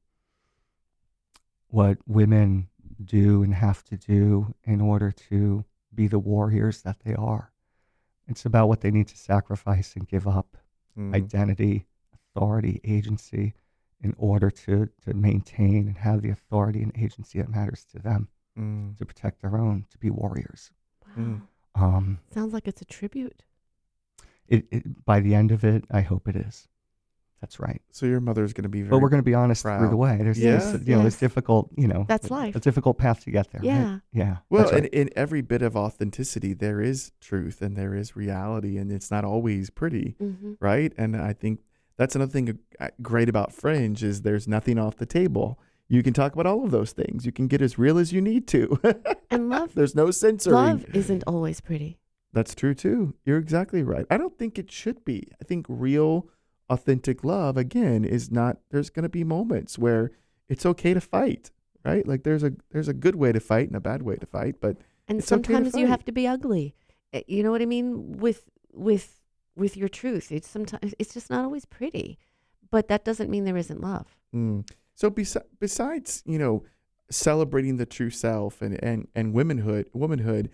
what 1.67 1.97
women 2.07 2.69
do 3.03 3.43
and 3.43 3.53
have 3.53 3.83
to 3.85 3.97
do 3.97 4.53
in 4.63 4.79
order 4.79 5.11
to 5.29 5.65
be 5.93 6.07
the 6.07 6.19
warriors 6.19 6.83
that 6.83 6.97
they 7.03 7.15
are. 7.15 7.50
It's 8.27 8.45
about 8.45 8.67
what 8.67 8.81
they 8.81 8.91
need 8.91 9.07
to 9.09 9.17
sacrifice 9.17 9.95
and 9.95 10.07
give 10.07 10.27
up 10.27 10.57
Mm. 10.97 11.15
identity, 11.15 11.85
authority, 12.13 12.81
agency 12.83 13.53
in 14.01 14.13
order 14.17 14.49
to, 14.51 14.89
to 15.03 15.13
maintain 15.13 15.87
and 15.87 15.97
have 15.97 16.21
the 16.21 16.29
authority 16.29 16.83
and 16.83 16.91
agency 16.97 17.39
that 17.39 17.49
matters 17.49 17.85
to 17.85 17.99
them, 17.99 18.27
Mm. 18.57 18.97
to 18.97 19.05
protect 19.05 19.41
their 19.41 19.55
own, 19.57 19.85
to 19.89 19.97
be 19.97 20.09
warriors. 20.09 20.71
Mm. 21.17 21.41
Um, 21.75 22.19
Sounds 22.33 22.51
like 22.53 22.67
it's 22.67 22.81
a 22.81 22.85
tribute. 22.85 23.43
it, 24.47 24.67
it, 24.69 25.05
by 25.05 25.21
the 25.21 25.33
end 25.33 25.51
of 25.51 25.63
it, 25.63 25.85
I 25.89 26.01
hope 26.01 26.27
it 26.27 26.35
is. 26.35 26.67
That's 27.41 27.59
right. 27.59 27.81
So 27.91 28.05
your 28.05 28.19
mother's 28.19 28.53
going 28.53 28.63
to 28.63 28.69
be 28.69 28.81
very. 28.81 28.91
But 28.91 28.99
we're 28.99 29.09
going 29.09 29.21
to 29.21 29.25
be 29.25 29.33
honest 29.33 29.63
through 29.63 29.89
the 29.89 29.97
way. 29.97 30.17
There's, 30.21 30.37
Yes, 30.39 30.71
there's 30.71 30.87
you 30.87 30.95
know, 30.95 31.01
there's 31.01 31.15
yes. 31.15 31.19
difficult, 31.19 31.71
you 31.75 31.87
know, 31.87 32.05
That's 32.07 32.29
life. 32.29 32.55
A 32.55 32.59
difficult 32.59 32.97
path 32.99 33.23
to 33.23 33.31
get 33.31 33.51
there. 33.51 33.61
right? 33.61 33.67
Yeah. 33.67 33.99
Yeah. 34.13 34.37
Well, 34.49 34.65
that's 34.65 34.77
in, 34.77 34.85
in 34.85 35.09
every 35.15 35.41
bit 35.41 35.61
of 35.63 35.75
authenticity, 35.75 36.53
there 36.53 36.79
is 36.81 37.11
truth 37.19 37.61
and 37.63 37.75
there 37.75 37.95
is 37.95 38.15
reality, 38.15 38.77
and 38.77 38.91
it's 38.91 39.09
not 39.09 39.25
always 39.25 39.69
pretty, 39.71 40.15
Mm-hmm. 40.21 40.53
right? 40.59 40.93
And 40.97 41.15
I 41.15 41.33
think 41.33 41.61
that's 41.97 42.15
another 42.15 42.31
thing 42.31 42.59
uh, 42.79 42.89
great 43.01 43.27
about 43.27 43.51
Fringe 43.51 44.03
is 44.03 44.21
there's 44.21 44.47
nothing 44.47 44.77
off 44.77 44.97
the 44.97 45.05
table. 45.07 45.59
You 45.87 46.03
can 46.03 46.13
talk 46.13 46.33
about 46.33 46.45
all 46.45 46.63
of 46.63 46.71
those 46.71 46.91
things. 46.93 47.25
You 47.25 47.31
can 47.31 47.47
get 47.47 47.61
as 47.61 47.77
real 47.79 47.97
as 47.97 48.13
you 48.13 48.21
need 48.21 48.47
to. 48.49 48.79
And 49.33 49.49
love, 49.49 49.73
there's 49.75 49.95
no 49.95 50.11
censoring. 50.11 50.53
love 50.55 50.85
isn't 50.93 51.23
always 51.25 51.61
pretty. 51.61 51.97
That's 52.33 52.53
true 52.53 52.73
too. 52.73 53.13
You're 53.25 53.37
exactly 53.37 53.81
right. 53.81 54.05
I 54.11 54.17
don't 54.17 54.37
think 54.37 54.59
it 54.59 54.69
should 54.69 55.05
be. 55.05 55.27
I 55.41 55.45
think 55.45 55.65
real, 55.69 56.27
authentic 56.71 57.23
love 57.23 57.57
again 57.57 58.03
is 58.03 58.31
not. 58.31 58.57
There's 58.71 58.89
going 58.89 59.03
to 59.03 59.09
be 59.09 59.23
moments 59.23 59.77
where 59.77 60.11
it's 60.49 60.65
okay 60.65 60.93
to 60.93 61.01
fight, 61.01 61.51
right? 61.85 62.07
Like 62.07 62.23
there's 62.23 62.43
a 62.43 62.53
there's 62.71 62.87
a 62.87 62.93
good 62.93 63.15
way 63.15 63.31
to 63.31 63.39
fight 63.39 63.67
and 63.67 63.75
a 63.75 63.79
bad 63.79 64.01
way 64.01 64.15
to 64.15 64.25
fight, 64.25 64.55
but 64.59 64.77
And 65.07 65.19
It's 65.19 65.31
okay 65.31 65.53
sometimes 65.53 65.75
you 65.75 65.87
have 65.87 66.05
to 66.05 66.11
be 66.11 66.25
ugly. 66.27 66.73
Uh, 67.13 67.21
You 67.27 67.43
know 67.43 67.51
what 67.51 67.61
I 67.61 67.65
mean? 67.65 68.17
With 68.17 68.49
with 68.73 69.19
with 69.55 69.77
your 69.77 69.89
truth. 69.89 70.31
It's 70.31 70.49
sometimes 70.49 70.95
it's 70.97 71.13
just 71.13 71.29
not 71.29 71.43
always 71.43 71.65
pretty. 71.65 72.17
But 72.71 72.87
that 72.87 73.03
doesn't 73.03 73.29
mean 73.29 73.43
there 73.43 73.57
isn't 73.57 73.81
love. 73.81 74.07
Mm. 74.33 74.67
So 74.95 75.11
besi- 75.11 75.43
besides, 75.59 76.23
you 76.25 76.39
know, 76.39 76.63
celebrating 77.09 77.77
the 77.77 77.85
true 77.85 78.09
self 78.09 78.61
and, 78.61 78.81
and, 78.81 79.07
and 79.13 79.33
womanhood, 79.33 79.89
womanhood, 79.93 80.49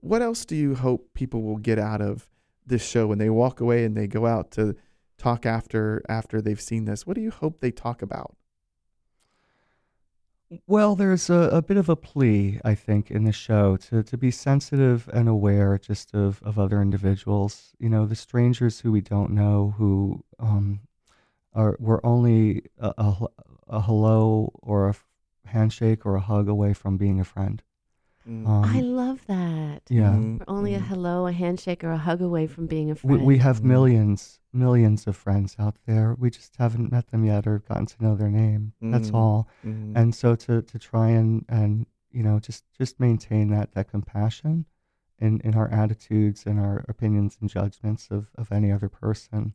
what 0.00 0.22
else 0.22 0.44
do 0.44 0.54
you 0.54 0.76
hope 0.76 1.12
people 1.14 1.42
will 1.42 1.56
get 1.56 1.78
out 1.78 2.00
of 2.00 2.28
this 2.64 2.86
show 2.86 3.08
when 3.08 3.18
they 3.18 3.30
walk 3.30 3.60
away 3.60 3.84
and 3.84 3.96
they 3.96 4.06
go 4.06 4.26
out 4.26 4.52
to 4.52 4.76
talk 5.18 5.46
after 5.46 6.02
after 6.08 6.40
they've 6.40 6.60
seen 6.60 6.84
this? 6.84 7.06
What 7.06 7.14
do 7.14 7.20
you 7.20 7.30
hope 7.30 7.60
they 7.60 7.70
talk 7.70 8.02
about? 8.02 8.36
Well, 10.68 10.94
there's 10.94 11.28
a, 11.28 11.50
a 11.52 11.60
bit 11.60 11.76
of 11.76 11.88
a 11.88 11.96
plea, 11.96 12.60
I 12.64 12.76
think, 12.76 13.10
in 13.10 13.24
the 13.24 13.32
show 13.32 13.76
to, 13.78 14.04
to 14.04 14.16
be 14.16 14.30
sensitive 14.30 15.08
and 15.12 15.28
aware 15.28 15.76
just 15.76 16.14
of, 16.14 16.40
of 16.44 16.56
other 16.56 16.80
individuals. 16.80 17.74
You 17.80 17.88
know, 17.88 18.06
the 18.06 18.14
strangers 18.14 18.80
who 18.80 18.92
we 18.92 19.00
don't 19.00 19.32
know, 19.32 19.74
who 19.76 20.24
um, 20.38 20.80
are 21.52 21.76
we're 21.80 22.00
only 22.04 22.62
a, 22.78 22.94
a, 22.96 23.26
a 23.68 23.80
hello 23.80 24.52
or 24.62 24.88
a 24.88 24.94
handshake 25.46 26.06
or 26.06 26.14
a 26.14 26.20
hug 26.20 26.48
away 26.48 26.74
from 26.74 26.96
being 26.96 27.18
a 27.18 27.24
friend. 27.24 27.62
Mm. 28.28 28.46
Um, 28.46 28.64
I 28.76 28.80
love 28.80 29.24
that. 29.26 29.82
yeah, 29.88 30.10
Mhm, 30.14 30.38
We're 30.40 30.44
only 30.54 30.74
a 30.74 30.80
mhm. 30.80 30.86
hello, 30.88 31.26
a 31.26 31.32
handshake, 31.32 31.84
or 31.84 31.92
a 31.92 31.98
hug 31.98 32.20
away 32.20 32.46
from 32.46 32.66
being 32.66 32.90
a 32.90 32.94
we, 32.94 32.98
friend. 32.98 33.24
we 33.26 33.38
have 33.38 33.60
Mhm. 33.60 33.64
millions, 33.64 34.40
millions 34.52 35.06
of 35.06 35.16
friends 35.16 35.54
out 35.58 35.76
there. 35.86 36.14
We 36.18 36.30
just 36.30 36.56
haven't 36.56 36.90
met 36.90 37.08
them 37.08 37.24
yet 37.24 37.46
or 37.46 37.60
gotten 37.60 37.86
to 37.86 38.02
know 38.02 38.16
their 38.16 38.30
name. 38.30 38.72
That's 38.80 39.10
Mhm. 39.10 39.14
all. 39.14 39.48
Mhm. 39.64 39.92
and 39.96 40.14
so 40.14 40.34
to 40.34 40.62
to 40.62 40.78
try 40.78 41.08
and 41.10 41.44
and 41.48 41.86
you 42.10 42.22
know 42.22 42.38
just 42.40 42.64
just 42.72 42.98
maintain 43.00 43.48
that 43.50 43.72
that 43.72 43.88
compassion 43.88 44.66
in 45.18 45.40
in 45.40 45.54
our 45.54 45.68
attitudes 45.68 46.44
and 46.46 46.58
our 46.60 46.84
opinions 46.88 47.38
and 47.40 47.48
judgments 47.48 48.08
of 48.10 48.30
of 48.36 48.50
any 48.52 48.70
other 48.72 48.88
person 48.88 49.54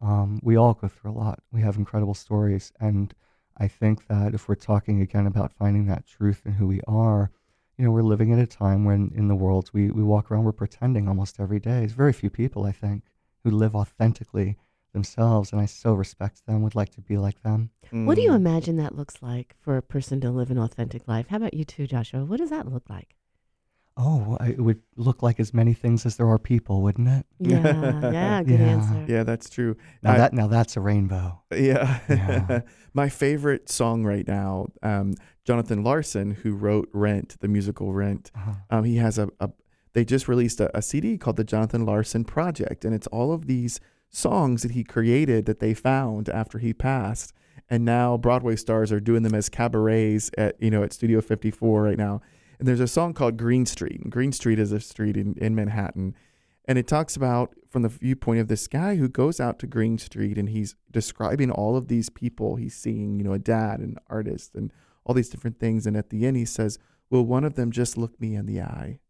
um, 0.00 0.38
we 0.42 0.56
all 0.56 0.74
go 0.74 0.88
through 0.88 1.10
a 1.10 1.18
lot 1.24 1.40
we 1.52 1.60
have 1.60 1.76
incredible 1.76 2.14
stories 2.14 2.72
and 2.80 3.14
i 3.56 3.68
think 3.68 4.06
that 4.06 4.34
if 4.34 4.48
we're 4.48 4.54
talking 4.72 5.00
again 5.00 5.26
about 5.26 5.52
finding 5.52 5.86
that 5.86 6.06
truth 6.06 6.42
in 6.46 6.52
who 6.52 6.66
we 6.66 6.80
are 6.88 7.30
you 7.78 7.84
know, 7.84 7.92
we're 7.92 8.02
living 8.02 8.32
at 8.32 8.38
a 8.40 8.46
time 8.46 8.84
when 8.84 9.12
in 9.14 9.28
the 9.28 9.36
world 9.36 9.70
we, 9.72 9.90
we 9.90 10.02
walk 10.02 10.30
around, 10.30 10.44
we're 10.44 10.52
pretending 10.52 11.06
almost 11.08 11.38
every 11.38 11.60
day. 11.60 11.78
There's 11.78 11.92
very 11.92 12.12
few 12.12 12.28
people, 12.28 12.64
I 12.64 12.72
think, 12.72 13.04
who 13.44 13.50
live 13.50 13.76
authentically 13.76 14.56
themselves. 14.92 15.52
And 15.52 15.60
I 15.60 15.66
so 15.66 15.94
respect 15.94 16.44
them, 16.46 16.62
would 16.62 16.74
like 16.74 16.90
to 16.90 17.00
be 17.00 17.16
like 17.16 17.42
them. 17.42 17.70
What 17.90 18.16
do 18.16 18.22
you 18.22 18.30
Mm. 18.32 18.36
imagine 18.36 18.76
that 18.78 18.96
looks 18.96 19.22
like 19.22 19.54
for 19.60 19.76
a 19.76 19.82
person 19.82 20.20
to 20.22 20.30
live 20.30 20.50
an 20.50 20.58
authentic 20.58 21.06
life? 21.06 21.28
How 21.28 21.36
about 21.36 21.54
you 21.54 21.64
too, 21.64 21.86
Joshua? 21.86 22.24
What 22.24 22.38
does 22.38 22.50
that 22.50 22.70
look 22.70 22.90
like? 22.90 23.14
Oh, 24.00 24.36
I- 24.38 24.50
it 24.50 24.60
would 24.60 24.80
look 24.96 25.22
like 25.24 25.40
as 25.40 25.52
many 25.52 25.74
things 25.74 26.06
as 26.06 26.16
there 26.16 26.28
are 26.28 26.38
people, 26.38 26.82
wouldn't 26.82 27.08
it? 27.08 27.26
Yeah, 27.40 28.10
yeah, 28.12 28.42
good 28.44 28.60
Yeah. 28.60 28.66
answer. 28.66 29.04
Yeah, 29.08 29.22
that's 29.24 29.50
true. 29.50 29.76
Now 30.02 30.12
I- 30.12 30.18
that 30.18 30.32
now 30.32 30.46
that's 30.46 30.76
a 30.76 30.80
rainbow. 30.80 31.40
Yeah. 31.52 31.98
Yeah. 32.08 32.60
My 32.94 33.08
favorite 33.08 33.68
song 33.68 34.04
right 34.04 34.26
now, 34.26 34.68
um, 34.82 35.14
Jonathan 35.44 35.82
Larson, 35.82 36.30
who 36.32 36.54
wrote 36.54 36.88
Rent, 36.92 37.36
the 37.40 37.48
musical 37.48 37.92
Rent. 37.92 38.30
Uh-huh. 38.34 38.52
Um, 38.70 38.84
he 38.84 38.96
has 38.96 39.18
a, 39.18 39.28
a 39.40 39.50
they 39.94 40.04
just 40.04 40.28
released 40.28 40.60
a, 40.60 40.76
a 40.76 40.82
CD 40.82 41.18
called 41.18 41.36
the 41.36 41.44
Jonathan 41.44 41.84
Larson 41.84 42.24
Project, 42.24 42.84
and 42.84 42.94
it's 42.94 43.06
all 43.08 43.32
of 43.32 43.46
these 43.46 43.80
songs 44.10 44.62
that 44.62 44.72
he 44.72 44.84
created 44.84 45.44
that 45.46 45.58
they 45.60 45.74
found 45.74 46.28
after 46.28 46.58
he 46.58 46.72
passed. 46.72 47.32
And 47.70 47.84
now 47.84 48.16
Broadway 48.16 48.56
stars 48.56 48.90
are 48.92 49.00
doing 49.00 49.22
them 49.22 49.34
as 49.34 49.48
cabarets 49.48 50.30
at 50.38 50.60
you 50.62 50.70
know 50.70 50.82
at 50.82 50.92
Studio 50.92 51.20
54 51.20 51.82
right 51.82 51.98
now. 51.98 52.20
And 52.58 52.66
there's 52.66 52.80
a 52.80 52.88
song 52.88 53.14
called 53.14 53.36
Greene 53.36 53.66
Street. 53.66 54.00
And 54.00 54.10
Greene 54.10 54.32
Street 54.32 54.58
is 54.58 54.72
a 54.72 54.80
street 54.80 55.16
in, 55.16 55.34
in 55.38 55.54
Manhattan. 55.54 56.14
And 56.64 56.76
it 56.76 56.86
talks 56.86 57.16
about 57.16 57.54
from 57.70 57.82
the 57.82 57.88
viewpoint 57.88 58.40
of 58.40 58.48
this 58.48 58.66
guy 58.66 58.96
who 58.96 59.08
goes 59.08 59.40
out 59.40 59.58
to 59.60 59.66
Greene 59.66 59.98
Street 59.98 60.36
and 60.36 60.48
he's 60.48 60.74
describing 60.90 61.50
all 61.50 61.76
of 61.76 61.88
these 61.88 62.10
people 62.10 62.56
he's 62.56 62.74
seeing, 62.74 63.18
you 63.18 63.24
know, 63.24 63.32
a 63.32 63.38
dad, 63.38 63.80
an 63.80 63.96
artist, 64.08 64.54
and 64.54 64.72
all 65.04 65.14
these 65.14 65.30
different 65.30 65.58
things. 65.58 65.86
And 65.86 65.96
at 65.96 66.10
the 66.10 66.26
end, 66.26 66.36
he 66.36 66.44
says, 66.44 66.78
Will 67.10 67.24
one 67.24 67.44
of 67.44 67.54
them 67.54 67.70
just 67.70 67.96
look 67.96 68.20
me 68.20 68.34
in 68.34 68.44
the 68.44 68.60
eye? 68.60 69.00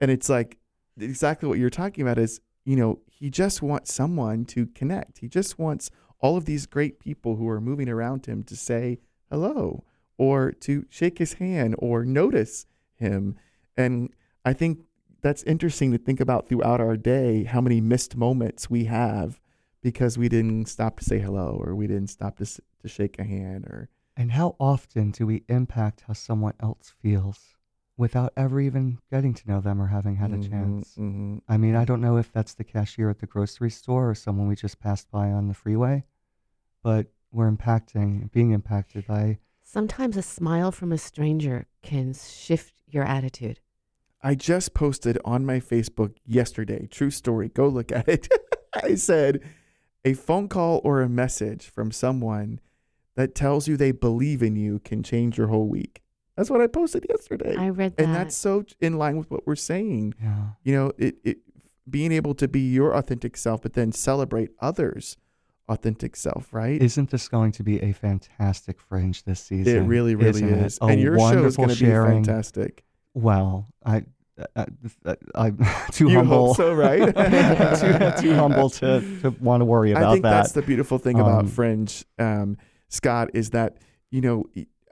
And 0.00 0.10
it's 0.10 0.30
like 0.30 0.58
exactly 0.98 1.48
what 1.48 1.58
you're 1.58 1.68
talking 1.68 2.02
about 2.02 2.18
is, 2.18 2.40
you 2.64 2.76
know, 2.76 3.00
he 3.06 3.28
just 3.28 3.60
wants 3.60 3.92
someone 3.92 4.46
to 4.46 4.66
connect. 4.68 5.18
He 5.18 5.28
just 5.28 5.58
wants 5.58 5.90
all 6.20 6.36
of 6.36 6.46
these 6.46 6.64
great 6.64 7.00
people 7.00 7.36
who 7.36 7.48
are 7.48 7.60
moving 7.60 7.88
around 7.88 8.26
him 8.26 8.42
to 8.44 8.56
say 8.56 8.98
hello 9.30 9.84
or 10.18 10.52
to 10.52 10.84
shake 10.90 11.18
his 11.18 11.34
hand 11.34 11.74
or 11.78 12.04
notice 12.04 12.66
him. 12.96 13.36
And 13.76 14.10
I 14.44 14.52
think 14.52 14.80
that's 15.22 15.42
interesting 15.44 15.92
to 15.92 15.98
think 15.98 16.20
about 16.20 16.48
throughout 16.48 16.80
our 16.80 16.96
day 16.96 17.44
how 17.44 17.60
many 17.60 17.80
missed 17.80 18.16
moments 18.16 18.68
we 18.68 18.84
have 18.84 19.40
because 19.80 20.18
we 20.18 20.28
didn't 20.28 20.66
stop 20.66 20.98
to 20.98 21.04
say 21.04 21.18
hello 21.20 21.58
or 21.64 21.74
we 21.74 21.86
didn't 21.86 22.08
stop 22.10 22.36
to, 22.38 22.44
to 22.46 22.88
shake 22.88 23.18
a 23.18 23.24
hand 23.24 23.64
or 23.66 23.88
And 24.16 24.32
how 24.32 24.56
often 24.58 25.12
do 25.12 25.26
we 25.26 25.44
impact 25.48 26.02
how 26.06 26.12
someone 26.14 26.54
else 26.60 26.92
feels 27.00 27.54
without 27.96 28.32
ever 28.36 28.60
even 28.60 28.98
getting 29.10 29.34
to 29.34 29.48
know 29.48 29.60
them 29.60 29.80
or 29.80 29.86
having 29.88 30.16
had 30.16 30.32
a 30.32 30.36
Mhm, 30.38 30.50
chance? 30.50 30.94
mhm. 30.98 31.40
I 31.48 31.56
mean, 31.56 31.74
I 31.76 31.84
don't 31.84 32.00
know 32.00 32.16
if 32.16 32.32
that's 32.32 32.54
the 32.54 32.64
cashier 32.64 33.10
at 33.10 33.18
the 33.20 33.26
grocery 33.26 33.70
store 33.70 34.10
or 34.10 34.14
someone 34.14 34.48
we 34.48 34.56
just 34.56 34.78
passed 34.80 35.10
by 35.10 35.30
on 35.32 35.46
the 35.48 35.54
freeway, 35.54 36.04
but 36.82 37.06
we're 37.32 37.50
impacting, 37.50 38.30
being 38.32 38.50
impacted 38.52 39.06
by. 39.06 39.38
Sometimes 39.70 40.16
a 40.16 40.22
smile 40.22 40.72
from 40.72 40.92
a 40.92 40.96
stranger 40.96 41.66
can 41.82 42.14
shift 42.14 42.72
your 42.86 43.04
attitude. 43.04 43.60
I 44.22 44.34
just 44.34 44.72
posted 44.72 45.18
on 45.26 45.44
my 45.44 45.60
Facebook 45.60 46.14
yesterday. 46.24 46.86
True 46.86 47.10
story. 47.10 47.50
Go 47.50 47.68
look 47.68 47.92
at 47.92 48.08
it. 48.08 48.28
I 48.82 48.94
said 48.94 49.42
a 50.06 50.14
phone 50.14 50.48
call 50.48 50.80
or 50.84 51.02
a 51.02 51.08
message 51.10 51.66
from 51.66 51.92
someone 51.92 52.60
that 53.14 53.34
tells 53.34 53.68
you 53.68 53.76
they 53.76 53.92
believe 53.92 54.42
in 54.42 54.56
you 54.56 54.78
can 54.78 55.02
change 55.02 55.36
your 55.36 55.48
whole 55.48 55.68
week. 55.68 56.00
That's 56.34 56.48
what 56.48 56.62
I 56.62 56.66
posted 56.66 57.04
yesterday. 57.06 57.54
I 57.54 57.68
read 57.68 57.98
that. 57.98 58.04
and 58.04 58.14
that's 58.14 58.34
so 58.34 58.64
in 58.80 58.96
line 58.96 59.18
with 59.18 59.30
what 59.30 59.46
we're 59.46 59.54
saying. 59.54 60.14
Yeah. 60.18 60.44
You 60.62 60.74
know, 60.74 60.92
it, 60.96 61.16
it 61.24 61.38
being 61.90 62.12
able 62.12 62.34
to 62.36 62.48
be 62.48 62.60
your 62.60 62.94
authentic 62.96 63.36
self, 63.36 63.60
but 63.60 63.74
then 63.74 63.92
celebrate 63.92 64.48
others' 64.60 65.18
authentic 65.68 66.16
self, 66.16 66.52
right? 66.52 66.80
Isn't 66.80 67.10
this 67.10 67.28
going 67.28 67.52
to 67.52 67.62
be 67.62 67.80
a 67.82 67.92
fantastic 67.92 68.80
fringe 68.80 69.24
this 69.24 69.40
season? 69.40 69.76
it 69.76 69.86
really, 69.86 70.14
really 70.14 70.30
Isn't 70.30 70.48
it? 70.48 70.66
is. 70.66 70.78
A 70.80 70.86
and 70.86 71.00
your 71.00 71.18
show 71.18 71.44
is 71.44 71.56
going 71.56 71.68
to 71.70 71.74
be 71.78 71.90
fantastic. 71.90 72.84
Well, 73.14 73.66
I, 73.84 74.04
I, 74.56 74.66
I, 75.04 75.16
I'm 75.34 75.58
too 75.92 76.08
you 76.08 76.16
humble. 76.16 76.48
hope 76.48 76.56
so, 76.56 76.74
right? 76.74 76.98
too, 78.18 78.22
too 78.22 78.34
humble 78.34 78.70
to, 78.70 79.20
to 79.22 79.30
want 79.40 79.60
to 79.60 79.64
worry 79.64 79.90
about 79.92 80.00
that. 80.00 80.08
I 80.08 80.12
think 80.12 80.22
that. 80.24 80.30
that's 80.30 80.52
the 80.52 80.62
beautiful 80.62 80.98
thing 80.98 81.18
about 81.18 81.40
Um, 81.40 81.46
Fringe, 81.48 82.04
um, 82.18 82.56
Scott, 82.88 83.30
is 83.34 83.50
that 83.50 83.78
you 84.10 84.20
know 84.20 84.44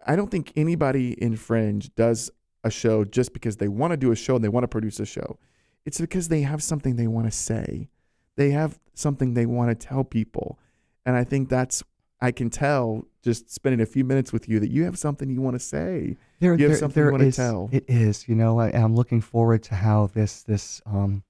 I 0.06 0.16
don't 0.16 0.30
think 0.30 0.52
anybody 0.56 1.12
in 1.12 1.36
Fringe 1.36 1.94
does 1.94 2.30
a 2.64 2.70
show 2.70 3.04
just 3.04 3.32
because 3.32 3.56
they 3.56 3.68
want 3.68 3.92
to 3.92 3.96
do 3.96 4.10
a 4.12 4.16
show 4.16 4.34
and 4.34 4.44
they 4.44 4.48
want 4.48 4.64
to 4.64 4.68
produce 4.68 5.00
a 5.00 5.06
show. 5.06 5.38
It's 5.84 6.00
because 6.00 6.28
they 6.28 6.42
have 6.42 6.62
something 6.62 6.96
they 6.96 7.06
want 7.06 7.26
to 7.26 7.30
say. 7.30 7.88
They 8.36 8.50
have 8.50 8.78
something 8.94 9.34
they 9.34 9.46
want 9.46 9.70
to 9.70 9.86
tell 9.86 10.02
people, 10.04 10.58
and 11.06 11.16
I 11.16 11.24
think 11.24 11.48
that's 11.48 11.82
I 12.20 12.30
can 12.32 12.50
tell 12.50 13.06
just 13.22 13.50
spending 13.50 13.80
a 13.80 13.86
few 13.86 14.04
minutes 14.04 14.32
with 14.32 14.48
you 14.48 14.60
that 14.60 14.70
you 14.70 14.84
have 14.84 14.98
something 14.98 15.28
you 15.30 15.40
want 15.42 15.54
to 15.54 15.60
say. 15.60 16.16
there, 16.40 16.54
You 16.54 16.64
have 16.64 16.70
there- 16.72 16.78
something 16.78 17.00
you 17.00 17.04
there 17.04 17.12
wanna 17.12 17.32
tell. 17.32 17.68
It 17.72 17.84
is. 17.88 18.28
You 18.28 18.34
know, 18.34 18.58
I, 18.60 18.68
I'm 18.70 18.94
looking 18.94 19.20
forward 19.20 19.62
to 19.64 19.74
how 19.74 20.08
this 20.12 20.42
this 20.42 20.80
um, 20.86 21.22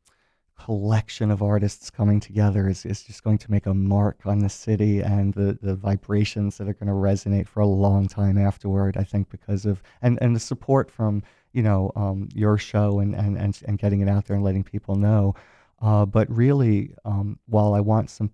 collection 0.59 1.31
of 1.31 1.43
artists 1.43 1.91
coming 1.91 2.19
together 2.19 2.69
is, 2.69 2.87
is 2.87 3.03
just 3.03 3.23
going 3.23 3.39
to 3.39 3.51
make 3.51 3.67
a 3.67 3.75
mark 3.75 4.21
on 4.25 4.39
the 4.39 4.49
city 4.49 5.01
and 5.01 5.35
the, 5.35 5.59
the 5.61 5.75
vibrations 5.75 6.57
that 6.59 6.67
are 6.69 6.73
going 6.73 6.87
to 6.87 6.93
resonate 6.95 7.47
for 7.47 7.61
a 7.61 7.67
long 7.67 8.07
time 8.09 8.39
afterward. 8.39 8.97
I 8.97 9.05
think 9.05 9.29
because 9.31 9.67
of 9.67 9.83
and, 10.03 10.19
and 10.23 10.35
the 10.35 10.41
support 10.41 10.91
from 10.91 11.23
you 11.53 11.63
know 11.63 11.93
um, 11.97 12.29
your 12.35 12.59
show 12.59 13.01
and, 13.01 13.15
and 13.15 13.37
and 13.37 13.59
and 13.67 13.79
getting 13.79 14.01
it 14.01 14.09
out 14.09 14.27
there 14.27 14.37
and 14.37 14.45
letting 14.45 14.65
people 14.65 14.97
know. 14.97 15.35
Uh, 15.83 16.07
but 16.07 16.31
really, 16.31 16.95
um, 17.05 17.39
while 17.47 17.75
I 17.75 17.81
want 17.81 18.09
some 18.09 18.31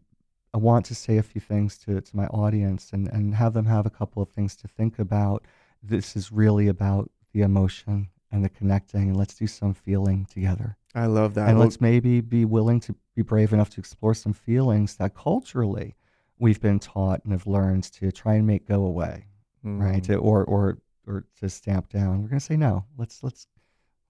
I 0.55 0.59
want 0.59 0.85
to 0.87 0.95
say 0.95 1.17
a 1.17 1.23
few 1.23 1.41
things 1.41 1.79
to, 1.79 2.01
to 2.01 2.17
my 2.17 2.27
audience 2.27 2.91
and, 2.93 3.09
and 3.09 3.35
have 3.35 3.55
them 3.55 3.67
have 3.67 3.87
a 3.87 3.91
couple 3.91 4.23
of 4.23 4.29
things 4.29 4.55
to 4.57 4.69
think 4.69 4.99
about. 4.99 5.45
This 5.83 6.15
is 6.17 6.31
really 6.31 6.69
about 6.69 7.11
the 7.33 7.41
emotion 7.43 8.09
and 8.31 8.45
the 8.45 8.49
connecting, 8.49 9.09
and 9.09 9.17
let's 9.17 9.35
do 9.35 9.47
some 9.47 9.75
feeling 9.75 10.27
together. 10.27 10.77
I 10.95 11.07
love 11.07 11.35
that. 11.35 11.49
and 11.49 11.59
let's 11.59 11.81
maybe 11.81 12.21
be 12.21 12.45
willing 12.45 12.81
to 12.81 12.95
be 13.15 13.23
brave 13.23 13.53
enough 13.53 13.71
to 13.71 13.81
explore 13.81 14.15
some 14.15 14.33
feelings 14.35 14.97
that 14.97 15.15
culturally 15.15 15.97
we've 16.39 16.61
been 16.61 16.79
taught 16.79 17.23
and 17.25 17.33
have 17.33 17.47
learned 17.47 17.85
to 17.85 18.11
try 18.13 18.35
and 18.35 18.47
make 18.47 18.67
go 18.67 18.85
away, 18.85 19.27
right? 19.63 20.03
mm, 20.03 20.23
Or 20.23 20.45
or 20.45 20.79
or 21.07 21.25
to 21.41 21.49
stamp 21.49 21.89
down. 21.89 22.23
We're 22.23 22.29
gonna 22.29 22.41
say 22.41 22.57
no. 22.57 22.85
Let's 22.99 23.23
let's 23.23 23.47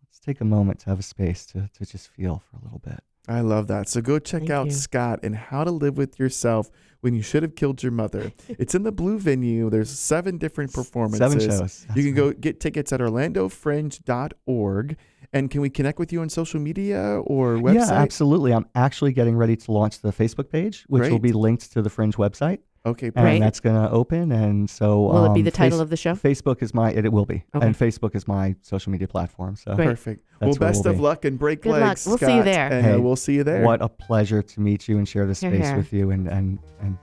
let's 0.02 0.18
take 0.18 0.40
a 0.40 0.44
moment 0.44 0.80
to 0.80 0.86
have 0.86 0.98
a 0.98 1.04
space 1.04 1.46
to 1.46 1.68
to 1.78 1.86
just 1.86 2.08
feel 2.08 2.42
for 2.50 2.56
a 2.56 2.62
little 2.64 2.80
bit. 2.80 3.00
I 3.28 3.40
love 3.40 3.68
that. 3.68 3.88
So 3.88 4.00
go 4.00 4.18
check 4.18 4.40
Thank 4.40 4.50
out 4.50 4.66
you. 4.66 4.72
Scott 4.72 5.20
and 5.22 5.36
How 5.36 5.62
to 5.64 5.70
Live 5.70 5.96
with 5.96 6.18
Yourself 6.18 6.70
When 7.00 7.14
You 7.14 7.22
Should 7.22 7.44
Have 7.44 7.54
Killed 7.54 7.82
Your 7.82 7.92
Mother. 7.92 8.32
it's 8.48 8.74
in 8.74 8.82
the 8.82 8.90
Blue 8.92 9.18
Venue. 9.18 9.70
There's 9.70 9.90
seven 9.90 10.38
different 10.38 10.72
performances. 10.72 11.18
Seven 11.18 11.38
shows. 11.40 11.86
You 11.94 12.02
can 12.02 12.14
That's 12.14 12.34
go 12.34 12.38
get 12.38 12.58
tickets 12.60 12.92
at 12.92 13.00
orlandofringe.org. 13.00 14.96
And 15.34 15.50
can 15.50 15.62
we 15.62 15.70
connect 15.70 15.98
with 15.98 16.12
you 16.12 16.20
on 16.20 16.28
social 16.28 16.60
media 16.60 17.20
or 17.24 17.54
website? 17.54 17.74
Yeah, 17.74 17.92
absolutely. 17.92 18.52
I'm 18.52 18.66
actually 18.74 19.12
getting 19.12 19.34
ready 19.36 19.56
to 19.56 19.72
launch 19.72 20.00
the 20.00 20.12
Facebook 20.12 20.50
page, 20.50 20.84
which 20.88 21.10
will 21.10 21.18
be 21.18 21.32
linked 21.32 21.72
to 21.72 21.80
the 21.80 21.88
Fringe 21.88 22.16
website, 22.16 22.58
Okay, 22.84 23.06
and 23.06 23.14
Great. 23.14 23.38
that's 23.38 23.60
going 23.60 23.80
to 23.80 23.88
open. 23.90 24.32
And 24.32 24.68
so, 24.68 25.02
Will 25.02 25.24
it 25.26 25.34
be 25.34 25.40
um, 25.40 25.44
the 25.44 25.50
title 25.52 25.78
Face- 25.78 25.82
of 25.82 25.90
the 25.90 25.96
show? 25.96 26.14
Facebook 26.14 26.62
is 26.62 26.74
my. 26.74 26.90
It, 26.90 27.04
it 27.04 27.12
will 27.12 27.26
be, 27.26 27.44
Okay. 27.54 27.64
and 27.66 27.78
Facebook 27.78 28.16
is 28.16 28.26
my 28.26 28.56
social 28.62 28.90
media 28.90 29.06
platform. 29.06 29.54
So, 29.54 29.76
Great. 29.76 29.86
perfect. 29.86 30.24
Well, 30.40 30.50
That's 30.50 30.58
where 30.60 30.68
best 30.70 30.84
we'll 30.84 30.90
of 30.92 30.96
be. 30.98 31.02
luck 31.02 31.24
and 31.24 31.38
break 31.38 31.62
Good 31.62 31.72
luck. 31.72 31.80
legs. 31.82 32.06
We'll 32.06 32.18
see 32.18 32.34
you 32.34 32.42
there. 32.42 32.66
And 32.72 32.84
uh, 32.86 32.88
Hey, 32.90 32.96
we'll 32.96 33.14
see 33.16 33.34
you 33.34 33.44
there. 33.44 33.62
what 33.64 33.80
a 33.82 33.88
pleasure 33.88 34.42
to 34.42 34.60
meet 34.60 34.88
you 34.88 34.98
and 34.98 35.08
share 35.08 35.26
this 35.26 35.40
Here, 35.40 35.50
space 35.54 35.68
here. 35.68 35.76
with 35.76 35.92
you. 35.92 36.10
And 36.10 36.26
and 36.26 36.58
and 36.80 36.98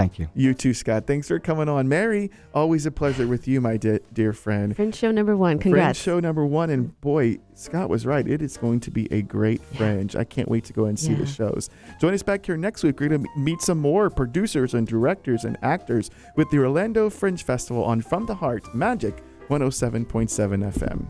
thank 0.00 0.18
you. 0.18 0.28
You 0.34 0.54
too, 0.54 0.72
Scott. 0.74 1.06
Thanks 1.06 1.28
for 1.28 1.38
coming 1.38 1.68
on. 1.68 1.88
Mary, 1.88 2.30
always 2.54 2.86
a 2.86 2.90
pleasure 2.90 3.26
with 3.26 3.46
you, 3.46 3.60
my 3.60 3.76
de- 3.76 4.00
dear 4.12 4.32
friend. 4.32 4.74
Fringe 4.74 4.94
show 4.94 5.10
number 5.10 5.36
one. 5.36 5.58
Congrats. 5.58 5.98
Fringe 5.98 6.04
show 6.04 6.20
number 6.20 6.44
one, 6.46 6.70
and 6.70 6.98
boy, 7.00 7.38
Scott 7.54 7.90
was 7.90 8.06
right. 8.06 8.26
It 8.26 8.40
is 8.42 8.56
going 8.56 8.80
to 8.80 8.90
be 8.90 9.06
a 9.12 9.22
great 9.22 9.60
Yeah. 9.72 9.78
Fringe. 9.78 10.16
I 10.16 10.24
can't 10.24 10.48
wait 10.48 10.64
to 10.64 10.72
go 10.72 10.86
and 10.86 10.98
see 10.98 11.14
the 11.14 11.26
shows. 11.26 11.68
Join 12.00 12.14
us 12.14 12.22
back 12.22 12.46
here 12.46 12.56
next 12.56 12.82
week. 12.82 12.98
We're 13.00 13.08
going 13.08 13.22
to 13.24 13.28
meet 13.38 13.60
some 13.60 13.78
more 13.78 14.08
producers 14.10 14.74
and 14.74 14.86
directors 14.86 15.44
and 15.44 15.58
actors 15.62 16.10
with 16.36 16.48
the 16.50 16.58
Orlando 16.58 17.10
Fringe 17.10 17.42
Festival 17.42 17.84
on 17.84 18.00
From 18.00 18.26
the 18.26 18.34
Heart 18.34 18.74
Magic 18.74 19.22
107.7 19.48 20.72
FM. 20.72 21.06